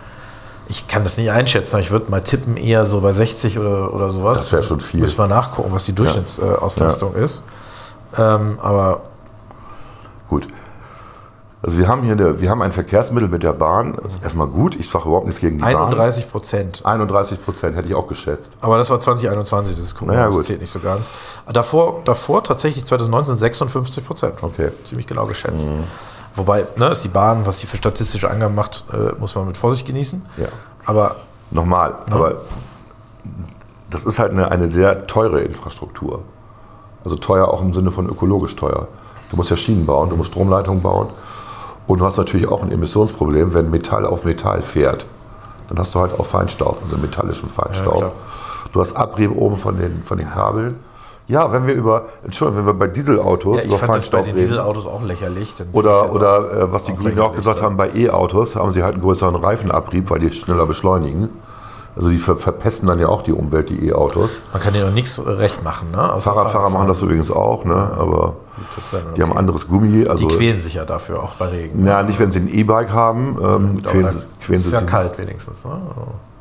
[0.68, 1.76] ich kann das nicht einschätzen.
[1.76, 4.38] aber Ich würde mal tippen, eher so bei 60 oder, oder sowas.
[4.38, 5.00] Das wäre schon viel.
[5.00, 7.42] Müssen wir nachgucken, was die Durchschnittsauslastung ist.
[8.16, 9.02] Ähm, aber
[10.28, 10.46] Gut.
[11.62, 13.98] Also wir haben hier eine, wir haben ein Verkehrsmittel mit der Bahn.
[14.00, 14.76] Das ist erstmal gut.
[14.78, 16.82] Ich sage überhaupt nichts gegen die 31 Prozent.
[16.82, 17.00] Bahn.
[17.00, 18.52] 31 Prozent hätte ich auch geschätzt.
[18.60, 21.12] Aber das war 2021, das ist Corona, Naja, das zählt nicht so ganz.
[21.52, 24.34] Davor, davor tatsächlich 2019 56 Prozent.
[24.42, 24.70] Okay.
[24.88, 25.68] Ziemlich genau geschätzt.
[26.36, 29.56] Wobei, ne, ist die Bahn, was die für statistische Angaben macht, äh, muss man mit
[29.56, 30.24] Vorsicht genießen.
[30.36, 30.48] Ja.
[30.84, 31.16] Aber
[31.50, 32.36] Nochmal, aber
[33.90, 36.22] das ist halt eine, eine sehr teure Infrastruktur.
[37.04, 38.88] Also teuer auch im Sinne von ökologisch teuer.
[39.30, 41.08] Du musst ja Schienen bauen, du musst Stromleitungen bauen.
[41.86, 45.06] Und du hast natürlich auch ein Emissionsproblem, wenn Metall auf Metall fährt.
[45.68, 47.98] Dann hast du halt auch Feinstaub, also metallischen Feinstaub.
[47.98, 48.12] klar.
[48.72, 50.78] du hast Abrieb oben von den, von den Kabeln.
[51.28, 54.18] Ja, wenn wir über, Entschuldigung, wenn wir bei Dieselautos ja, ich über fand das bei
[54.18, 54.44] Feinstaub den reden.
[54.44, 55.54] Dieselautos auch lächerlich.
[55.72, 58.94] Oder, oder äh, was die auch Grünen auch gesagt haben, bei E-Autos haben sie halt
[58.94, 61.28] einen größeren Reifenabrieb, weil die schneller beschleunigen.
[61.96, 64.28] Also die ver verpesten dann ja auch die Umwelt, die E-Autos.
[64.52, 65.90] Man kann denen noch nichts recht machen.
[65.92, 66.12] Ne?
[66.12, 67.74] Außer Fahrradfahrer machen das übrigens auch, ne?
[67.74, 68.36] aber
[68.92, 69.38] dann die haben okay.
[69.38, 70.06] anderes Gummi.
[70.06, 71.82] Also, Die quälen sich ja dafür auch bei Regen.
[71.82, 74.82] na, nicht wenn sie ein E-Bike haben, ähm, Aber quälen sie, quälen ist sie ja
[74.82, 75.64] kalt wenigstens.
[75.64, 75.72] Ne?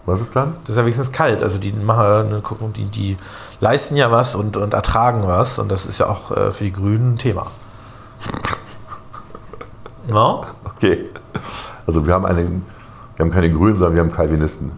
[0.05, 0.55] Was ist dann?
[0.61, 1.41] Das ist ja wenigstens kalt.
[1.41, 3.17] Also die machen ja Guckung, die, die
[3.59, 5.57] leisten ja was und, und ertragen was.
[5.57, 7.47] Und das ist ja auch äh, für die Grünen ein Thema.
[10.07, 10.45] No?
[10.65, 11.09] Okay.
[11.87, 12.63] Also wir haben, einen,
[13.15, 14.71] wir haben keine Grünen, sondern wir haben Calvinisten.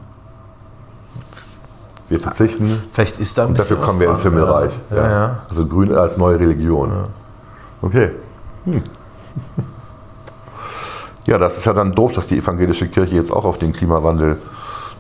[2.07, 4.31] Wir verzichten Vielleicht ist da ein und dafür kommen wir ins dran.
[4.31, 4.71] Himmelreich.
[4.89, 5.39] Ja, ja.
[5.49, 7.07] Also Grün als neue Religion.
[7.81, 8.11] Okay.
[8.63, 8.81] Hm.
[11.25, 14.37] Ja, das ist ja dann doof, dass die evangelische Kirche jetzt auch auf den Klimawandel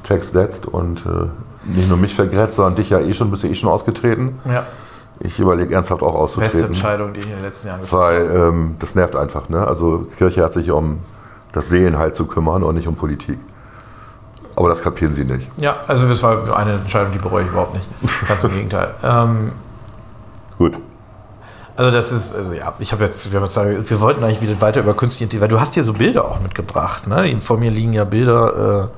[0.07, 1.27] Text setzt und äh,
[1.65, 4.39] nicht nur mich vergrätzt, sondern dich ja eh schon, bist ja eh schon ausgetreten.
[4.45, 4.65] ja.
[5.19, 6.65] Ich überlege ernsthaft auch Beste auszutreten.
[6.67, 8.29] Entscheidung, die ich in den letzten Jahren getroffen habe.
[8.29, 9.49] Weil ähm, das nervt einfach.
[9.49, 9.65] Ne?
[9.65, 10.99] Also Kirche hat sich um
[11.53, 13.39] das Seelenheil zu kümmern und nicht um Politik.
[14.55, 15.47] Aber das kapieren sie nicht.
[15.57, 17.87] Ja, also das war eine Entscheidung, die bereue ich überhaupt nicht.
[18.27, 18.93] Ganz im Gegenteil.
[19.03, 19.53] Ähm,
[20.59, 20.77] Gut.
[21.75, 24.41] also das ist, also ja, ich habe jetzt, wir, haben jetzt, da- wir wollten eigentlich
[24.41, 27.07] wieder weiter über künstliche Intelligenz, weil du hast hier so Bilder auch mitgebracht.
[27.07, 27.35] Ne?
[27.41, 28.89] Vor mir liegen ja Bilder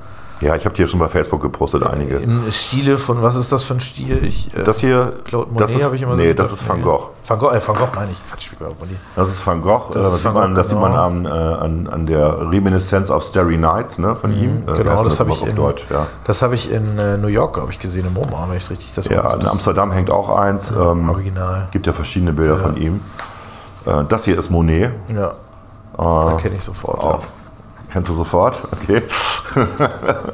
[0.42, 2.16] Ja, ich habe dir schon bei Facebook gepostet, äh, einige.
[2.18, 4.24] im Stile von, was ist das für ein Stil?
[4.24, 6.50] Ich, äh, Das hier, Claude das Monet habe ich immer so nee, gedacht.
[6.52, 7.10] das ist Van Gogh.
[7.28, 8.26] Van Gogh, äh, Van Gogh meine ich.
[8.26, 8.76] Quatsch, Monet.
[9.18, 9.92] Das ist Van Gogh.
[9.94, 11.06] Das äh, das Van sieht man, Gogh, das sieht man genau.
[11.06, 14.64] an, äh, an, an der Reminiscence of Starry Nights ne, von ihm.
[14.68, 15.86] Äh, Genau, heißt das habe ich in, Deutsch.
[15.90, 16.08] Ja.
[16.24, 18.72] das habe ich in äh, New York, glaube ich, gesehen, im MoMA, wenn ich es
[18.72, 20.72] richtig das Ja, in das Amsterdam hängt auch eins.
[20.72, 21.68] Ähm, Original.
[21.72, 23.02] gibt ja verschiedene Bilder von ihm.
[23.86, 24.92] Äh, das hier ist Monet.
[25.14, 25.34] Ja.
[25.98, 26.98] Da kenne ich sofort.
[27.04, 27.20] Oh,
[27.92, 28.60] kennst du sofort?
[28.72, 29.02] Okay.
[29.56, 29.90] Ja.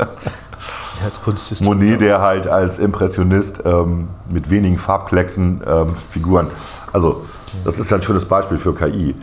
[1.25, 1.61] Als.
[1.61, 6.47] Monet, der halt als Impressionist ähm, mit wenigen Farbklecksen ähm, Figuren.
[6.93, 7.25] Also,
[7.63, 9.13] das ist ja ein schönes Beispiel für KI.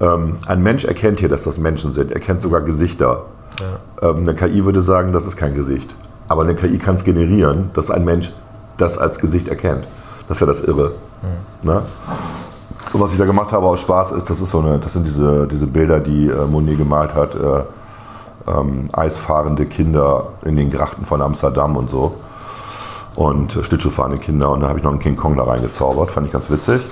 [0.00, 2.12] Ähm, ein Mensch erkennt hier, dass das Menschen sind.
[2.12, 3.24] Er kennt sogar Gesichter.
[4.02, 5.88] Ähm, eine KI würde sagen, das ist kein Gesicht.
[6.28, 8.32] Aber eine KI kann es generieren, dass ein Mensch
[8.76, 9.86] das als Gesicht erkennt.
[10.28, 10.92] Das ist ja das Irre.
[11.62, 11.82] Ne?
[12.92, 15.06] Und was ich da gemacht habe aus Spaß ist, das ist so eine, das sind
[15.06, 17.34] diese, diese Bilder, die äh, Monet gemalt hat.
[17.34, 17.62] Äh,
[18.46, 22.16] ähm, eisfahrende Kinder in den Grachten von Amsterdam und so.
[23.14, 24.50] Und äh, Schlittschuhfahrende Kinder.
[24.50, 26.10] Und dann habe ich noch einen King Kong da reingezaubert.
[26.10, 26.84] Fand ich ganz witzig.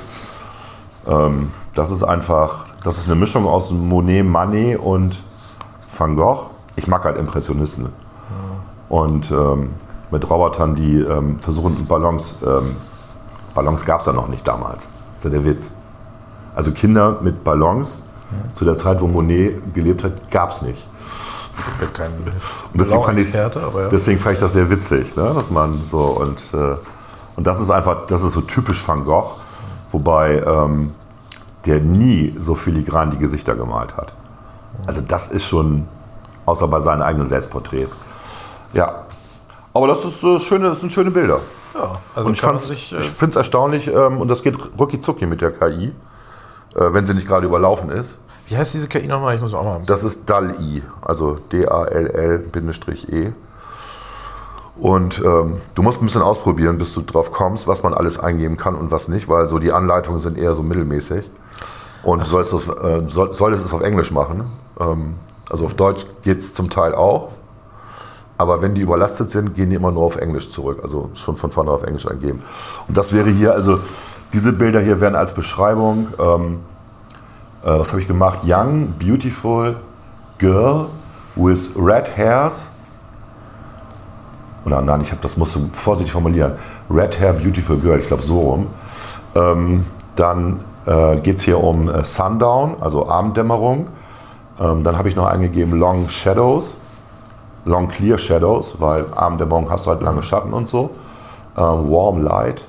[1.07, 5.23] Ähm, das ist einfach, das ist eine Mischung aus Monet, Manet und
[5.97, 6.47] Van Gogh.
[6.77, 7.89] Ich mag halt Impressionisten.
[8.89, 9.71] Und ähm,
[10.11, 12.77] mit Robotern, die ähm, versuchen, Ballons, ähm,
[13.55, 14.89] Ballons gab es ja noch nicht damals.
[15.17, 15.71] Das ist ja der Witz.
[16.55, 18.03] Also Kinder mit Ballons,
[18.55, 20.87] zu der Zeit, wo Monet gelebt hat, gab es nicht.
[21.59, 23.51] Ich bin kein Und deswegen fand, ich, ja.
[23.91, 25.33] deswegen fand ich das sehr witzig, ne?
[25.35, 26.77] dass man so und, äh,
[27.37, 29.33] und das ist einfach, das ist so typisch Van Gogh,
[29.91, 30.93] wobei ähm,
[31.67, 34.15] der nie so filigran die Gesichter gemalt hat.
[34.87, 35.87] Also das ist schon,
[36.47, 37.99] außer bei seinen eigenen Selbstporträts.
[38.73, 39.05] Ja,
[39.75, 41.41] aber das ist äh, schöne, das sind schöne Bilder.
[41.75, 45.27] ja, also und ich, äh, ich finde es erstaunlich ähm, und das geht rucki zucki
[45.27, 45.93] mit der KI,
[46.75, 48.15] wenn sie nicht gerade überlaufen ist.
[48.47, 49.35] wie heißt diese KI nochmal?
[49.35, 49.83] Ich muss auch mal.
[49.87, 53.33] Das ist DAL-I, also D-A-L-L-E.
[54.79, 58.57] Und ähm, du musst ein bisschen ausprobieren, bis du drauf kommst, was man alles eingeben
[58.57, 61.29] kann und was nicht, weil so die Anleitungen sind eher so mittelmäßig.
[62.03, 64.45] Und du sollst es, äh, soll, solltest es auf Englisch machen.
[64.81, 65.17] Ähm,
[65.51, 67.29] also auf Deutsch geht es zum Teil auch.
[68.39, 70.81] Aber wenn die überlastet sind, gehen die immer nur auf Englisch zurück.
[70.83, 72.43] Also schon von vorne auf Englisch eingeben.
[72.89, 73.81] Und das wäre hier, also
[74.33, 76.61] diese Bilder hier werden als Beschreibung ähm,
[77.63, 78.41] äh, was habe ich gemacht?
[78.45, 79.77] Young, beautiful
[80.39, 80.87] girl
[81.37, 82.67] with red hairs
[84.65, 86.53] Oder nein, ich habe das musst du vorsichtig formulieren.
[86.91, 88.67] Red Hair Beautiful Girl, ich glaube so rum.
[89.35, 93.89] Ähm, dann äh, geht es hier um äh, Sundown, also Abenddämmerung.
[94.59, 96.79] Ähm, dann habe ich noch eingegeben Long Shadows,
[97.65, 100.91] Long Clear Shadows, weil Abenddämmerung hast du halt lange Schatten und so.
[101.57, 102.65] Ähm, warm Light.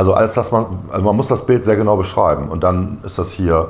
[0.00, 2.48] Also alles das man, also man muss das Bild sehr genau beschreiben.
[2.48, 3.68] Und dann ist das hier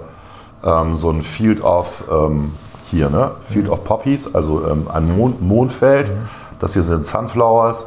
[0.65, 2.53] ähm, so ein Field of ähm,
[2.89, 3.33] hier, ne?
[3.43, 6.13] Field of Poppies, also ähm, ein Mond, Mondfeld.
[6.61, 7.85] Das hier sind Sunflowers.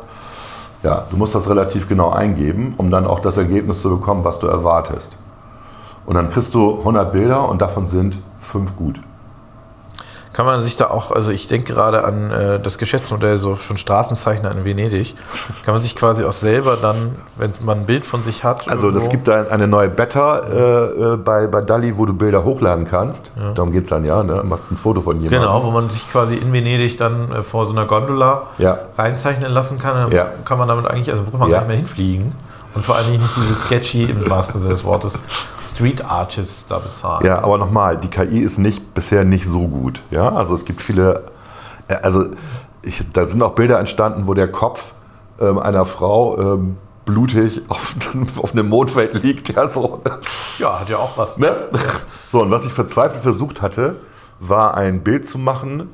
[0.83, 4.39] Ja, du musst das relativ genau eingeben, um dann auch das Ergebnis zu bekommen, was
[4.39, 5.13] du erwartest.
[6.05, 8.99] Und dann kriegst du 100 Bilder und davon sind fünf gut.
[10.33, 13.77] Kann man sich da auch, also ich denke gerade an äh, das Geschäftsmodell so schon
[13.77, 15.15] Straßenzeichner in Venedig,
[15.63, 18.67] kann man sich quasi auch selber dann, wenn man ein Bild von sich hat.
[18.67, 22.43] Also das gibt da eine neue Beta äh, äh, bei, bei Dalli, wo du Bilder
[22.43, 23.29] hochladen kannst.
[23.53, 24.41] Darum geht es dann ja, ne?
[24.43, 25.41] machst ein Foto von jemandem.
[25.41, 28.79] Genau, wo man sich quasi in Venedig dann äh, vor so einer Gondola Ja.
[28.97, 29.95] reinzeichnen lassen kann.
[29.95, 30.27] Dann Ja.
[30.45, 31.57] kann man damit eigentlich, also muss man Ja.
[31.57, 32.33] gar nicht mehr hinfliegen.
[32.73, 35.19] Und vor allem nicht diese sketchy, im wahrsten Sinne des Wortes,
[35.63, 37.25] Street Artists da bezahlen.
[37.25, 40.01] Ja, aber nochmal, die KI ist nicht, bisher nicht so gut.
[40.09, 41.25] Ja, also es gibt viele,
[41.87, 42.25] äh, also
[42.81, 44.93] ich, da sind auch Bilder entstanden, wo der Kopf
[45.39, 47.95] ähm, einer Frau ähm, blutig auf,
[48.37, 49.55] auf einem Mondfeld liegt.
[49.55, 50.01] Ja, so.
[50.57, 51.37] Ja, hat ja auch was.
[51.37, 51.51] Ne?
[52.31, 53.97] So, und was ich verzweifelt versucht hatte,
[54.39, 55.89] war ein Bild zu machen,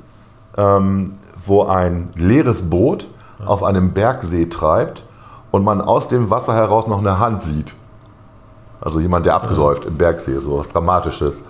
[0.58, 1.14] ähm,
[1.46, 3.08] wo ein leeres Boot
[3.46, 5.04] auf einem Bergsee treibt
[5.52, 7.74] und man aus dem Wasser heraus noch eine Hand sieht.
[8.82, 11.43] Also jemand, der abgesäuft im Bergsee, so was Dramatisches.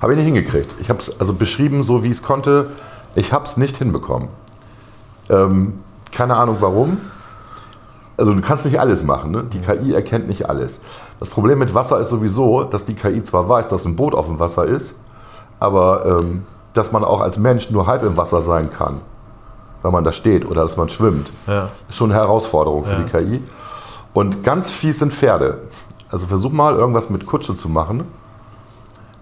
[0.00, 0.70] Habe ich nicht hingekriegt.
[0.80, 2.72] Ich habe es also beschrieben, so wie ich es konnte.
[3.14, 4.28] Ich habe es nicht hinbekommen.
[5.28, 5.80] Ähm,
[6.10, 6.98] keine Ahnung warum.
[8.16, 9.30] Also du kannst nicht alles machen.
[9.30, 9.44] Ne?
[9.44, 10.80] Die KI erkennt nicht alles.
[11.20, 14.26] Das Problem mit Wasser ist sowieso, dass die KI zwar weiß, dass ein Boot auf
[14.26, 14.94] dem Wasser ist,
[15.60, 19.00] aber ähm, dass man auch als Mensch nur halb im Wasser sein kann,
[19.84, 21.68] wenn man da steht oder dass man schwimmt, Ja.
[21.88, 22.98] ist schon eine Herausforderung für Ja.
[22.98, 23.42] die KI.
[24.14, 25.58] Und ganz fies sind Pferde.
[26.10, 28.04] Also versuch mal irgendwas mit Kutsche zu machen.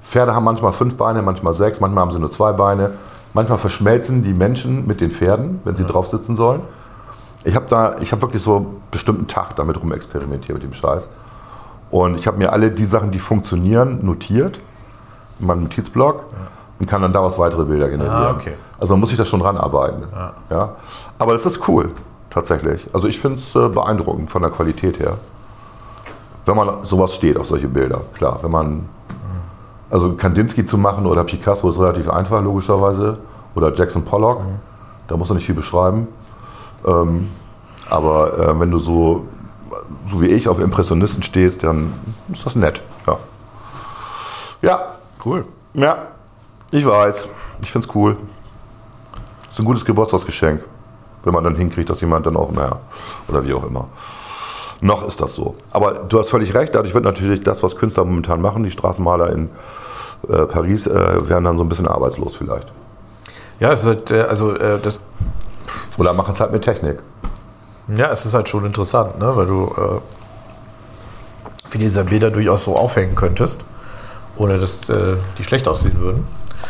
[0.04, 2.92] Pferde haben manchmal fünf Beine, manchmal sechs, manchmal haben sie nur zwei Beine.
[3.34, 6.60] Manchmal verschmelzen die Menschen mit den Pferden, wenn sie drauf sitzen sollen.
[7.44, 11.08] Ich habe da, ich habe wirklich so einen bestimmten Tag damit rumexperimentiert mit dem Scheiß.
[11.90, 14.60] Und ich habe mir alle die Sachen, die funktionieren, notiert
[15.40, 16.24] in meinem Notizblock
[16.82, 18.12] und kann dann daraus weitere Bilder generieren.
[18.12, 18.54] Ah, okay.
[18.80, 20.02] Also man muss sich da schon ranarbeiten.
[20.50, 20.74] Ja.
[21.16, 21.92] Aber das ist cool,
[22.28, 22.88] tatsächlich.
[22.92, 25.16] Also ich finde es äh, beeindruckend von der Qualität her.
[26.44, 28.40] Wenn man sowas steht auf solche Bilder, klar.
[28.42, 28.88] Wenn man,
[29.90, 33.18] also Kandinsky zu machen oder Picasso ist relativ einfach, logischerweise.
[33.54, 34.40] Oder Jackson Pollock,
[35.06, 36.08] da muss man nicht viel beschreiben.
[36.84, 37.30] Ähm,
[37.90, 39.26] aber äh, wenn du so,
[40.04, 41.92] so wie ich auf Impressionisten stehst, dann
[42.32, 42.82] ist das nett.
[43.06, 43.18] Ja,
[44.62, 44.80] ja
[45.24, 45.44] Cool.
[45.74, 46.08] ja,
[46.72, 47.28] ich weiß.
[47.62, 48.16] Ich finde es cool.
[49.50, 50.64] Ist ein gutes Geburtstagsgeschenk,
[51.22, 52.78] wenn man dann hinkriegt, dass jemand dann auch, naja,
[53.28, 53.88] oder wie auch immer.
[54.80, 55.54] Noch ist das so.
[55.70, 59.30] Aber du hast völlig recht, dadurch wird natürlich das, was Künstler momentan machen, die Straßenmaler
[59.30, 59.50] in
[60.28, 62.72] äh, Paris, äh, werden dann so ein bisschen arbeitslos vielleicht.
[63.60, 64.98] Ja, es ist halt, äh, also äh, das,
[65.98, 66.98] Oder machen es halt mit Technik.
[67.94, 69.36] ja, es ist halt schon interessant, ne?
[69.36, 70.00] weil du äh,
[71.68, 73.66] viele dieser Bilder durchaus so aufhängen könntest,
[74.36, 76.26] ohne dass äh, die schlecht aussehen würden.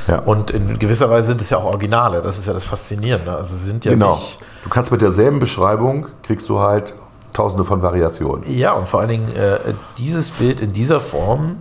[0.08, 0.18] Ja.
[0.20, 3.32] Und in gewisser Weise sind es ja auch Originale, das ist ja das Faszinierende.
[3.34, 4.14] Also sind ja genau.
[4.14, 4.38] nicht.
[4.64, 6.92] Du kannst mit derselben Beschreibung, kriegst du halt
[7.32, 8.44] tausende von Variationen.
[8.52, 9.58] Ja, und vor allen Dingen äh,
[9.98, 11.56] dieses Bild in dieser Form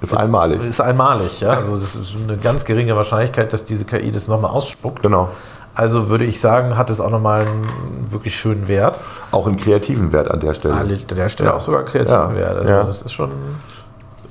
[0.00, 0.62] Ist einmalig.
[0.64, 1.40] ist einmalig.
[1.40, 1.50] Ja?
[1.50, 5.02] Also das ist eine ganz geringe Wahrscheinlichkeit, dass diese KI das nochmal ausspuckt.
[5.02, 5.28] Genau.
[5.74, 7.66] Also würde ich sagen, hat es auch nochmal einen
[8.10, 9.00] wirklich schönen Wert.
[9.32, 10.74] Auch einen kreativen Wert an der Stelle.
[10.74, 12.34] An der Stelle auch sogar einen kreativen Ja.
[12.34, 12.56] Wert.
[12.58, 12.84] Also Ja.
[12.84, 13.30] das ist schon,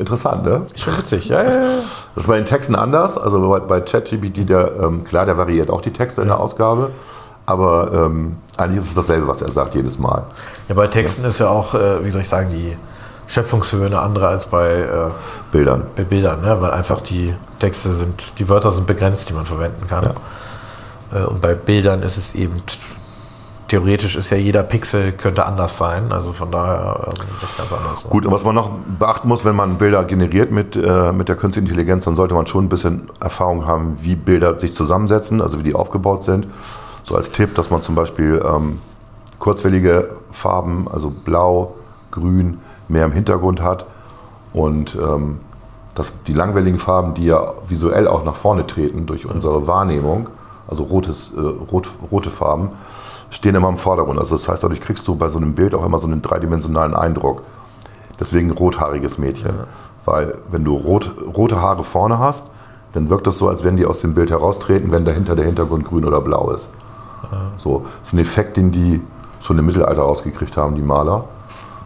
[0.02, 0.66] Interessant, ne?
[0.74, 1.30] ist schon witzig.
[1.30, 1.76] Ja, ja, ja.
[2.16, 3.20] Das ist bei den Texten anders.
[3.20, 6.90] Also bei, bei ChatGPT, der, ähm, klar, der variiert auch die Texte in der Ausgabe.
[7.46, 10.24] Aber ähm, eigentlich ist es dasselbe, was er sagt jedes Mal.
[10.68, 12.76] ja, bei Texten ist ja auch, äh, wie soll ich sagen, die
[13.28, 15.10] Schöpfungshöhe eine andere als bei, äh,
[15.52, 15.84] Bildern.
[15.96, 16.60] bei Bildern, ne?
[16.60, 20.16] weil einfach die Texte sind, die Wörter sind begrenzt, die man verwenden kann.
[21.14, 22.56] Äh, und bei Bildern ist es eben,
[23.72, 27.72] theoretisch ist ja jeder Pixel könnte anders sein, also von daher ähm, das ist ganz
[27.72, 28.04] anders.
[28.04, 28.12] Ne?
[28.12, 28.70] Gut, und was man noch
[29.00, 32.46] beachten muss, wenn man Bilder generiert mit, äh, mit der künstlichen Intelligenz, dann sollte man
[32.48, 36.48] schon ein bisschen Erfahrung haben, wie Bilder sich zusammensetzen, also wie die aufgebaut sind.
[37.06, 38.80] So als Tipp, dass man zum Beispiel ähm,
[39.40, 41.76] kurzwellige Farben, also blau,
[42.12, 42.60] grün,
[42.90, 43.86] mehr im Hintergrund hat
[44.52, 45.40] und ähm,
[45.96, 50.28] dass die langwelligen Farben, die ja visuell auch nach vorne treten durch unsere Wahrnehmung,
[50.68, 52.72] also rotes, äh, rot, rote Farben,
[53.32, 54.20] stehen immer im Vordergrund.
[54.20, 56.94] Also das heißt, dadurch kriegst du bei so einem Bild auch immer so einen dreidimensionalen
[56.94, 57.42] Eindruck.
[58.20, 59.52] Deswegen rothaariges Mädchen.
[60.06, 62.48] Weil wenn du rot, rote Haare vorne hast,
[62.94, 65.86] dann wirkt es so, als wenn die aus dem Bild heraustreten, wenn dahinter der Hintergrund
[65.86, 66.70] grün oder blau ist.
[67.58, 69.02] So, das ist ein Effekt, den die
[69.40, 71.26] schon im Mittelalter rausgekriegt haben, die Maler.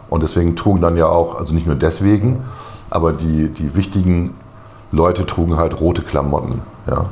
[0.09, 2.43] Und deswegen trugen dann ja auch, also nicht nur deswegen,
[2.89, 4.33] aber die, die wichtigen
[4.91, 7.05] Leute trugen halt rote Klamotten, ja,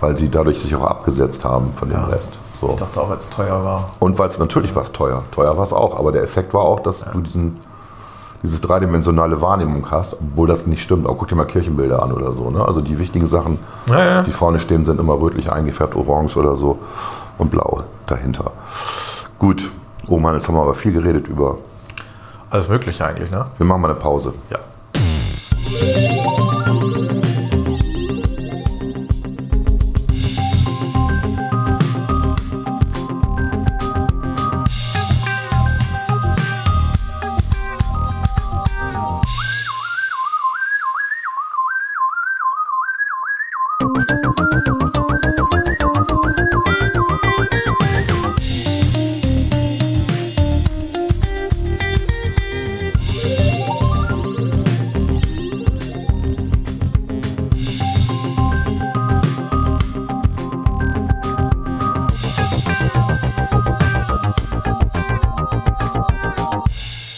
[0.00, 2.06] weil sie dadurch sich auch abgesetzt haben von dem Ja.
[2.06, 2.32] Rest.
[2.62, 2.68] So.
[2.68, 3.90] Ich dachte auch, weil es teuer war.
[3.98, 5.24] Und weil es natürlich war es teuer.
[5.32, 7.58] Teuer war es auch, aber der Effekt war auch, dass du diesen,
[8.40, 11.08] dieses dreidimensionale Wahrnehmung hast, obwohl das nicht stimmt.
[11.08, 12.50] Auch guck dir mal Kirchenbilder an oder so.
[12.50, 12.64] Ne?
[12.64, 14.22] Also die wichtigen Sachen, Ja, ja.
[14.22, 16.78] die vorne stehen, sind immer rötlich eingefärbt, orange oder so
[17.38, 18.52] und blau dahinter.
[19.40, 19.68] Gut,
[20.08, 21.58] Roman, jetzt haben wir aber viel geredet über.
[22.48, 23.44] Alles Mögliche eigentlich, ne?
[23.58, 24.34] Wir machen mal eine Pause.
[24.50, 24.58] Ja.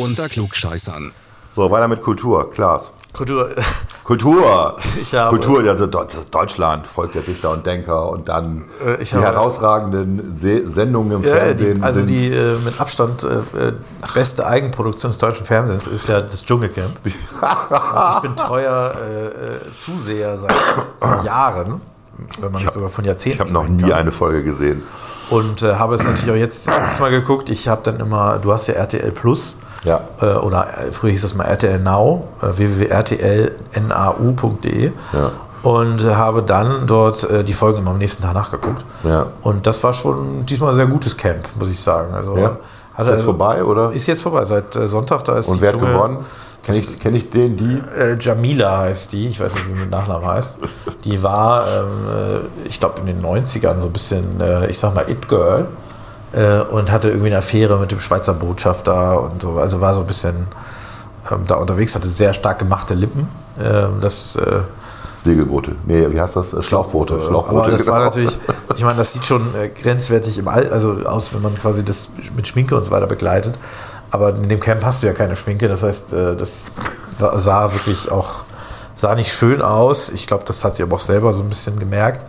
[0.05, 1.13] Unter Klugscheißern.
[1.53, 2.51] So, weiter mit Kultur.
[2.51, 2.91] Klaas.
[3.13, 3.49] Kultur.
[4.05, 4.77] Kultur!
[5.01, 9.11] Ich habe- Kultur, also Deu- Deutschland, Volk der Dichter und Denker und dann Äh, ich
[9.11, 11.77] die habe- herausragenden Se Sendungen im Ja, Fernsehen.
[11.79, 13.73] die, also sind, die äh, mit Abstand äh, äh,
[14.13, 16.99] beste Eigenproduktion des deutschen Fernsehens ist ja das Dschungelcamp.
[17.05, 20.53] Ich bin treuer äh, äh, Zuseher seit,
[20.99, 21.81] seit Jahren,
[22.41, 23.93] wenn man nicht sogar von Jahrzehnten ich habe noch nie kann.
[23.93, 24.83] eine Folge gesehen.
[25.31, 27.49] Und äh, habe es natürlich auch jetzt, jetzt mal geguckt.
[27.49, 29.57] Ich habe dann immer, du hast ja RTL Plus.
[29.85, 30.01] Ja.
[30.20, 34.87] Äh, oder äh, früher hieß das mal RTL Now, äh, www.rtlnau.de.
[35.12, 35.30] Ja.
[35.62, 38.85] Und habe dann dort äh, die Folgen immer am nächsten Tag nachgeguckt.
[39.03, 39.26] Ja.
[39.43, 42.12] Und das war schon diesmal ein sehr gutes Camp, muss ich sagen.
[42.12, 42.59] Also, Ja.
[42.93, 43.91] hatte- Ist jetzt vorbei, oder?
[43.93, 45.24] Ist jetzt vorbei, seit äh, Sonntag.
[45.24, 46.18] Da ist Und wer hat gewonnen?
[46.62, 47.82] Kenne ich, kenn ich den, die?
[47.99, 50.57] äh, Jamila heißt die, ich weiß nicht, wie mit Nachnamen heißt.
[51.05, 54.24] Die war, ähm, äh, ich glaube, in den 90ern so ein bisschen,
[54.68, 55.66] ich sag mal, It-Girl
[56.35, 59.59] äh, und hatte irgendwie eine Affäre mit dem Schweizer Botschafter und so.
[59.59, 60.47] Also war so ein bisschen
[61.30, 63.28] ähm, da unterwegs, hatte sehr stark gemachte Lippen.
[63.62, 64.61] Ähm, das äh,
[65.22, 65.72] Segelboote.
[65.87, 66.53] Nee, wie heißt das?
[66.53, 67.22] Äh, Schlauchboote.
[67.26, 67.62] Schlauchboote.
[67.62, 68.05] aber das war genau.
[68.07, 68.39] natürlich,
[68.76, 72.09] ich meine, das sieht schon äh, grenzwertig im All, also aus, wenn man quasi das
[72.37, 73.59] mit Schminke und so weiter begleitet.
[74.11, 76.64] Aber in dem Camp hast du ja keine Schminke, das heißt, äh, das
[77.18, 78.45] war- sah wirklich auch,
[78.95, 80.11] sah nicht schön aus.
[80.11, 82.24] Ich glaube, das hat sie aber auch selber so ein bisschen gemerkt.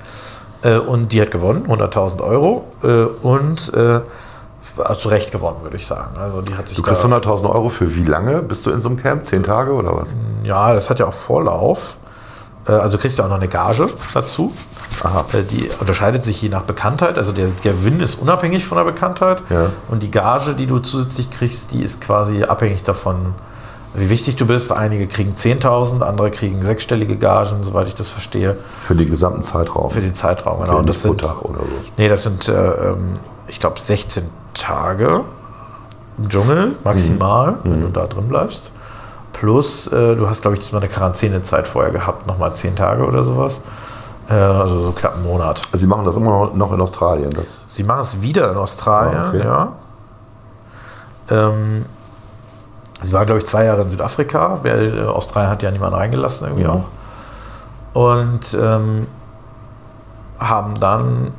[0.65, 2.65] Äh, Und die hat gewonnen, 100.000 Euro.
[2.83, 4.01] äh, Und äh,
[4.95, 6.17] zu Recht gewonnen, würde ich sagen.
[6.17, 8.81] Also die hat sich Du kriegst da, 100.000 Euro für wie lange bist du in
[8.81, 9.27] so einem Camp?
[9.27, 10.07] Zehn Tage oder was?
[10.43, 11.97] Ja, das hat ja auch Vorlauf.
[12.67, 14.53] Äh, Also kriegst du auch noch eine Gage dazu.
[15.33, 17.17] Äh, Die unterscheidet sich je nach Bekanntheit.
[17.19, 19.37] Also der Gewinn ist unabhängig von der Bekanntheit.
[19.51, 19.67] Ja.
[19.89, 23.35] Und die Gage, die du zusätzlich kriegst, die ist quasi abhängig davon,
[23.97, 24.71] wie wichtig du bist.
[24.71, 29.89] Einige kriegen 10.000, andere kriegen sechsstellige Gagen, soweit ich das verstehe, Für den gesamten Zeitraum.
[29.89, 30.61] für den Zeitraum.
[30.61, 30.77] Genau.
[30.77, 31.65] Okay, das sind, Tag oder so.
[31.97, 33.17] Nee, das sind, äh, ähm,
[33.47, 34.23] ich glaube, 16
[34.53, 35.21] Tage
[36.17, 38.71] im Dschungel maximal, wenn du da drin bleibst.
[39.33, 43.23] Plus, äh, du hast, glaube ich, diesmal eine Quarantänezeit vorher gehabt, nochmal 10 Tage oder
[43.25, 43.59] sowas.
[44.29, 45.61] Äh, also so knapp einen Monat.
[45.73, 47.31] Also sie machen das immer noch- noch in Australien.
[47.31, 49.39] Das, Sie machen es wieder in Australien, Ah, okay.
[49.43, 49.73] ja.
[51.29, 51.85] Ähm,
[53.01, 56.47] sie war, glaube ich, zwei Jahre in Südafrika, weil äh, Australien hat ja niemanden reingelassen
[56.47, 56.69] irgendwie Mhm.
[56.69, 56.85] auch.
[57.93, 59.07] Und ähm,
[60.39, 61.31] haben dann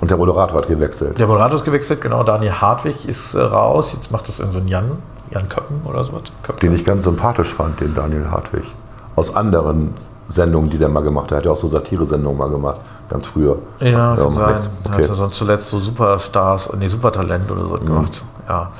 [0.00, 1.18] und der Moderator hat gewechselt.
[1.18, 2.22] Der Moderator ist gewechselt, genau.
[2.22, 3.94] Daniel Hartwig ist äh, raus.
[3.94, 4.90] Jetzt macht das irgend so ein Jan,
[5.30, 6.20] Jan Köppen oder so.
[6.60, 8.64] Den ich ganz sympathisch fand, den Daniel Hartwig.
[9.14, 9.94] Aus anderen
[10.28, 11.32] Sendungen, die der mal gemacht hat.
[11.32, 13.58] Er hat ja auch so Satire-Sendungen mal gemacht, ganz früher.
[13.80, 14.48] Ja, kann macht sein.
[14.54, 14.70] nichts.
[14.84, 15.02] Er Okay.
[15.04, 18.22] hatte sonst zuletzt so Superstars, nee, Supertalent oder so gemacht.
[18.48, 18.70] Ja.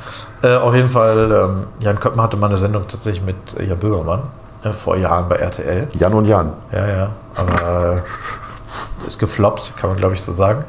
[0.42, 3.78] Äh, auf jeden Fall, ähm, Jan Köppen hatte mal eine Sendung tatsächlich mit äh, Jan
[3.78, 4.22] Böhmermann
[4.64, 5.88] äh, vor Jahren bei RTL.
[5.99, 6.53] Jan und Jan.
[6.72, 7.09] Ja, ja.
[7.36, 10.64] Aber äh, ist gefloppt, kann man glaube ich so sagen.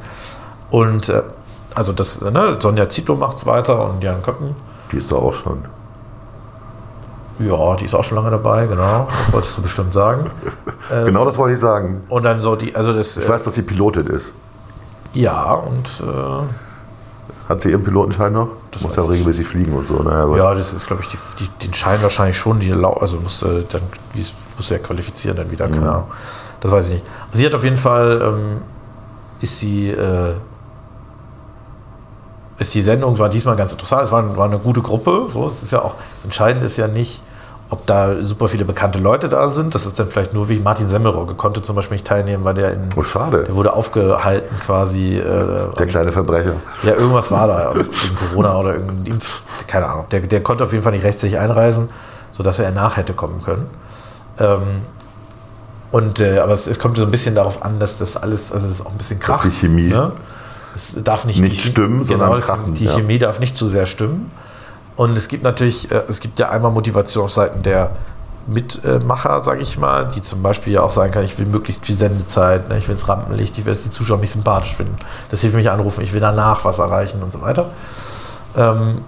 [0.70, 1.24] Und äh,
[1.76, 4.56] also das, ne, Sonja Zito macht es weiter und Jan Köppen.
[4.92, 5.64] Die ist doch auch schon.
[7.40, 9.08] Ja, die ist auch schon lange dabei, genau.
[9.10, 10.30] Das wolltest du bestimmt sagen.
[10.90, 12.02] genau das wollte ich sagen.
[12.10, 13.18] Und dann so die, also das.
[13.18, 14.32] Ich weiß, dass sie Pilotin ist.
[15.14, 18.50] Ja, und äh, Hat sie ihren Pilotenschein noch?
[18.72, 19.96] Das Muss ja ich regelmäßig fliegen und so.
[20.04, 23.18] Naja, aber ja, das ist, glaube ich, die, die, den Schein wahrscheinlich schon, die also
[23.18, 23.82] musste dann,
[24.14, 26.08] wie es- musste ja qualifizieren dann wieder, keine Ahnung.
[26.60, 27.06] Das weiß ich nicht.
[27.34, 28.62] Sie hat auf jeden Fall, ähm,
[29.42, 30.34] ist sie, äh,
[32.60, 35.62] ist die Sendung, war diesmal ganz interessant, es war, war eine gute Gruppe, so, es
[35.64, 37.22] ist ja auch, das Entscheidende ist ja nicht,
[37.70, 39.76] ob da super viele bekannte Leute da sind.
[39.76, 42.74] Das ist dann vielleicht nur wie Martin Semmelrogge konnte zum Beispiel nicht teilnehmen, weil der
[42.74, 42.90] in.
[42.96, 43.44] Oh, schade.
[43.44, 45.18] Der wurde aufgehalten quasi.
[45.18, 46.54] Äh, Der kleine Verbrecher.
[46.84, 47.90] ja, irgendwas war da, wegen
[48.30, 50.06] Corona oder irgendein Impf, keine Ahnung.
[50.12, 51.90] Der, der konnte auf jeden Fall nicht rechtzeitig einreisen,
[52.32, 53.68] sodass er nach hätte kommen können.
[54.40, 54.62] Ähm,
[55.92, 58.68] und, äh, aber es, es kommt so ein bisschen darauf an, dass das alles, also
[58.68, 59.46] das ist auch ein bisschen kracht.
[59.46, 60.12] die Chemie Ne?
[60.76, 62.92] Es darf nicht, nicht die, stimmen, sondern genau, es- krachen, Die ja.
[62.94, 64.30] Chemie darf nicht zu sehr stimmen.
[64.98, 67.92] Und es gibt natürlich, äh, es gibt ja einmal Motivation auf Seiten der
[68.48, 71.96] Mitmacher, sage ich mal, die zum Beispiel ja auch sagen kann, ich will möglichst viel
[71.96, 74.98] Sendezeit, ne, ich will ins Rampenlicht, ich will, dass die Zuschauer mich sympathisch finden,
[75.30, 77.70] dass sie mich anrufen, ich will danach was erreichen und so weiter.
[78.56, 79.02] Ähm,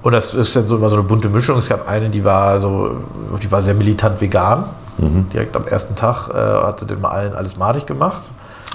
[0.00, 1.58] und das ist dann so immer so eine bunte Mischung.
[1.58, 2.96] Es gab eine, die war so,
[3.42, 4.64] die war sehr militant vegan.
[4.96, 5.28] Mhm.
[5.30, 8.20] Direkt am ersten Tag äh, hat sie den mal allen alles madig gemacht.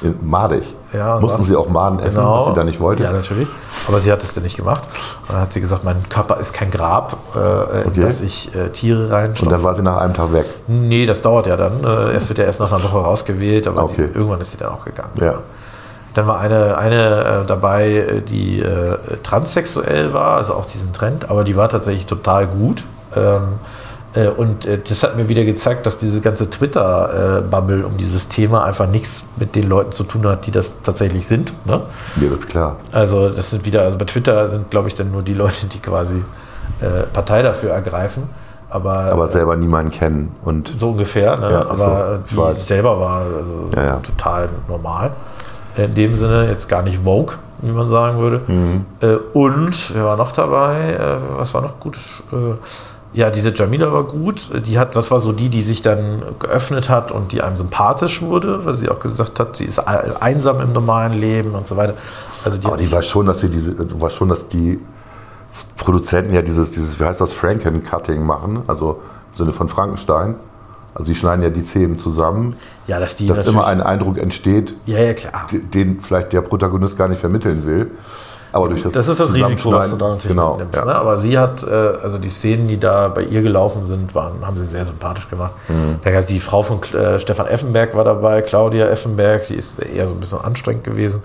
[0.01, 0.63] In Madig.
[0.91, 3.03] Ja, und Mussten was- sie auch Maden essen, was sie da nicht wollte?
[3.03, 3.47] Ja, natürlich.
[3.87, 4.83] Aber sie hat es dann nicht gemacht.
[5.27, 7.99] Und dann hat sie gesagt, mein Körper ist kein Grab, äh, in Okay.
[8.01, 9.51] das ich äh, Tiere Und reinstopfe.
[9.51, 10.45] dann war sie nach einem Tag weg.
[10.67, 11.83] Nee, das dauert ja dann.
[11.83, 14.09] Äh, es wird ja erst nach einer Woche rausgewählt, aber Okay.
[14.13, 15.11] die, irgendwann ist sie dann auch gegangen.
[15.21, 15.35] Ja.
[16.15, 21.29] Dann war eine, eine äh, dabei, äh, die äh, transsexuell war, also auch diesen Trend,
[21.29, 22.83] aber die war tatsächlich total gut.
[23.15, 23.41] Ähm, äh,
[24.37, 28.87] und äh, das hat mir wieder gezeigt, dass diese ganze Twitter-Bubble um dieses Thema einfach
[28.87, 31.53] nichts mit den Leuten zu tun hat, die das tatsächlich sind.
[31.65, 31.81] Ne?
[32.21, 32.75] Ja, das ist klar.
[32.91, 35.79] Also das sind wieder, also bei Twitter sind, glaube ich, dann nur die Leute, die
[35.79, 36.17] quasi
[36.81, 38.29] äh, Partei dafür ergreifen.
[38.69, 40.31] Aber, Aber selber niemanden kennen.
[40.43, 41.51] Und so ungefähr, ne?
[41.51, 42.21] Ja, aber so.
[42.25, 42.67] Ich die weiß.
[42.67, 43.95] selber war also Ja, ja.
[43.97, 45.11] total normal.
[45.75, 48.41] In dem Sinne jetzt gar nicht Vogue, wie man sagen würde.
[48.47, 48.85] Mhm.
[48.99, 50.93] Äh, und wer war noch dabei?
[50.93, 51.97] Äh, was war noch gut?
[53.13, 54.49] Ja, diese Jamila war gut.
[54.65, 58.21] Die hat, das war so die, die sich dann geöffnet hat und die einem sympathisch
[58.21, 61.93] wurde, weil sie auch gesagt hat, sie ist einsam im normalen Leben und so weiter.
[62.43, 64.79] Also die aber die war schon, dass sie diese, weißt schon, dass die
[65.77, 69.01] Produzenten ja dieses, dieses, wie heißt das, Franken-Cutting machen, also
[69.31, 70.35] im Sinne von Frankenstein.
[70.95, 72.55] Also sie schneiden ja die Szenen zusammen,
[72.85, 75.13] ja, dass die dass immer ein Eindruck entsteht, Ja, ja,
[75.51, 77.91] den vielleicht der Protagonist gar nicht vermitteln will.
[78.53, 80.75] Aber durch das Das ist das Risiko, was du da natürlich genau, mitnimmst.
[80.75, 80.85] ja.
[80.85, 80.95] Ne?
[80.95, 81.73] Aber sie hat, äh,
[82.03, 85.53] also die Szenen, die da bei ihr gelaufen sind, waren, haben sie sehr sympathisch gemacht.
[85.67, 86.25] Mhm.
[86.29, 90.19] Die Frau von äh, Stefan Effenberg war dabei, Claudia Effenberg, die ist eher so ein
[90.19, 91.23] bisschen anstrengend gewesen.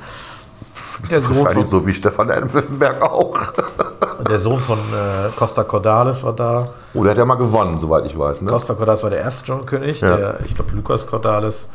[1.10, 3.36] Der Sohn Wahrscheinlich von, so wie Stefan Effenberg auch.
[4.28, 6.70] der Sohn von äh, Costa Cordalis war da.
[6.94, 8.40] Oh, der hat ja mal gewonnen, soweit ich weiß.
[8.40, 8.50] Ne?
[8.50, 10.00] Costa Cordalis war der erste Dschungelkönig.
[10.00, 10.16] Ja.
[10.16, 11.68] Der, ich glaube, Lukas Cordalis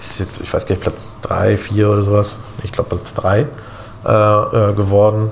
[0.00, 2.38] ist jetzt, ich weiß gar nicht, Platz 3, 4 oder sowas.
[2.64, 3.46] Ich glaube, Platz 3
[4.08, 5.30] äh, äh, geworden.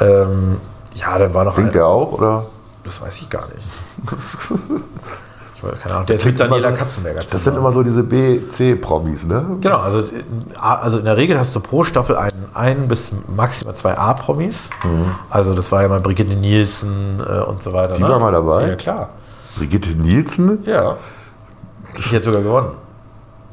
[0.00, 0.56] Ähm,
[0.94, 2.12] ja, dann war noch Singt der auch?
[2.12, 2.46] Oder?
[2.84, 3.64] Das weiß ich gar nicht.
[5.56, 6.06] ich weiß, keine Ahnung.
[6.06, 9.44] Der immer Daniela so- Katzenberger Das sind immer so diese B-C-Promis, ne?
[9.60, 10.04] Genau, also, äh,
[10.60, 14.70] also in der Regel hast du pro Staffel einen, ein bis maximal zwei A-Promis.
[15.30, 17.94] Also das war ja mal Brigitte Nielsen äh, und so weiter.
[17.94, 17.98] Mhm.
[17.98, 18.68] Die war mal dabei?
[18.68, 19.08] Ja, klar.
[19.56, 20.62] Brigitte Nielsen?
[20.66, 20.96] Ja.
[22.10, 22.70] Die hat sogar gewonnen.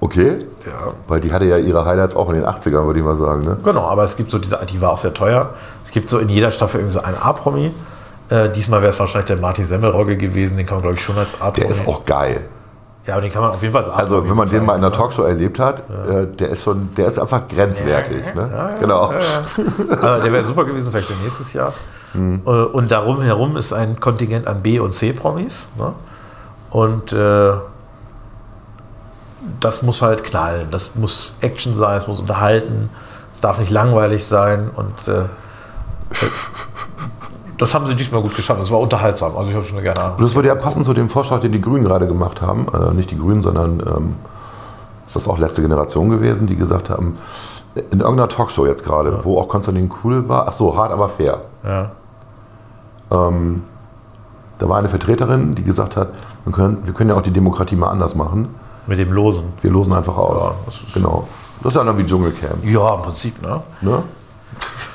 [0.02, 0.40] Okay.
[0.66, 0.94] Ja.
[1.08, 3.44] Weil die hatte ja ihre Highlights auch in den 80ern, würde ich mal sagen.
[3.44, 3.58] Ne?
[3.64, 5.52] Genau, aber es gibt so diese, die war auch sehr teuer.
[5.86, 7.72] Es gibt so in jeder Staffel irgendwie so einen A-Promi.
[8.30, 11.18] Äh, diesmal wäre es wahrscheinlich der Martin Semmelrogge gewesen, den kann man glaube ich schon
[11.18, 11.68] als A-Promi.
[11.68, 12.42] Der ist auch geil.
[13.06, 14.76] Ja, aber den kann man auf jeden Fall als A-Promi Also wenn man den mal
[14.76, 15.80] in der bezeichnen, Talkshow erlebt hat,
[16.10, 18.26] äh, der ist schon, der ist einfach grenzwertig.
[18.26, 18.50] Ja, ne?
[18.52, 19.12] ja, ja, genau.
[19.12, 20.02] ja, ja.
[20.02, 21.74] Also der wäre super gewesen, vielleicht nächstes Jahr.
[22.16, 22.42] Mhm.
[22.46, 25.70] Äh, Und darum herum ist ein Kontingent an B- und C-Promis.
[25.78, 25.94] Ne?
[26.72, 27.52] Und äh,
[29.60, 30.68] das muss halt knallen.
[30.72, 32.90] Das muss Action sein, es muss unterhalten,
[33.34, 34.70] es darf nicht langweilig sein.
[34.76, 35.26] Und äh,
[37.58, 38.62] das haben sie diesmal gut geschafft.
[38.62, 39.36] Es war unterhaltsam.
[39.38, 41.52] Also ich habe es mir gerne Und das würde ja passen zu dem Vorschlag, den
[41.52, 42.68] die Grünen gerade gemacht haben.
[42.74, 44.16] Äh, nicht die Grünen, sondern ähm,
[45.06, 47.18] ist das auch letzte Generation gewesen, die gesagt haben,
[47.76, 51.42] in irgendeiner Talkshow jetzt gerade, wo auch Konstantin Kuhl war, ach so, hart aber fair.
[51.64, 51.92] Ja.
[53.12, 53.64] Ähm,
[54.60, 56.10] da war eine Vertreterin, die gesagt hat,
[56.46, 58.54] wir können, wir können ja auch die Demokratie mal anders machen.
[58.88, 59.44] Mit dem Losen.
[59.62, 60.42] Wir losen einfach aus.
[60.42, 61.28] Ja, das ist- genau.
[61.64, 62.64] Das ist ja dann wie Dschungelcamp.
[62.66, 63.62] Ja, im Prinzip, ne?
[63.82, 64.02] Ne?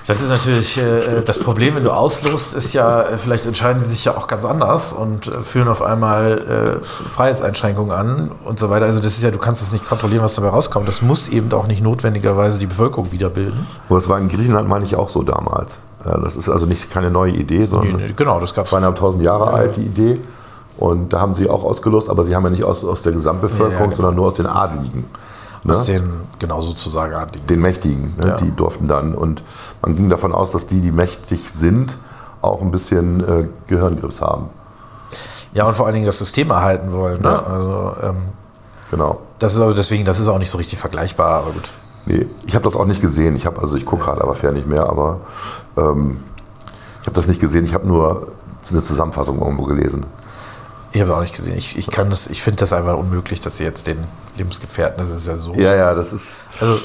[0.06, 3.88] Das ist natürlich äh, das Problem, wenn du auslost, ist ja, äh, vielleicht entscheiden sie
[3.88, 8.70] sich ja auch ganz anders und äh, führen auf einmal äh, Freiheitseinschränkungen an und so
[8.70, 8.86] weiter.
[8.86, 10.86] Also das ist ja, du kannst es nicht kontrollieren, was dabei rauskommt.
[10.86, 13.66] Das muss eben auch nicht notwendigerweise die Bevölkerung wiederbilden.
[13.88, 15.78] Aber das war in Griechenland, meine ich, auch so damals.
[16.04, 18.70] Ja, das ist also nicht keine neue Idee, sondern Nee, nee, genau, das gab es.
[18.70, 20.20] zweieinhalbtausend Jahre alt, die Idee.
[20.78, 23.72] Und da haben sie auch ausgelost, aber sie haben ja nicht aus, aus der Gesamtbevölkerung,
[23.72, 23.96] Ja, genau.
[23.96, 25.04] sondern nur aus den Adligen.
[25.64, 25.72] Ne?
[25.72, 26.08] Aus den,
[26.38, 27.46] genau sozusagen, Adligen.
[27.46, 28.28] den Mächtigen, ne?
[28.28, 28.36] Ja.
[28.36, 29.14] die durften dann.
[29.14, 29.42] Und
[29.82, 31.96] man ging davon aus, dass die, die mächtig sind,
[32.42, 34.50] auch ein bisschen äh, Gehirngrips haben.
[35.54, 37.22] Ja, und vor allen Dingen das System erhalten wollen.
[37.22, 37.28] Ne?
[37.28, 37.42] Ja.
[37.42, 38.16] Also ähm,
[38.90, 39.18] Genau.
[39.40, 41.72] das ist aber deswegen, das ist auch nicht so richtig vergleichbar, aber gut.
[42.04, 43.34] Nee, ich habe das auch nicht gesehen.
[43.34, 45.20] Ich habe also ich gucke gerade aber fair nicht mehr, aber
[45.76, 46.18] ähm,
[47.00, 47.64] ich habe das nicht gesehen.
[47.64, 48.28] Ich habe nur
[48.70, 50.04] eine Zusammenfassung irgendwo gelesen.
[50.96, 51.58] Ich habe es auch nicht gesehen.
[51.58, 53.98] Ich, ich kann das, ich finde das einfach unmöglich, dass sie jetzt den
[54.38, 55.52] Lebensgefährten, das ist ja so.
[55.52, 56.36] Ja, ja, das ist.
[56.58, 56.78] Also,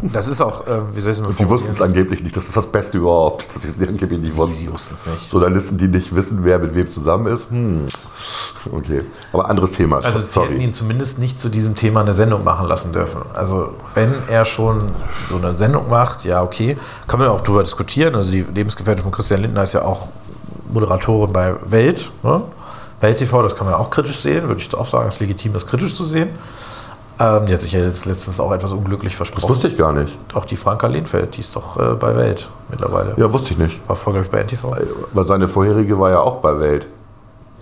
[0.00, 2.34] das ist auch, äh, wie soll ich es mal Sie wussten es angeblich nicht.
[2.34, 4.54] Das ist das Beste überhaupt, dass sie es angeblich nicht wussten.
[4.54, 5.30] sie wussten es nicht.
[5.30, 7.50] Journalisten, die nicht wissen, wer mit wem zusammen ist.
[7.50, 7.86] Hm.
[8.72, 9.02] Okay.
[9.34, 9.96] Aber anderes Thema.
[9.96, 10.56] Also sie hätten Sorry.
[10.56, 13.20] ihn zumindest nicht zu diesem Thema eine Sendung machen lassen dürfen.
[13.34, 14.80] Also wenn er schon
[15.28, 18.14] so eine Sendung macht, ja okay, kann man ja auch drüber diskutieren.
[18.14, 20.08] Also die Lebensgefährtin von Christian Lindner ist ja auch
[20.72, 22.10] Moderatorin bei Welt.
[22.22, 22.40] Ne?
[23.00, 25.20] Welt TV, das kann man ja auch kritisch sehen, würde ich auch sagen, es ist
[25.20, 26.30] legitim, das kritisch zu sehen.
[27.18, 29.50] Ähm, die hat sich ja jetzt letztens auch etwas unglücklich Das versprochen.
[29.50, 30.16] wusste ich gar nicht.
[30.34, 33.14] Auch die Franka Lehnfeld, die ist doch äh, bei Welt mittlerweile.
[33.18, 33.78] Ja, wusste ich nicht.
[33.88, 34.74] War vorher, glaube ich, bei NTV.
[35.12, 36.86] Weil seine vorherige war ja auch bei Welt.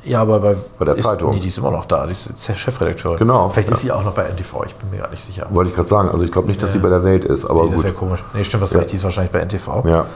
[0.04, 1.34] Ja, aber bei, Bei der ist, Zeitung.
[1.34, 2.06] Nee, die ist immer noch da.
[2.06, 3.18] Die ist Chefredakteurin.
[3.18, 3.74] Genau, Vielleicht ja.
[3.74, 4.62] ist sie auch noch bei NTV.
[4.66, 5.46] Ich bin mir gar nicht sicher.
[5.50, 6.08] Wollte ich gerade sagen.
[6.10, 7.94] Also ich glaube nicht, dass sie bei der Welt ist, aber Nee, das ist gut.
[7.94, 8.24] ja komisch.
[8.32, 8.80] Nee, stimmt, das ist Ja.
[8.80, 8.92] recht.
[8.92, 9.82] Die ist wahrscheinlich bei NTV.
[9.86, 10.06] Ja.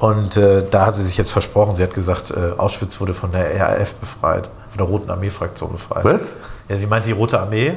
[0.00, 1.76] Und äh, da hat sie sich jetzt versprochen.
[1.76, 6.04] Sie hat gesagt, äh, Auschwitz wurde von der RAF befreit, von der Roten Armee-Fraktion befreit.
[6.04, 6.30] Was?
[6.68, 7.76] Ja, sie meinte die Rote Armee.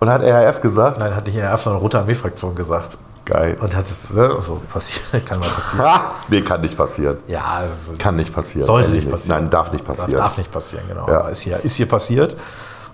[0.00, 0.98] Und hat RAF gesagt?
[0.98, 2.98] Nein, hat nicht RAF, sondern Rote Armee-Fraktion gesagt.
[3.24, 3.56] Geil.
[3.60, 5.24] Und hat es äh, so passiert.
[5.26, 5.88] Kann mal passieren.
[6.28, 7.16] Nee, kann nicht passieren.
[7.26, 8.66] Ja, ist- Kann nicht passieren.
[8.66, 9.42] Sollte nicht passieren.
[9.42, 10.10] Nein, darf nicht passieren.
[10.10, 11.08] Darf, darf nicht passieren, genau.
[11.08, 11.28] Ja.
[11.28, 12.36] Ist hier, ist hier passiert.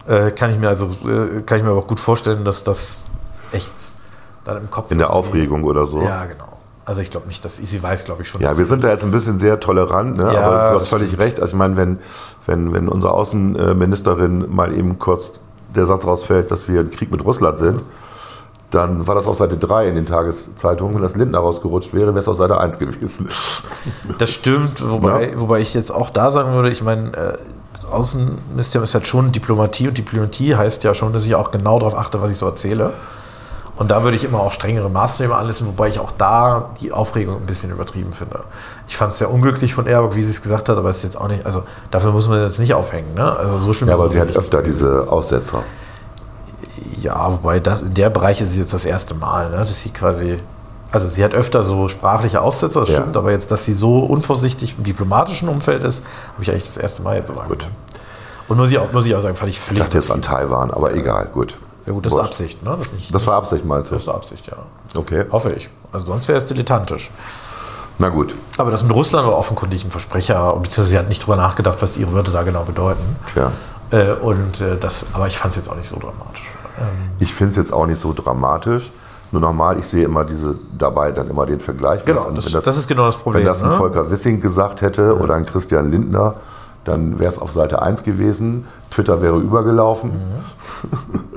[0.07, 3.07] Äh, kann ich mir also äh, kann ich mir aber auch gut vorstellen, dass das
[3.53, 3.73] echt
[4.45, 6.01] dann im Kopf In der Aufregung oder so.
[6.03, 6.50] Ja, genau.
[6.91, 8.41] Also ich glaube nicht, dass sie weiß, glaube ich schon.
[8.41, 10.35] Ja, wir sind da jetzt ein bisschen sehr tolerant, ne?
[10.35, 11.23] Ja, aber du hast völlig stimmt.
[11.23, 11.41] recht.
[11.41, 12.01] Also ich meine, wenn,
[12.47, 15.35] wenn, wenn unsere Außenministerin mal eben kurz
[15.73, 17.81] der Satz rausfällt, dass wir im Krieg mit Russland sind,
[18.73, 20.97] dann war das auf Seite 3 in den Tageszeitungen.
[20.97, 23.29] Wenn das Lindner rausgerutscht wäre, wäre es auf Seite 1 gewesen.
[24.19, 27.39] Das stimmt, wobei, wobei ich jetzt auch da sagen würde, ich meine, äh,
[27.73, 31.79] das Außenministerium ist halt schon Diplomatie und Diplomatie heißt ja schon, dass ich auch genau
[31.79, 32.95] darauf achte, was ich so erzähle.
[33.81, 37.37] Und da würde ich immer auch strengere Maßnahmen anlassen, wobei ich auch da die Aufregung
[37.37, 38.41] ein bisschen übertrieben finde.
[38.87, 41.03] Ich fand es sehr unglücklich von Airburg, wie sie es gesagt hat, aber es ist
[41.05, 43.15] jetzt auch nicht, also dafür muss man jetzt nicht aufhängen.
[43.15, 43.35] Ne?
[43.35, 45.63] Also so schlimm Ja, aber sie hat öfter diese Aussetzer.
[47.01, 49.89] Ja, wobei das, in der Bereich ist es jetzt das erste Mal, ne, dass sie
[49.89, 50.39] quasi.
[50.93, 52.97] Also sie hat öfter so sprachliche Aussätze, das Ja.
[52.97, 56.05] stimmt, aber jetzt, dass sie so unvorsichtig im diplomatischen Umfeld ist,
[56.35, 57.67] habe ich eigentlich das erste Mal jetzt so Gut.
[58.47, 59.83] Und muss ich auch, muss ich auch sagen, fand ich Ich völlig.
[59.83, 61.57] dachte jetzt an Taiwan, aber egal, gut.
[61.91, 62.29] Ja gut, das ist Wurscht.
[62.31, 62.75] Absicht, ne?
[62.79, 63.95] Das, ist nicht, Das war Absicht, meinst du?
[63.97, 64.57] das ist Absicht, ja.
[64.97, 65.25] Okay.
[65.33, 65.69] Hoffe ich.
[65.93, 67.11] Also sonst wäre es dilettantisch.
[67.99, 68.35] Na gut.
[68.57, 71.97] Aber das mit Russland war offenkundig ein Versprecher, beziehungsweise sie hat nicht drüber nachgedacht, was
[71.97, 73.17] ihre Wörter da genau bedeuten.
[73.35, 73.51] Ja.
[73.91, 76.53] Äh, und äh, das, aber ich fand es jetzt auch nicht so dramatisch.
[76.79, 76.87] Ähm,
[77.19, 78.91] Ich finde es jetzt auch nicht so dramatisch.
[79.33, 82.05] Nur nochmal, ich sehe immer diese dabei dann immer den Vergleich.
[82.05, 83.77] Genau, wenn das- das ist genau das Problem, Wenn das ein ne?
[83.77, 86.35] Volker Wissing gesagt hätte oder ein Christian Lindner,
[86.85, 88.67] dann wäre es auf Seite 1 gewesen.
[88.91, 90.11] Twitter wäre übergelaufen.
[90.13, 90.91] Mhm.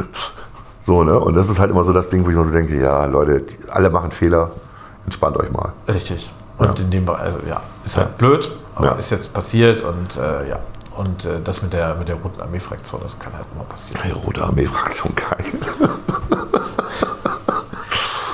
[0.86, 1.18] so, ne?
[1.20, 3.44] Und das ist halt immer so das Ding, wo ich mir so denke, ja, Leute,
[3.72, 4.52] alle machen Fehler.
[5.06, 5.74] Entspannt euch mal.
[5.88, 6.32] Richtig.
[6.58, 6.86] Und Ja.
[6.86, 8.92] in dem Bereich, also ja, ist halt blöd, aber Ja.
[8.94, 10.60] ist jetzt passiert und äh, ja.
[10.96, 14.02] Und äh, das mit der, mit der Roten Armee-Fraktion, das kann halt immer passieren.
[14.06, 15.46] Die Rote Armee-Fraktion, geil.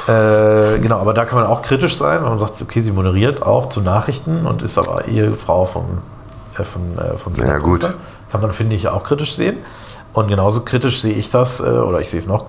[0.08, 3.44] Äh, genau, aber da kann man auch kritisch sein, wenn man sagt, okay, sie moderiert
[3.44, 5.86] auch zu Nachrichten und ist aber Ehefrau vom,
[6.58, 7.82] äh, von, äh, vom Ja, gut.
[8.32, 9.58] Kann man, finde ich, auch kritisch sehen.
[10.14, 12.46] Und genauso kritisch sehe ich das, äh, oder ich sehe es noch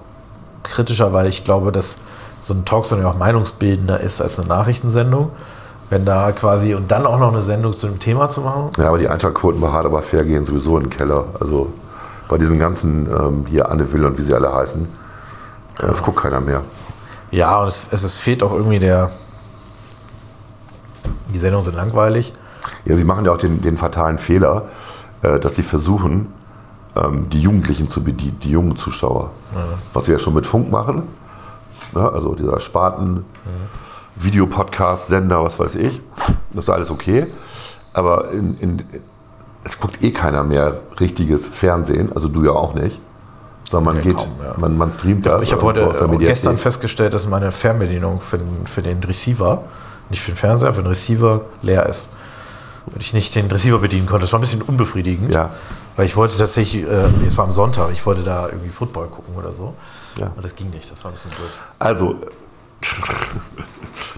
[0.63, 1.99] kritischer, weil ich glaube, dass
[2.43, 5.31] so ein Talkshow ja auch meinungsbildender ist als eine Nachrichtensendung.
[5.91, 8.89] Wenn da quasi und dann auch noch eine Sendung zu dem Thema zu machen, Ja,
[8.89, 11.25] aber die Einschaltquoten bei Hard aber fair gehen sowieso in den Keller.
[11.41, 11.73] Also
[12.29, 14.85] bei diesen ganzen ähm, hier Anne Will und wie sie alle heißen,
[15.81, 16.63] äh, das guckt keiner mehr.
[17.33, 19.11] Ja, und es, es, es fehlt auch irgendwie der.
[21.35, 22.33] Die Sendungen sind langweilig.
[22.85, 24.67] Ja, sie machen ja auch den, den fatalen Fehler,
[25.23, 26.33] äh, dass sie versuchen,
[26.97, 29.31] ähm, die Jugendlichen zu bedienen, die jungen Zuschauer.
[29.93, 31.03] Was sie ja schon mit Funk machen.
[31.95, 33.25] Ja, also dieser Spaten,
[34.17, 36.01] Videopodcast, Sender, was weiß ich.
[36.53, 37.27] Das ist alles okay.
[37.93, 38.85] Aber in, in,
[39.65, 43.01] es guckt eh keiner mehr richtiges Fernsehen, also du ja auch nicht.
[43.69, 44.55] Sondern man Nee, geht, kaum, ja.
[44.57, 45.43] man, man streamt das.
[45.43, 49.63] Ich habe irgendwo heute äh, gestern festgestellt, dass meine Fernbedienung für den, für den Receiver,
[50.09, 52.11] nicht für den Fernseher, für den Receiver leer ist.
[52.87, 54.23] Und ich nicht den Receiver bedienen konnte.
[54.23, 55.35] Das war ein bisschen unbefriedigend.
[55.35, 55.51] Ja.
[55.97, 59.35] Weil ich wollte tatsächlich, äh, es war am Sonntag, ich wollte da irgendwie Football gucken
[59.37, 59.75] oder so.
[60.19, 60.33] Ja.
[60.35, 61.51] Und das ging nicht, das war ein bisschen blöd.
[61.79, 62.17] Also,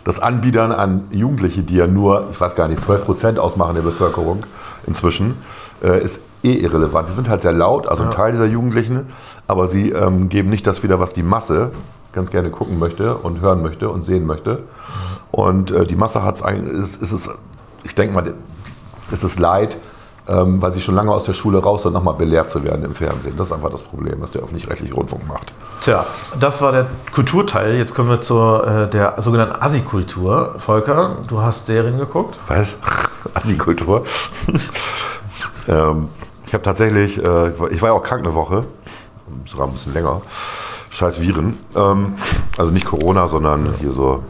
[0.04, 3.82] das Anbiedern an Jugendliche, die ja nur, ich weiß gar nicht, 12 Prozent ausmachen der
[3.82, 4.44] Bevölkerung
[4.86, 5.36] inzwischen,
[5.82, 7.08] äh, ist eh irrelevant.
[7.08, 9.06] Die sind halt sehr laut, also ein Teil dieser Jugendlichen,
[9.46, 11.70] aber sie ähm, geben nicht das wieder, was die Masse
[12.12, 14.64] ganz gerne gucken möchte und hören möchte und sehen möchte.
[15.30, 17.28] Und äh, die Masse hat es eigentlich, ist, ist es,
[17.84, 18.34] ich denke mal,
[19.10, 19.76] ist es leid,
[20.28, 22.94] ähm, weil sie schon lange aus der Schule raus sind, nochmal belehrt zu werden im
[22.94, 23.34] Fernsehen.
[23.36, 25.52] Das ist einfach das Problem, was der öffentlich-rechtliche Rundfunk macht.
[25.80, 26.06] Tja,
[26.38, 27.74] das war der Kulturteil.
[27.74, 30.54] Jetzt kommen wir zur äh, der sogenannten Assi-Kultur.
[30.58, 32.38] Volker, du hast Serien geguckt?
[32.46, 32.74] Was?
[33.34, 34.04] Assi-Kultur.
[35.68, 36.08] ähm,
[36.46, 38.64] Ich habe tatsächlich, äh, ich war ja auch krank eine Woche,
[39.46, 40.22] sogar ein bisschen länger.
[40.90, 41.58] Scheiß Viren.
[41.74, 42.14] Ähm,
[42.56, 44.22] also nicht Corona, sondern hier so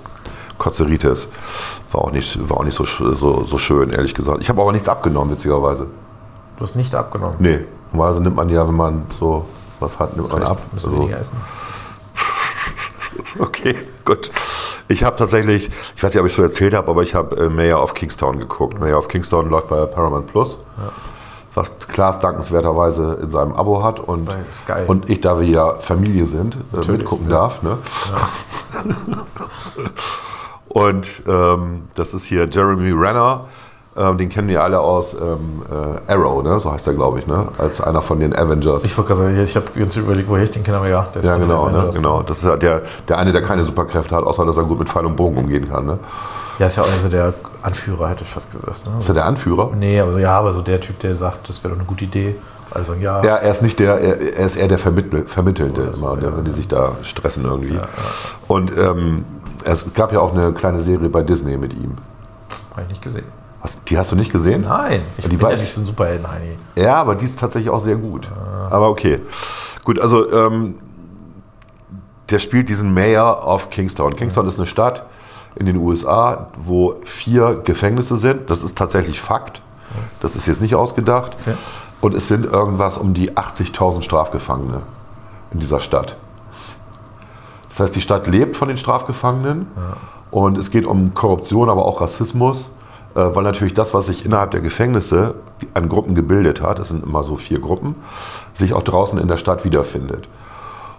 [0.63, 1.27] Kotzeritis.
[1.91, 4.39] War auch nicht, war auch nicht so, so, so schön, ehrlich gesagt.
[4.41, 5.89] Ich habe aber nichts abgenommen, witzigerweise.
[6.57, 7.35] Du hast nicht abgenommen.
[7.41, 9.45] Nee, normalerweise nimmt man ja, wenn man so
[9.81, 10.59] was hat, nimmt man Vielleicht ab.
[10.73, 11.37] müssen Also, weniger essen.
[13.41, 14.31] okay, gut.
[14.87, 17.49] Ich habe tatsächlich, ich weiß nicht, ob ich schon erzählt habe, aber ich habe äh,
[17.49, 18.79] Mayor of Kingstown geguckt.
[18.79, 20.59] Mayor of Kingstown läuft bei Paramount Plus.
[21.55, 24.31] Was Klaas dankenswerterweise in seinem Abo hat und,
[24.87, 27.39] und ich, da wir ja Familie sind, äh, mitgucken ja.
[27.39, 27.63] darf.
[27.63, 27.79] Ne?
[30.73, 33.47] und ähm, das ist hier Jeremy Renner,
[33.95, 36.59] ähm, den kennen wir alle aus ähm, äh, Arrow, ne?
[36.61, 37.49] so heißt er, glaube ich, ne?
[37.59, 38.85] als einer von den Avengers.
[38.85, 41.07] Ich wollte gerade sagen, ich habe jetzt überlegt, woher ich den kenne, aber ja.
[41.15, 41.91] der ist Ja, genau, ne?
[41.93, 42.23] Genau.
[42.23, 44.89] Das ist ja der, der eine, der keine Superkräfte hat, außer dass er gut mit
[44.89, 45.85] Pfeil und Bogen umgehen kann.
[45.85, 45.99] Ne?
[46.59, 48.87] Ja, ist ja auch so der Anführer, hätte ich fast gesagt.
[48.87, 48.93] Ne?
[48.99, 49.73] Ist er der Anführer?
[49.77, 52.05] Nee, aber so, ja, aber so der Typ, der sagt, das wäre doch eine gute
[52.05, 52.35] Idee.
[52.71, 56.17] Also ja, Ja, er ist nicht der, er, er ist eher der Vermittl, Vermittelnde, immer,
[56.17, 57.79] der, wenn die sich da stressen irgendwie.
[58.49, 59.27] Und ähm,
[59.65, 61.97] es gab ja auch eine kleine Serie bei Disney mit ihm.
[62.73, 63.25] habe ich nicht gesehen.
[63.63, 64.63] Was, die hast du nicht gesehen?
[64.63, 66.57] Nein, ich Die bin ja nicht so ein Superhelden-Heini.
[66.75, 68.27] Ja, aber die ist tatsächlich auch sehr gut.
[68.71, 69.21] Aber okay.
[69.85, 70.77] Gut, also ähm,
[72.31, 74.17] der spielt diesen Mayor of Kingstown.
[74.17, 75.07] Kingstown ist eine Stadt
[75.55, 78.51] in den USA, wo vier Gefängnisse sind.
[78.51, 79.61] Das ist tatsächlich Fakt.
[80.21, 81.33] Das ist jetzt nicht ausgedacht.
[81.41, 81.55] Okay.
[82.01, 84.81] Und es sind irgendwas um die 80.000 Strafgefangene
[85.53, 86.17] in dieser Stadt.
[87.73, 89.67] Das heißt, die Stadt lebt von den Strafgefangenen
[90.31, 92.69] und es geht um Korruption, aber auch Rassismus,
[93.15, 95.37] äh, weil natürlich das, was sich innerhalb der Gefängnisse
[95.73, 97.95] an Gruppen gebildet hat, es sind immer so vier Gruppen,
[98.53, 100.29] sich auch draußen in der Stadt wiederfindet.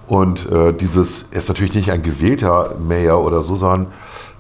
[0.08, 3.88] Und äh, dieses ist natürlich nicht ein gewählter Mayor oder so, sondern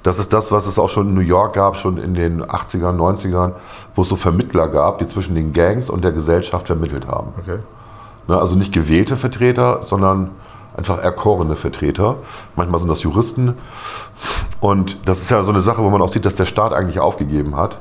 [0.01, 2.97] das ist das, was es auch schon in New York gab, schon in den 80ern,
[2.97, 3.51] 90ern,
[3.95, 7.27] wo es so Vermittler gab, die zwischen den Gangs und der Gesellschaft vermittelt haben.
[7.37, 7.59] Okay.
[8.27, 10.31] Ne, also nicht gewählte Vertreter, sondern
[10.75, 12.17] einfach erkorene Vertreter.
[12.55, 13.55] Manchmal sind das Juristen.
[14.59, 16.99] Und das ist ja so eine Sache, wo man auch sieht, dass der Staat eigentlich
[16.99, 17.77] aufgegeben hat.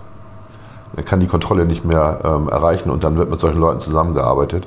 [0.97, 4.67] Er kann die Kontrolle nicht mehr ähm, erreichen und dann wird mit solchen Leuten zusammengearbeitet.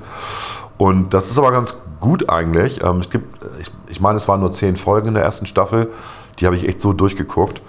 [0.77, 2.83] Und das ist aber ganz gut eigentlich.
[2.83, 5.91] Ähm, es gibt, ich, ich meine, es waren nur zehn Folgen in der ersten Staffel.
[6.39, 7.61] Die habe ich echt so durchgeguckt.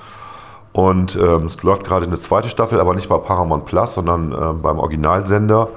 [0.72, 4.62] Und ähm, es läuft gerade eine zweite Staffel, aber nicht bei Paramount Plus, sondern ähm,
[4.62, 5.68] beim Originalsender,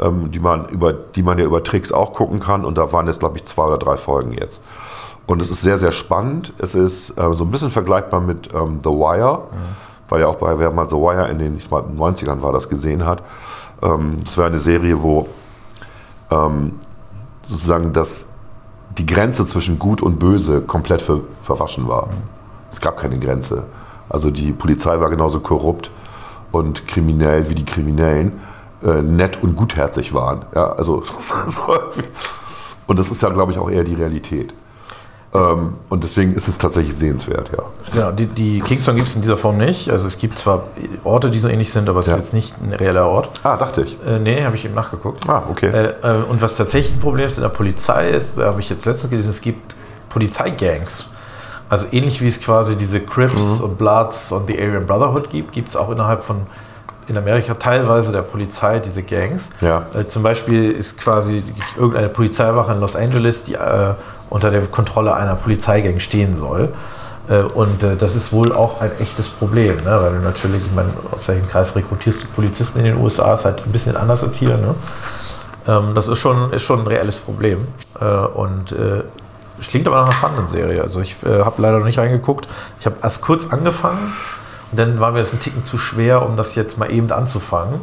[0.00, 2.64] ähm, die, man über, die man ja über Tricks auch gucken kann.
[2.64, 4.62] Und da waren jetzt, glaube ich, zwei oder drei Folgen jetzt.
[5.26, 6.52] Und es ist sehr, sehr spannend.
[6.58, 9.42] Es ist äh, so ein bisschen vergleichbar mit ähm, The Wire,
[10.08, 12.68] weil ja auch bei, wer mal The Wire in den ich mal, 90ern war, das
[12.68, 13.22] gesehen hat.
[13.82, 15.28] Ähm, das war eine Serie, wo
[16.30, 16.80] ähm,
[17.46, 18.26] sozusagen das,
[18.96, 22.08] die Grenze zwischen Gut und Böse komplett ver, verwaschen war.
[22.72, 23.64] Es gab keine Grenze.
[24.08, 25.90] Also die Polizei war genauso korrupt
[26.52, 28.40] und kriminell wie die Kriminellen
[28.82, 30.44] äh, nett und gutherzig waren.
[30.54, 31.02] Ja, also
[32.86, 34.52] und das ist ja, glaube ich, auch eher die Realität.
[35.34, 37.62] Ähm, und deswegen ist es tatsächlich sehenswert, ja.
[37.92, 39.90] Genau, die, die Kingston gibt es in dieser Form nicht.
[39.90, 40.64] Also es gibt zwar
[41.04, 42.14] Orte, die so ähnlich sind, aber es Ja.
[42.14, 43.28] ist jetzt nicht ein reeller Ort.
[43.42, 43.98] Ah, dachte ich.
[44.06, 45.28] Äh, nee, habe ich eben nachgeguckt.
[45.28, 45.66] Ah, okay.
[45.68, 48.70] Äh, äh, und was tatsächlich ein Problem ist in der Polizei ist, da habe ich
[48.70, 49.76] jetzt letztens gelesen, es gibt
[50.08, 51.10] Polizeigangs.
[51.68, 53.06] Also ähnlich wie es quasi diese Mhm.
[53.06, 56.46] Crips und Bloods und die Aryan Brotherhood gibt, gibt es auch innerhalb von
[57.08, 59.50] in Amerika teilweise der Polizei diese Gangs.
[59.60, 59.86] Ja.
[59.94, 63.94] Äh, zum Beispiel ist quasi, gibt es irgendeine Polizeiwache in Los Angeles, die äh,
[64.28, 66.72] unter der Kontrolle einer Polizeigang stehen soll.
[67.28, 69.98] Äh, und äh, das ist wohl auch ein echtes Problem, ne?
[70.00, 73.44] weil du natürlich, ich meine, aus welchem Kreis rekrutierst du Polizisten in den USA, ist
[73.44, 74.56] halt ein bisschen anders als hier.
[74.56, 74.74] Ne?
[75.66, 77.66] Ähm, das ist schon, ist schon ein reelles Problem.
[78.00, 78.74] Äh, und
[79.60, 80.82] es klingt aber nach einer spannenden Serie.
[80.82, 82.46] Also ich habe leider noch nicht reingeguckt.
[82.78, 84.12] Ich habe erst kurz angefangen
[84.70, 87.80] und dann war mir das ein Ticken zu schwer, um das jetzt mal eben anzufangen.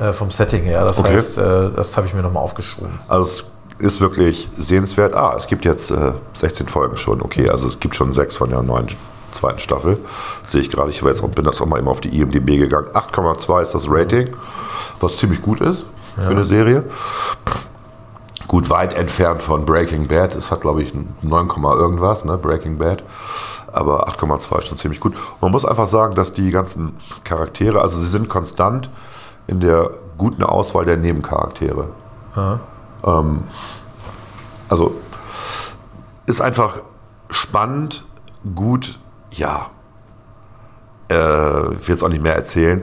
[0.00, 0.84] Äh, vom Setting her.
[0.84, 1.14] Das Okay.
[1.14, 2.90] heißt, äh, das habe ich mir nochmal aufgeschoben.
[3.08, 3.42] Also
[3.78, 5.14] es ist wirklich sehenswert.
[5.14, 7.20] Ah, es gibt jetzt äh, 16 Folgen schon.
[7.20, 8.86] Okay, also es gibt schon sechs von der neuen
[9.32, 9.98] zweiten Staffel.
[10.46, 10.90] Sehe ich gerade.
[10.90, 12.86] Ich jetzt, bin das auch mal eben auf die IMDb gegangen.
[12.94, 14.28] 8,2 ist das Rating,
[15.00, 16.84] was ziemlich gut ist für eine Serie.
[18.48, 20.34] Gut weit entfernt von Breaking Bad.
[20.34, 22.38] Es hat, glaube ich, 9, Komma irgendwas, ne?
[22.38, 23.02] Breaking Bad.
[23.72, 25.14] Aber 8,2 ist schon ziemlich gut.
[25.40, 28.90] Man muss einfach sagen, dass die ganzen Charaktere, also sie sind konstant
[29.46, 31.88] in der guten Auswahl der Nebencharaktere.
[33.04, 33.44] Ähm,
[34.68, 34.94] also
[36.26, 36.78] ist einfach
[37.30, 38.04] spannend,
[38.54, 38.98] gut,
[39.30, 39.70] ja.
[41.10, 42.82] Äh, ich will jetzt auch nicht mehr erzählen.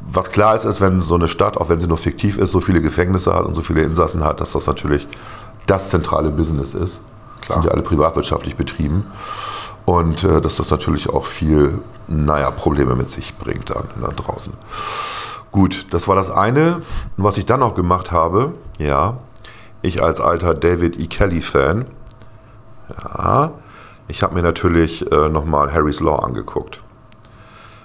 [0.00, 2.60] Was klar ist, ist, wenn so eine Stadt, auch wenn sie nur fiktiv ist, so
[2.60, 5.06] viele Gefängnisse hat und so viele Insassen hat, dass das natürlich
[5.66, 6.98] das zentrale Business ist.
[7.40, 7.58] Klar.
[7.58, 9.04] Sind ja alle privatwirtschaftlich betrieben.
[9.84, 14.52] Und äh, dass das natürlich auch viel, naja, Probleme mit sich bringt dann da draußen.
[15.50, 16.82] Gut, das war das eine.
[17.16, 19.18] Was ich dann noch gemacht habe, ja,
[19.82, 21.06] ich als alter David E.
[21.06, 21.86] Kelly-Fan,
[22.88, 23.50] ja,
[24.08, 26.80] ich habe mir natürlich äh, nochmal Harry's Law angeguckt.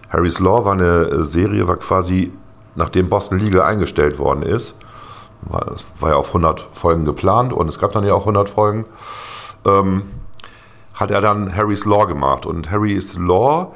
[0.09, 2.31] Harry's Law war eine Serie, war quasi,
[2.75, 4.75] nachdem Boston Legal eingestellt worden ist,
[5.41, 8.85] war, war ja auf 100 Folgen geplant und es gab dann ja auch 100 Folgen,
[9.65, 10.03] ähm,
[10.97, 12.45] hat er dann Harry's Law gemacht.
[12.45, 13.73] Und Harry's Law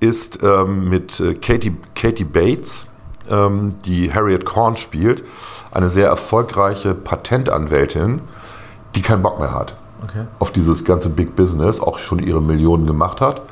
[0.00, 2.86] ist ähm, mit äh, Katie, Katie Bates,
[3.30, 5.22] ähm, die Harriet Korn spielt,
[5.70, 8.20] eine sehr erfolgreiche Patentanwältin,
[8.96, 10.26] die keinen Bock mehr hat Okay.
[10.40, 13.42] auf dieses ganze Big Business, auch schon ihre Millionen gemacht hat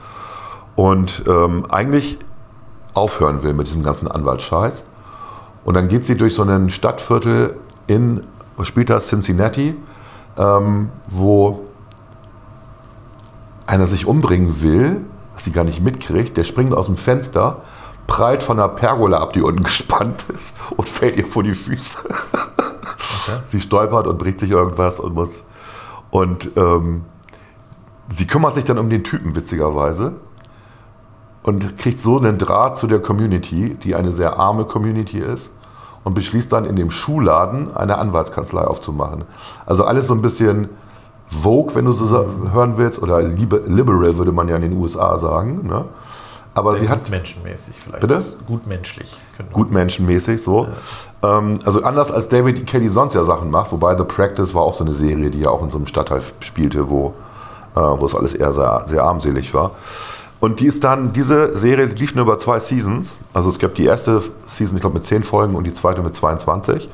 [0.75, 2.19] und ähm, eigentlich
[2.93, 4.83] aufhören will mit diesem ganzen Anwaltsscheiß.
[5.65, 7.55] Und dann geht sie durch so ein Stadtviertel
[7.87, 8.25] in,
[8.87, 9.77] das, Cincinnati,
[10.37, 11.61] ähm, wo
[13.71, 15.01] einer sich umbringen will,
[15.35, 17.63] was sie gar nicht mitkriegt, der springt aus dem Fenster,
[18.09, 21.99] prallt von einer Pergola ab, die unten gespannt ist und fällt ihr vor die Füße.
[23.47, 25.45] Sie stolpert und bricht sich irgendwas und muss.
[26.11, 27.05] Und ähm,
[28.09, 30.15] sie kümmert sich dann um den Typen, witzigerweise.
[31.45, 35.49] Und kriegt so einen Draht zu der Community, die eine sehr arme Community ist.
[36.03, 39.25] Und beschließt dann in dem Schuhladen eine Anwaltskanzlei aufzumachen.
[39.65, 40.71] Also alles so ein bisschen
[41.31, 42.09] Vogue, wenn du so
[42.53, 45.67] hören willst, oder libe- liberal würde man ja in den USA sagen.
[45.67, 45.85] Ne?
[46.55, 48.01] Aber Sehr sie hat gutmenschenmäßig vielleicht.
[48.01, 48.23] Bitte?
[48.47, 49.17] Gut menschlich.
[49.53, 50.67] gut menschenmäßig so.
[51.23, 52.63] Ähm, also anders als David E.
[52.65, 55.51] Kelly sonst ja Sachen macht, wobei The Practice war auch so eine Serie, die ja
[55.51, 57.15] auch in so einem Stadtteil spielte, wo,
[57.77, 59.71] äh, wo es alles eher sehr, sehr armselig war.
[60.41, 63.13] Und die ist dann, diese Serie lief nur über zwei Seasons.
[63.35, 66.15] Also es gab die erste Season, ich glaube, mit 10 Folgen und die zweite mit
[66.17, 66.89] 22.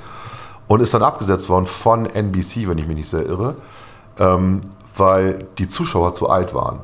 [0.68, 3.54] Und ist dann abgesetzt worden von NBC, wenn ich mich nicht sehr irre,
[4.18, 4.60] ähm,
[4.96, 6.80] weil die Zuschauer zu alt waren.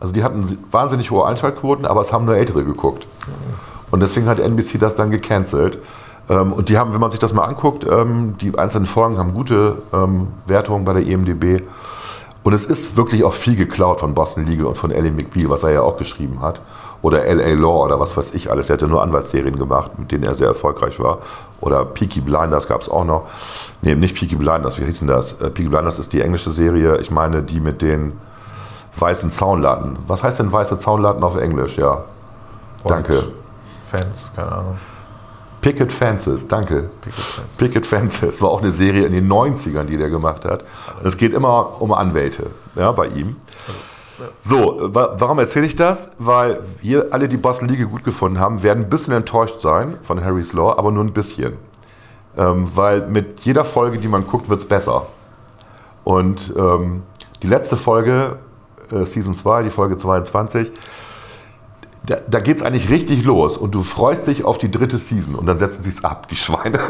[0.00, 3.06] Also die hatten wahnsinnig hohe Einschaltquoten, aber es haben nur Ältere geguckt.
[3.90, 5.78] Und deswegen hat NBC das dann gecancelt.
[6.28, 9.34] Ähm, und die haben, wenn man sich das mal anguckt, ähm, die einzelnen Folgen haben
[9.34, 11.62] gute ähm, Wertungen bei der IMDb.
[12.44, 15.64] Und es ist wirklich auch viel geklaut von Boston Legal und von Ellie McBeal, was
[15.64, 16.60] er ja auch geschrieben hat.
[17.00, 18.68] Oder LA Law oder was weiß ich alles.
[18.68, 21.18] Er hatte nur Anwaltsserien gemacht, mit denen er sehr erfolgreich war.
[21.60, 23.28] Oder Peaky Blinders gab es auch noch.
[23.82, 25.40] Nee, nicht Peaky Blinders, wie hieß denn das?
[25.40, 26.98] Äh, Peaky Blinders ist die englische Serie.
[26.98, 28.18] Ich meine, die mit den
[28.96, 29.98] weißen Zaunlatten.
[30.06, 31.76] Was heißt denn weiße Zaunlatten auf Englisch?
[31.76, 32.04] Ja.
[32.84, 33.18] Danke.
[33.18, 33.32] Und
[33.88, 34.78] Fans, keine Ahnung.
[35.60, 36.90] Picket Fences, danke.
[37.00, 37.56] Picket Fans.
[37.56, 40.62] Picket Fences war auch eine Serie in den 90ern, die der gemacht hat.
[41.02, 43.36] Es geht immer um Anwälte ja, bei ihm.
[44.42, 46.12] So, wa warum erzähle ich das?
[46.18, 50.24] Weil wir alle, die Boston League gut gefunden haben, werden ein bisschen enttäuscht sein von
[50.24, 51.54] Harry's Law, aber nur ein bisschen.
[52.36, 55.06] Ähm, weil mit jeder Folge, die man guckt, wird es besser.
[56.04, 57.02] Und ähm,
[57.42, 58.38] die letzte Folge,
[58.90, 60.72] äh, Season 2, die Folge 22,
[62.06, 65.34] da, da geht es eigentlich richtig los und du freust dich auf die dritte Season
[65.34, 66.78] und dann setzen sie es ab, die Schweine.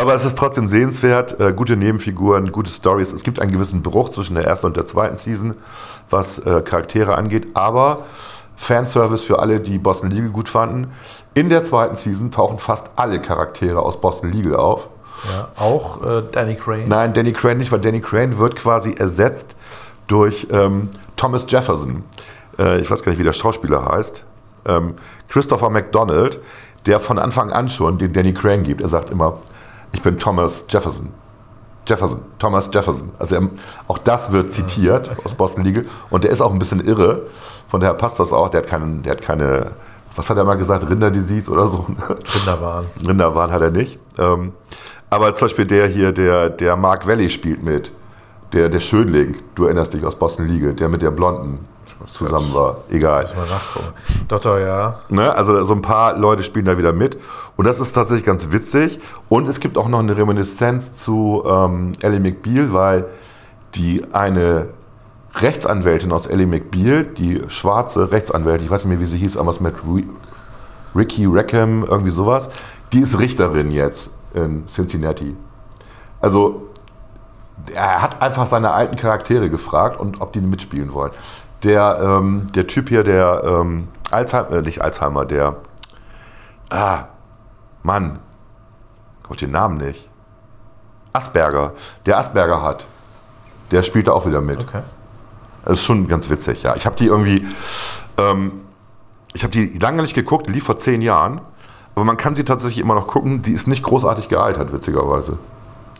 [0.00, 3.12] Aber es ist trotzdem sehenswert, äh, gute Nebenfiguren, gute Stories.
[3.12, 5.54] Es gibt einen gewissen Bruch zwischen der ersten und der zweiten Season,
[6.08, 8.06] was äh, Charaktere angeht, aber
[8.56, 10.90] Fanservice für alle, die Boston Legal gut fanden.
[11.34, 14.88] In der zweiten Season tauchen fast alle Charaktere aus Boston Legal auf.
[15.30, 16.88] Ja, auch äh, Danny Crane.
[16.88, 19.54] Nein, Danny Crane nicht, weil Danny Crane wird quasi ersetzt
[20.06, 22.04] durch ähm, Thomas Jefferson.
[22.58, 24.24] Äh, ich weiß gar nicht, wie der Schauspieler heißt.
[24.64, 24.94] Ähm,
[25.28, 26.40] Christopher McDonald,
[26.86, 28.80] der von Anfang an schon den Danny Crane gibt.
[28.80, 29.40] Er sagt immer,
[29.92, 31.12] ich bin Thomas Jefferson.
[31.86, 33.10] Jefferson, Thomas Jefferson.
[33.18, 33.42] Also er,
[33.88, 35.86] auch das wird zitiert aus Boston Legal.
[36.10, 37.26] Und der ist auch ein bisschen irre.
[37.68, 38.48] Von daher passt das auch.
[38.50, 39.72] Der hat, keinen, der hat keine,
[40.14, 41.86] was hat er mal gesagt, Rinderdisease oder so.
[42.36, 42.86] Rinderwahn.
[43.06, 43.98] Rinderwahn hat er nicht.
[44.18, 44.52] Ähm,
[45.08, 47.90] aber zum Beispiel der hier, der, der Mark Valley spielt mit.
[48.52, 51.60] Der, der Schönling, du erinnerst dich aus Boston Legal, der mit der Blonden
[52.04, 52.78] zusammen war.
[52.90, 53.22] Egal.
[53.22, 53.88] Muss mal nachgucken.
[54.28, 55.00] Doktor, ja.
[55.08, 55.34] Ne?
[55.34, 57.16] Also so ein paar Leute spielen da wieder mit.
[57.56, 59.00] Und das ist tatsächlich ganz witzig.
[59.28, 63.04] Und es gibt auch noch eine Reminiszenz zu ähm, Ellie McBeal, weil
[63.74, 64.70] die eine
[65.34, 69.50] Rechtsanwältin aus Ellie McBeal, die schwarze Rechtsanwältin, ich weiß nicht mehr, wie sie hieß, aber
[69.50, 70.08] es mit Ri-
[70.96, 72.50] Ricky Rackham, irgendwie sowas,
[72.92, 75.36] die ist Richterin jetzt in Cincinnati.
[76.20, 76.69] Also
[77.74, 81.12] er hat einfach seine alten Charaktere gefragt und ob die mitspielen wollen.
[81.62, 85.56] Der, ähm, der Typ hier, der ähm, Alzheimer, äh, nicht Alzheimer, der,
[86.70, 87.04] ah,
[87.82, 88.18] Mann,
[89.30, 90.08] ich den Namen nicht.
[91.12, 91.72] Asperger,
[92.06, 92.86] der Asperger hat,
[93.70, 94.60] der spielt da auch wieder mit.
[94.60, 94.82] Okay.
[95.64, 96.74] Das ist schon ganz witzig, ja.
[96.76, 97.46] Ich habe die irgendwie,
[98.16, 98.52] ähm,
[99.32, 101.40] ich habe die lange nicht geguckt, die lief vor zehn Jahren,
[101.94, 103.42] aber man kann sie tatsächlich immer noch gucken.
[103.42, 105.38] Die ist nicht großartig gealtert, witzigerweise.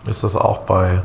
[0.07, 1.03] Ist das auch bei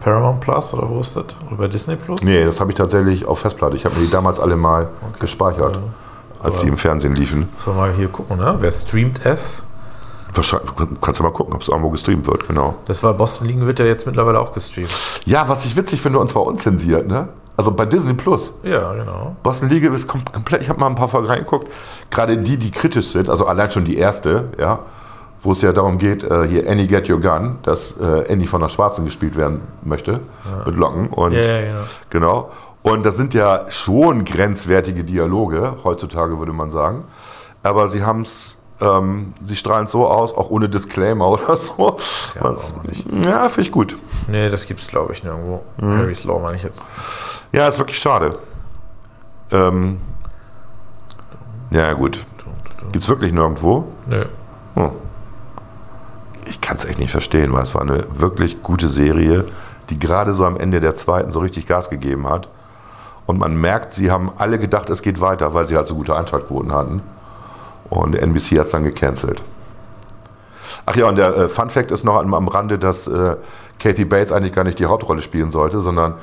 [0.00, 1.24] Paramount Plus oder wo ist das?
[1.46, 2.22] Oder bei Disney Plus?
[2.22, 3.76] Nee, das habe ich tatsächlich auf Festplatte.
[3.76, 4.88] Ich habe mir die damals alle mal
[5.18, 5.78] gespeichert.
[6.42, 7.48] als Aber- die im Fernsehen liefen.
[7.58, 8.56] Sollen wir mal hier gucken, ne?
[8.60, 9.62] Wer streamt es?
[10.34, 10.70] Wahrscheinlich,
[11.00, 12.76] kannst du mal gucken, ob es irgendwo gestreamt wird, genau.
[12.86, 14.88] Das war Boston Liegen, wird ja jetzt mittlerweile auch gestreamt.
[15.26, 17.28] Ja, was ich witzig finde, und zwar unzensiert, ne?
[17.56, 18.52] Also bei Disney Plus.
[18.62, 19.36] Ja, genau.
[19.42, 21.66] Boston Legal ist kom komplett, ich habe mal ein paar Folgen reingeguckt,
[22.10, 24.78] gerade die, die kritisch sind, also allein schon die erste, ja,
[25.42, 28.60] wo es ja darum geht, äh, hier Annie Get Your Gun, dass äh, Annie von
[28.62, 30.20] einer Schwarzen gespielt werden möchte,
[30.66, 32.50] mit Locken und Ja, ja, genau.
[32.82, 37.04] Und das sind ja schon grenzwertige Dialoge, heutzutage würde man sagen,
[37.62, 41.96] aber sie haben es, ähm, sie strahlen es so aus, auch ohne Disclaimer oder so.
[42.36, 42.72] Ja, Was-
[43.22, 43.96] ja finde ich gut.
[44.28, 45.62] Nee, das gibt's, glaube ich, nirgendwo.
[45.78, 45.98] Mhm.
[45.98, 46.82] Harry's Law meine ich jetzt.
[47.52, 48.38] Ja, ist wirklich schade.
[49.50, 49.98] Ähm,
[51.70, 52.24] ja, gut.
[52.92, 53.84] Gibt es wirklich nirgendwo?
[54.06, 54.24] Nö.
[54.74, 54.90] Hm.
[56.50, 59.44] Ich kann es echt nicht verstehen, weil es war eine wirklich gute Serie,
[59.88, 62.48] die gerade so am Ende der zweiten so richtig Gas gegeben hat.
[63.26, 66.16] Und man merkt, sie haben alle gedacht, es geht weiter, weil sie halt so gute
[66.16, 67.02] Einschaltquoten hatten.
[67.88, 69.40] Und NBC hat es dann gecancelt.
[70.86, 73.36] Ach ja, und der äh, Fun Fact ist noch am, am Rande, dass äh,
[73.78, 76.14] Kathy Bates eigentlich gar nicht die Hauptrolle spielen sollte, sondern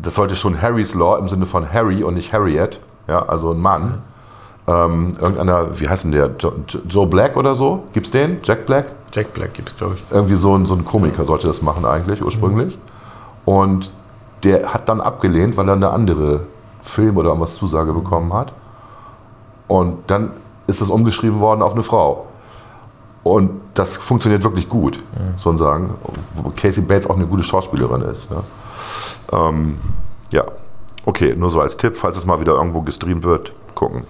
[0.00, 2.78] das sollte schon Harry's Law im Sinne von Harry und nicht Harriet,
[3.08, 4.02] ja, also ein Mann.
[4.68, 6.30] Ähm, irgendeiner, wie heißt denn der?
[6.40, 7.84] Jo, Jo- Joe Black oder so?
[7.92, 8.40] Gibt's den?
[8.42, 8.86] Jack Black?
[9.12, 10.02] Jack Black gibt's, glaube ich.
[10.10, 12.76] Irgendwie so ein, so ein Komiker sollte das machen eigentlich ursprünglich.
[13.44, 13.90] Und
[14.42, 16.40] der hat dann abgelehnt, weil er eine andere
[16.82, 18.52] Film- oder irgendwas Zusage bekommen hat.
[19.68, 20.32] Und dann
[20.66, 22.26] ist es umgeschrieben worden auf eine Frau.
[23.22, 25.02] Und das funktioniert wirklich gut,
[25.38, 25.90] soll man sagen.
[26.34, 28.26] Wo Casey Bates auch eine gute Schauspielerin ist.
[28.30, 29.48] Ja.
[29.48, 29.78] Ähm,
[30.30, 30.44] ja,
[31.04, 34.02] okay, nur so als Tipp, falls es mal wieder irgendwo gestreamt wird, gucken.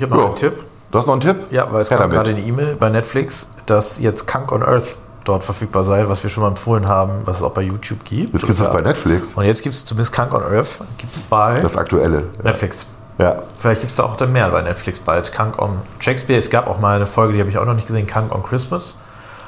[0.00, 0.26] Ich habe noch Ja.
[0.28, 0.54] einen Tipp.
[0.90, 1.36] Du hast noch einen Tipp?
[1.50, 2.24] Ja, weil es Her kam damit.
[2.24, 4.96] gerade eine E-Mail bei Netflix, dass jetzt Kunk on Earth
[5.26, 8.32] dort verfügbar sei, was wir schon mal empfohlen haben, was es auch bei YouTube gibt.
[8.32, 11.14] Jetzt gibt es das bei Netflix, Und jetzt gibt es zumindest Kunk on Earth, gibt
[11.14, 12.22] es bei das aktuelle.
[12.42, 12.86] Netflix.
[13.18, 15.30] Ja, Vielleicht gibt es da auch dann mehr bei Netflix bald.
[15.34, 16.38] Kunk on Shakespeare.
[16.38, 18.42] Es gab auch mal eine Folge, die habe ich auch noch nicht gesehen, Kunk on
[18.42, 18.96] Christmas.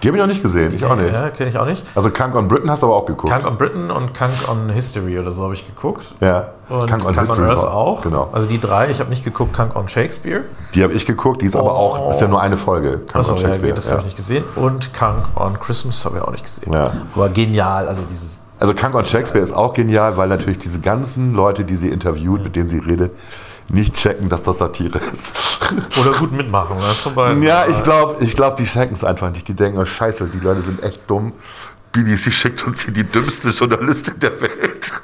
[0.03, 1.12] Die habe ich noch nicht gesehen, ich auch nicht.
[1.12, 1.85] Ja, kenne ich auch nicht.
[1.95, 3.33] Also Kunk on Britain hast du aber auch geguckt.
[3.33, 6.15] Kunk on Britain und Kunk on History oder so habe ich geguckt.
[6.20, 6.49] ja.
[6.69, 8.03] Und Kunk Kunk on, History Earth auch.
[8.03, 8.29] Genau.
[8.33, 8.89] Also die drei.
[8.91, 10.45] Ich habe nicht geguckt, Kunk on Shakespeare.
[10.74, 12.99] Die habe ich geguckt, die ist aber auch, ist ja nur eine Folge.
[12.99, 14.45] Kunk Achso, on ja, Shakespeare, gut, das habe ich nicht gesehen.
[14.57, 16.73] Und Kunk on Christmas habe ich auch nicht gesehen.
[16.73, 16.93] Ja.
[17.15, 18.41] Aber genial, also dieses.
[18.59, 22.43] Also Kunk on Shakespeare ist auch genial, weil natürlich diese ganzen Leute, die sie interviewt,
[22.43, 23.12] mit denen sie redet,
[23.68, 25.32] nicht checken, dass das Satire ist.
[26.01, 26.78] Oder gut mitmachen.
[26.78, 26.94] Ne?
[26.94, 27.44] Zum Beispiel.
[27.44, 29.48] ja, ich glaube, ich glaub, die checken es einfach nicht.
[29.48, 31.32] Die denken, oh scheiße, die Leute sind echt dumm.
[31.93, 34.93] BBC schickt uns hier die dümmste Journalistin der Welt.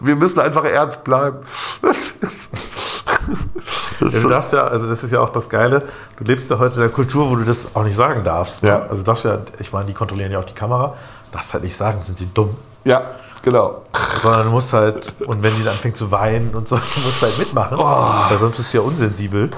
[0.00, 1.38] Wir müssen einfach ernst bleiben.
[1.80, 2.50] Das ist,
[4.00, 5.82] das Ja, du darfst ja, also das ist ja auch das Geile,
[6.18, 8.62] du lebst ja heute in einer Kultur, wo du das auch nicht sagen darfst.
[8.62, 8.70] ne?
[8.70, 8.80] Ja.
[8.82, 10.88] Also du darfst ja, ich meine, die kontrollieren ja auch die Kamera,
[11.30, 12.54] du darfst halt nicht sagen, sind sie dumm.
[12.84, 13.12] ja,
[13.44, 13.82] genau.
[14.20, 17.22] Sondern du musst halt, und wenn die dann anfängt zu weinen und so, du musst
[17.22, 19.50] halt mitmachen, weil sonst bist du ja unsensibel.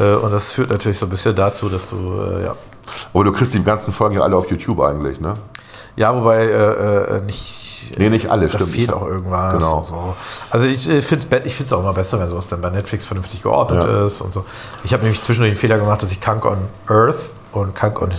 [0.00, 2.54] Äh, Und das führt natürlich so ein bisschen dazu, dass du, äh, ja.
[3.12, 5.34] Aber du kriegst die ganzen Folgen ja alle auf YouTube eigentlich, ne?
[5.96, 7.94] Ja, wobei äh, äh, nicht.
[7.98, 8.70] Nee, nicht alle, Das stimmt.
[8.70, 9.52] fehlt auch irgendwas.
[9.54, 9.82] Genau.
[9.82, 10.14] So.
[10.50, 13.42] Also ich äh, finde es ich auch immer besser, wenn sowas dann bei Netflix vernünftig
[13.42, 14.04] geordnet Ja.
[14.06, 14.44] ist und so.
[14.84, 16.58] Ich habe nämlich zwischendurch den Fehler gemacht, dass ich Kunk on
[16.88, 18.10] Earth und Kunk on,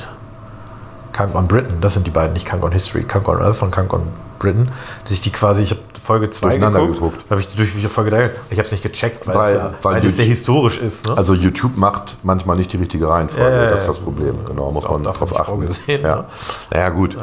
[1.14, 3.72] Kunk on Britain, das sind die beiden, nicht Kunk on History, Kunk on Earth und
[3.72, 4.04] Kunk on
[4.40, 4.70] Britain,
[5.04, 7.92] dass ich die quasi, ich habe Folge 2 Durcheinander geguckt, habe ich die durch auf
[7.92, 10.26] Folge 3 Ich habe es nicht gecheckt, weil, Weil- es ja, weil weil, das sehr
[10.26, 10.38] YouTube-
[10.70, 11.08] historisch ist.
[11.08, 11.18] Ne?
[11.18, 13.50] Also YouTube macht manchmal nicht die richtige Reihenfolge.
[13.50, 13.94] Ja, ja, das ist ja.
[13.94, 14.36] das Problem.
[14.48, 15.46] Genau, muss man darauf achten.
[15.46, 16.16] vorgesehen, ja.
[16.18, 16.26] ne?
[16.72, 17.18] Naja, gut.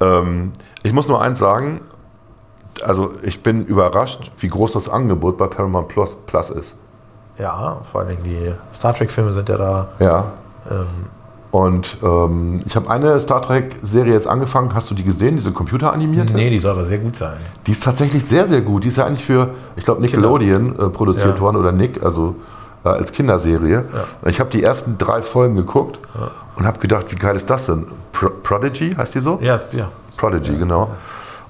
[0.00, 0.52] Ähm,
[0.82, 1.80] ich muss nur eins sagen.
[2.82, 6.74] Also ich bin überrascht, wie groß das Angebot bei Paramount Plus, Plus ist.
[7.38, 9.88] ja, vor allen Dingen die Star Trek-Filme sind ja da.
[9.98, 10.32] Ja.
[10.70, 10.86] Ähm,
[11.52, 14.74] Und ähm, ich habe eine Star Trek-Serie jetzt angefangen.
[14.74, 16.32] Hast du die gesehen, diese computeranimierte?
[16.32, 17.38] nee, die soll aber sehr gut sein.
[17.66, 18.84] Die ist tatsächlich sehr, sehr gut.
[18.84, 21.40] Die ist ja eigentlich für, ich glaube, Nickelodeon äh, produziert Ja.
[21.40, 22.36] worden oder Nick, also
[22.84, 23.84] äh, als Kinderserie.
[24.24, 25.98] Ich habe die ersten drei Folgen geguckt
[26.56, 27.84] und habe gedacht, wie geil ist das denn?
[28.12, 29.38] Pro Prodigy heißt die so?
[29.42, 29.90] Ja, ist- ja.
[30.16, 30.90] Prodigy, genau.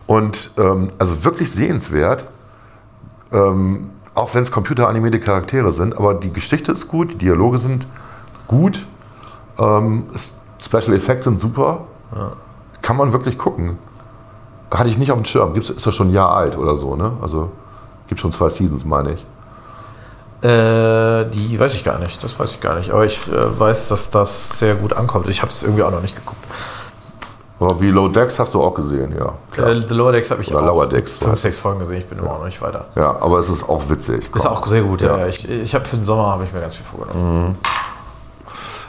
[0.09, 2.27] Und ähm, also wirklich sehenswert,
[3.33, 7.87] ähm, auch wenn es computeranimierte Charaktere sind, aber die Geschichte ist gut, die Dialoge sind
[8.49, 8.85] gut,
[9.63, 10.05] ähm,
[10.61, 11.85] Special Effects sind super,
[12.83, 13.79] kann man wirklich gucken.
[14.71, 16.97] Hatte ich nicht auf dem Schirm, Gibt's, ist das schon ein Jahr alt oder so,
[16.97, 17.13] ne?
[17.21, 17.51] Also
[18.09, 19.25] gibt schon zwei Seasons, meine ich.
[20.43, 22.91] Äh, die weiß ich gar nicht, das weiß ich gar nicht.
[22.91, 25.29] Aber ich äh, weiß, dass das sehr gut ankommt.
[25.29, 26.45] Ich habe es irgendwie auch noch nicht geguckt.
[27.61, 29.35] Aber wie Low Decks hast du auch gesehen, ja.
[29.53, 29.69] Klar.
[29.69, 31.99] Äh, The Lower Decks habe ich Oder auch Lower Decks, fünf, sechs Folgen gesehen.
[31.99, 32.87] Ich bin immer noch nicht weiter.
[32.97, 34.25] Ja, aber es ist auch witzig.
[34.25, 34.53] Ist komm.
[34.53, 35.17] auch sehr gut, ja.
[35.17, 35.27] Ja.
[35.29, 37.57] Ich, ich habe für den Sommer habe ich mir ganz viel vorgenommen.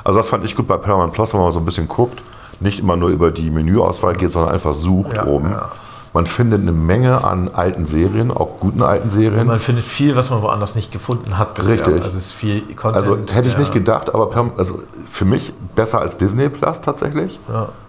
[0.04, 2.22] Also das fand ich gut bei Paramount Plus, wenn man mal so ein bisschen guckt,
[2.60, 5.52] nicht immer nur über die Menüauswahl geht, sondern einfach sucht Ja, oben.
[5.52, 5.70] ja.
[6.14, 9.48] Man findet eine Menge an alten Serien, auch guten alten Serien.
[9.48, 11.80] Man findet viel, was man woanders nicht gefunden hat bisher.
[11.80, 11.96] Richtig.
[11.96, 12.96] Also es ist viel Content.
[12.98, 13.60] Also hätte ich ja.
[13.60, 17.40] nicht gedacht, aber per, also für mich besser als Disney Plus tatsächlich.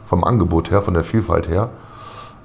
[0.06, 1.68] Vom Angebot her, von der Vielfalt her.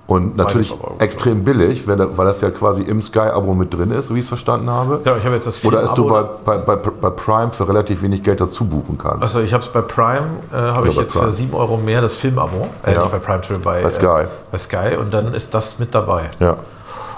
[0.10, 4.08] Und natürlich extrem billig, weil, da- weil das ja quasi im Sky-Abo mit drin ist,
[4.08, 5.00] so wie ich es verstanden habe.
[5.04, 8.02] Genau, ich habe jetzt das Oder ist du bei, bei, bei, bei Prime für relativ
[8.02, 9.22] wenig Geld dazu buchen kannst.
[9.22, 11.26] Also ich habe es bei Prime, äh, habe ich jetzt Prime.
[11.26, 12.68] für 7 Euro mehr das Filmabo.
[12.84, 13.02] Äh, Ja.
[13.02, 14.06] nicht bei Prime, bei, Bei Sky.
[14.24, 14.96] Äh, bei Sky.
[15.00, 16.32] Und dann ist das mit dabei.
[16.40, 16.56] Ja.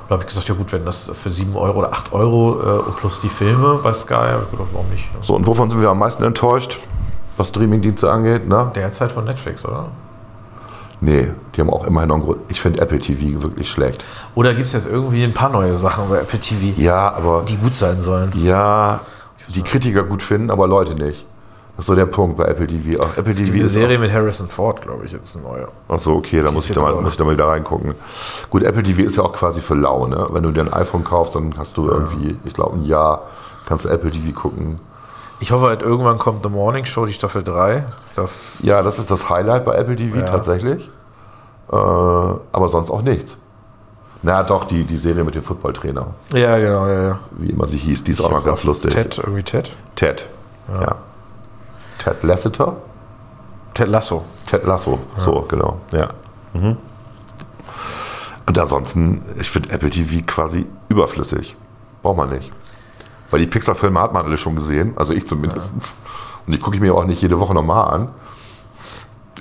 [0.09, 2.79] Da habe ich gesagt, ja gut, wenn das für 7 Euro oder 8 Euro äh,
[2.87, 4.13] und plus die Filme bei Sky,
[4.51, 5.05] gedacht, warum nicht?
[5.13, 5.19] ne?
[5.23, 6.77] So, und wovon sind wir am meisten enttäuscht,
[7.37, 8.49] was Streamingdienste angeht?
[8.49, 8.69] Ne?
[8.75, 9.85] Derzeit von Netflix, oder?
[11.03, 12.41] Nee, die haben auch immerhin noch einen Grund.
[12.49, 14.03] Ich finde Apple TV wirklich schlecht.
[14.35, 17.57] Oder gibt es jetzt irgendwie ein paar neue Sachen bei Apple TV, Ja, aber die
[17.57, 18.31] gut sein sollen?
[18.35, 18.99] ja,
[19.47, 21.25] die Kritiker gut finden, aber Leute nicht.
[21.75, 23.01] Das ist so der Punkt bei Apple TV.
[23.01, 25.43] Auch Apple Es TV gibt eine ist Serie mit Harrison Ford, glaube ich, jetzt eine
[25.45, 25.67] neue.
[25.89, 27.95] Ach so, okay, da muss ich, da mal, muss ich da mal wieder reingucken.
[28.51, 30.23] Gut, Apple TV ist ja auch quasi für lau, ne?
[30.31, 33.23] Wenn du dir ein iPhone kaufst, dann hast du irgendwie, ich glaube, ein Jahr
[33.65, 34.79] kannst du Apple TV gucken.
[35.41, 37.83] Ich hoffe halt, irgendwann kommt The Morning Show, die Staffel 3.
[38.15, 40.25] Das, Ja, das ist das Highlight bei Apple TV Ja.
[40.27, 40.87] tatsächlich.
[41.71, 43.35] Äh, aber sonst auch nichts.
[44.21, 47.19] Na doch, die, die Serie mit dem Footballtrainer, ja, genau, ja, ja.
[47.31, 48.91] wie immer sie hieß, die ist Ich auch noch ganz lustig.
[48.93, 49.75] Ted, irgendwie Ted.
[49.95, 50.27] Ted.
[50.71, 50.97] Ja.
[51.97, 52.75] Ted Lasseter?
[53.73, 54.23] Ted Lasso.
[54.45, 55.79] Ted Lasso, so, genau.
[55.91, 56.09] Ja.
[56.53, 56.77] Mhm.
[58.45, 61.55] Und ansonsten, ich finde Apple TV quasi überflüssig.
[62.03, 62.51] Braucht man nicht.
[63.31, 65.73] Weil die Pixar-Filme hat man alle schon gesehen, also ich zumindest.
[66.45, 68.09] Und die gucke ich mir auch nicht jede Woche nochmal an.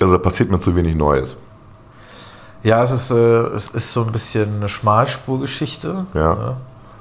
[0.01, 1.37] Also da passiert mir zu wenig Neues.
[2.63, 6.07] Ja, es ist, äh, es ist so ein bisschen eine Schmalspurgeschichte.
[6.15, 6.57] Ja.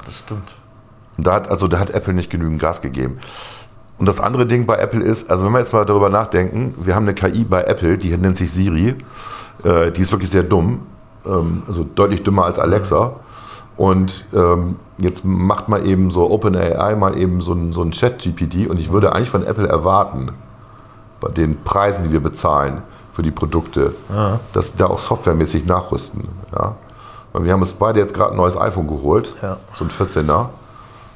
[0.06, 0.56] das stimmt.
[1.18, 3.20] Und da hat, also da hat Apple nicht genügend Gas gegeben.
[3.98, 6.96] Und das andere Ding bei Apple ist, also wenn wir jetzt mal darüber nachdenken, wir
[6.96, 8.96] haben eine KI bei Apple, die nennt sich Siri,
[9.66, 10.88] äh, die ist wirklich sehr dumm,
[11.26, 13.12] ähm, also deutlich dümmer als Alexa.
[13.76, 18.68] Und ähm, jetzt macht mal eben so OpenAI mal eben so ein, so ein Chat-GPD
[18.68, 20.30] und ich würde eigentlich von Apple erwarten,
[21.22, 22.82] bei den Preisen, die wir bezahlen
[23.12, 23.94] für die Produkte,
[24.54, 26.28] dass sie da auch softwaremäßig nachrüsten.
[26.54, 26.76] Ja?
[27.34, 29.58] Weil wir haben uns beide jetzt gerade ein neues iPhone geholt, Ja.
[29.74, 30.46] so ein 14er.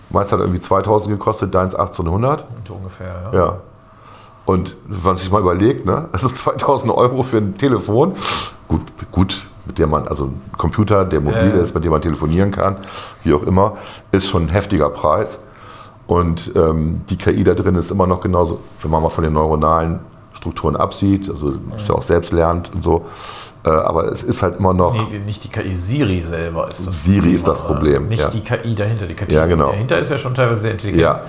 [0.10, 2.44] Meins hat irgendwie 2000 gekostet, deins 1800.
[2.68, 3.40] So ungefähr, ja.
[3.40, 3.58] Ja.
[4.46, 6.10] Und wenn man sich mal überlegt, ne?
[6.12, 8.16] also 2000 Euro für ein Telefon,
[8.68, 8.82] gut,
[9.12, 12.78] gut, mit dem man, also ein Computer, der mobil ist, mit dem man telefonieren kann,
[13.24, 13.78] wie auch immer,
[14.12, 15.40] ist schon ein heftiger Preis.
[16.06, 19.34] Und ähm, die KI da drin ist immer noch genauso, wenn man mal von den
[19.34, 20.00] neuronalen
[20.34, 23.06] Strukturen absieht, also ist ja auch selbst lernt und so.
[23.66, 24.94] Äh, aber es ist halt immer noch.
[25.10, 27.62] Nee, nicht die KI, Siri selber ist das Siri Problem, ist das?
[27.62, 28.30] Problem, Nicht ja.
[28.30, 29.06] die KI dahinter.
[29.06, 29.68] Die KI Ja, genau.
[29.72, 31.02] dahinter ist ja schon teilweise sehr intelligent.
[31.02, 31.22] Ja.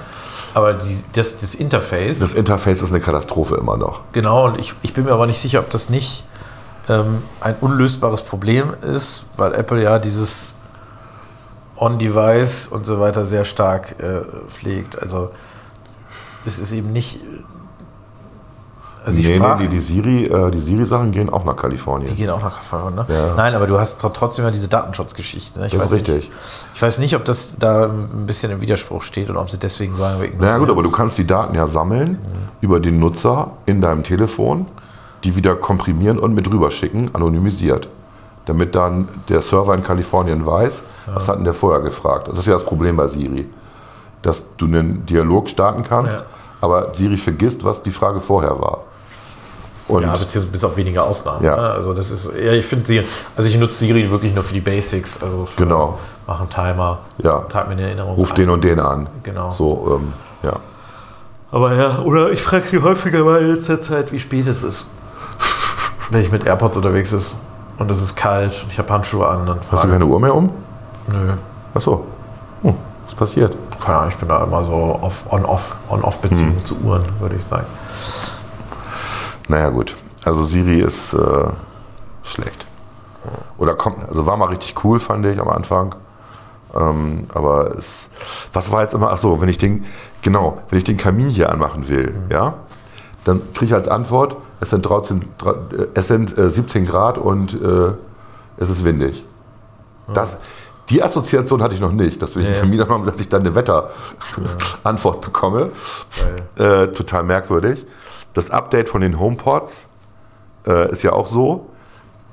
[0.54, 4.00] Aber die, das, das Interface, Das Interface ist eine Katastrophe immer noch.
[4.12, 6.24] genau, und ich, ich bin mir aber nicht sicher, ob das nicht
[6.88, 10.54] ähm, ein unlösbares Problem ist, weil Apple ja dieses
[11.76, 15.00] On-Device und so weiter sehr stark äh, pflegt.
[15.00, 15.30] Also
[16.44, 17.20] es ist eben nicht.
[19.06, 22.16] Also die nee, nee, die, die Siri, äh, die Siri-Sachen gehen auch nach Die Kalifornien.
[22.16, 23.06] gehen auch nach Kalifornien, ne?
[23.08, 23.34] Ja.
[23.36, 25.60] Nein, aber du hast tro- trotzdem ja diese Datenschutzgeschichte.
[25.60, 25.66] Ne?
[25.66, 26.30] Ich Das weiß ist nicht, richtig.
[26.74, 29.94] Ich weiß nicht, ob das da ein bisschen im Widerspruch steht oder ob sie deswegen
[29.94, 32.18] sagen, wir Na ja, gut, aber du kannst die Daten ja sammeln
[32.62, 34.64] über den Nutzer in deinem Telefon,
[35.24, 37.88] die wieder komprimieren und mit rüberschicken, anonymisiert.
[38.46, 42.28] Damit dann der Server in Kalifornien weiß, was hat denn der vorher gefragt.
[42.28, 43.46] Das ist ja das Problem bei Siri.
[44.22, 46.22] Dass du einen Dialog starten kannst, Ja.
[46.60, 48.80] aber Siri vergisst, was die Frage vorher war.
[49.88, 51.44] Und Ja, beziehungsweise bis auf wenige Ausnahmen.
[51.44, 51.56] Ja.
[51.56, 51.62] ne?
[51.70, 53.02] Also das ist, ja, ich finde sie,
[53.36, 55.98] also ich nutze Siri wirklich nur für die Basics, also für Genau.
[56.26, 57.40] mach einen Timer, Ja.
[57.50, 58.14] trag mir eine Erinnerung.
[58.14, 58.36] ruf ein.
[58.36, 59.08] den und den an.
[59.22, 59.50] Genau.
[59.52, 60.54] So, ähm, ja.
[61.50, 64.86] Aber ja, oder ich frage sie häufiger mal in letzter Zeit, wie spät es ist.
[66.10, 67.36] Wenn ich mit AirPods unterwegs ist
[67.78, 70.20] und es ist kalt und ich habe Handschuhe an, dann Hast du frage keine Uhr
[70.20, 70.50] mehr um?
[71.10, 71.32] Nö.
[71.74, 72.04] Achso.
[72.62, 72.74] Hm,
[73.04, 73.56] was passiert?
[73.84, 75.00] Keine Ahnung, ich bin da immer so
[75.30, 76.64] On-Off, On-Off-Beziehung Hm.
[76.64, 77.66] zu Uhren, würde ich sagen.
[79.48, 79.94] Naja, gut.
[80.24, 81.18] Also Siri ist äh,
[82.22, 82.66] schlecht.
[83.58, 85.94] Oder kommt, also war mal richtig cool, fand ich am Anfang.
[86.74, 88.10] Ähm, aber es,
[88.52, 89.84] was war jetzt immer, ach so, wenn ich den,
[90.22, 92.54] genau, wenn ich den Kamin hier anmachen will, ja,
[93.24, 97.18] dann kriege ich als Antwort, es sind, 13, dra- äh, es sind äh, 17 Grad
[97.18, 97.92] und äh,
[98.56, 99.24] es ist windig.
[100.12, 100.38] Das,
[100.90, 102.60] die Assoziation hatte ich noch nicht, dass Ja, den ja.
[102.60, 105.70] Kamin anmache, dass ich dann eine Wetterantwort bekomme.
[106.56, 107.84] Äh, total merkwürdig.
[108.34, 109.84] Das Update von den HomePods
[110.66, 111.66] äh, ist ja auch so.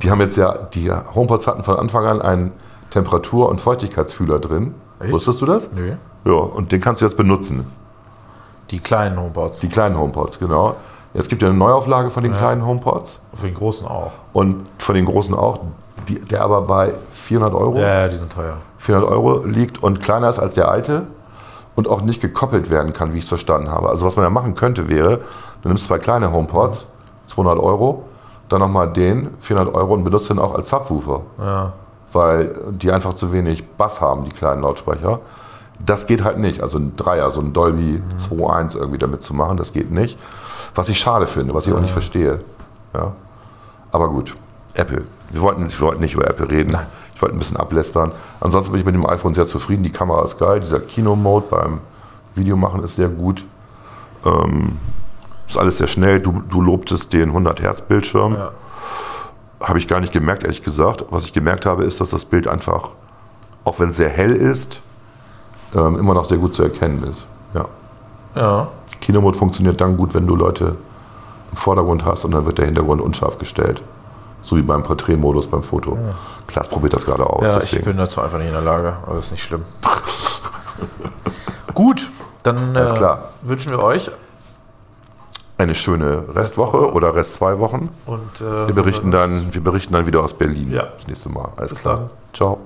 [0.01, 2.51] Die haben jetzt ja, die HomePods hatten von Anfang an einen
[2.91, 4.73] Temperatur- und Feuchtigkeitsfühler drin.
[4.99, 5.13] Echt?
[5.13, 5.69] Wusstest du das?
[5.73, 5.93] Nö.
[6.25, 7.65] Ja, und den kannst du jetzt benutzen.
[8.71, 9.59] Die kleinen Homepots.
[9.59, 10.75] Die kleinen HomePods, genau.
[11.13, 14.11] Es gibt ja eine Neuauflage von den kleinen HomePods Für den großen auch.
[14.33, 15.59] und von den großen auch.
[16.07, 18.57] die, der aber bei 400 Euro, Ja, ja, die sind teuer.
[18.77, 21.03] 400 Euro liegt und kleiner ist als der alte
[21.75, 23.89] und auch nicht gekoppelt werden kann, wie ich es verstanden habe.
[23.89, 25.19] Also was man ja machen könnte wäre,
[25.61, 26.85] du nimmst zwei kleine HomePods,
[27.27, 28.03] 200 Euro,
[28.49, 31.21] dann nochmal den, 400 Euro und benutzt den auch als Subwoofer.
[31.39, 31.73] Ja.
[32.13, 35.19] weil die einfach zu wenig Bass haben, die kleinen Lautsprecher.
[35.79, 36.61] Das geht halt nicht.
[36.61, 40.17] Also ein Dreier, so ein Dolby 2.1 irgendwie damit zu machen, das geht nicht.
[40.75, 42.39] Was ich schade finde, was ich auch nicht verstehe.
[42.93, 43.13] Ja.
[43.91, 44.35] Aber gut,
[44.73, 45.03] Apple.
[45.29, 46.77] Wir wollten, wir wollten nicht über Apple reden.
[47.15, 48.11] Ich wollte ein bisschen ablästern.
[48.39, 49.83] Ansonsten bin ich mit dem iPhone sehr zufrieden.
[49.83, 50.59] Die Kamera ist geil.
[50.59, 51.81] Dieser Kino-Mode beim
[52.35, 53.43] Videomachen ist sehr gut.
[54.25, 54.77] Ähm,
[55.47, 56.21] ist alles sehr schnell.
[56.21, 58.35] Du, du lobtest den 100 Hertz Bildschirm.
[58.35, 58.51] Ja.
[59.61, 61.05] Habe ich gar nicht gemerkt, ehrlich gesagt.
[61.09, 62.89] Was ich gemerkt habe, ist, dass das Bild einfach,
[63.63, 64.79] auch wenn es sehr hell ist,
[65.75, 67.25] ähm, immer noch sehr gut zu erkennen ist.
[67.53, 67.65] Ja.
[68.35, 68.67] Ja.
[69.01, 70.77] Kinomode funktioniert dann gut, wenn du Leute
[71.51, 73.81] im Vordergrund hast und dann wird der Hintergrund unscharf gestellt.
[74.43, 75.97] So wie beim Porträtmodus beim Foto.
[76.47, 77.43] Klaas probiert das gerade aus.
[77.43, 77.85] Ja, ich deswegen.
[77.85, 79.63] bin dazu einfach nicht in der Lage, aber ist nicht schlimm.
[81.73, 82.09] Gut,
[82.43, 84.09] dann äh, wünschen wir euch
[85.57, 87.89] Eine schöne Restwoche oder Rest zwei Wochen.
[88.07, 90.85] und äh, Wir berichten dann, wir berichten dann wieder aus Berlin Ja.
[90.97, 91.49] das nächste Mal.
[91.57, 91.95] Alles Bis klar.
[91.97, 92.09] dann.
[92.33, 92.59] Ciao.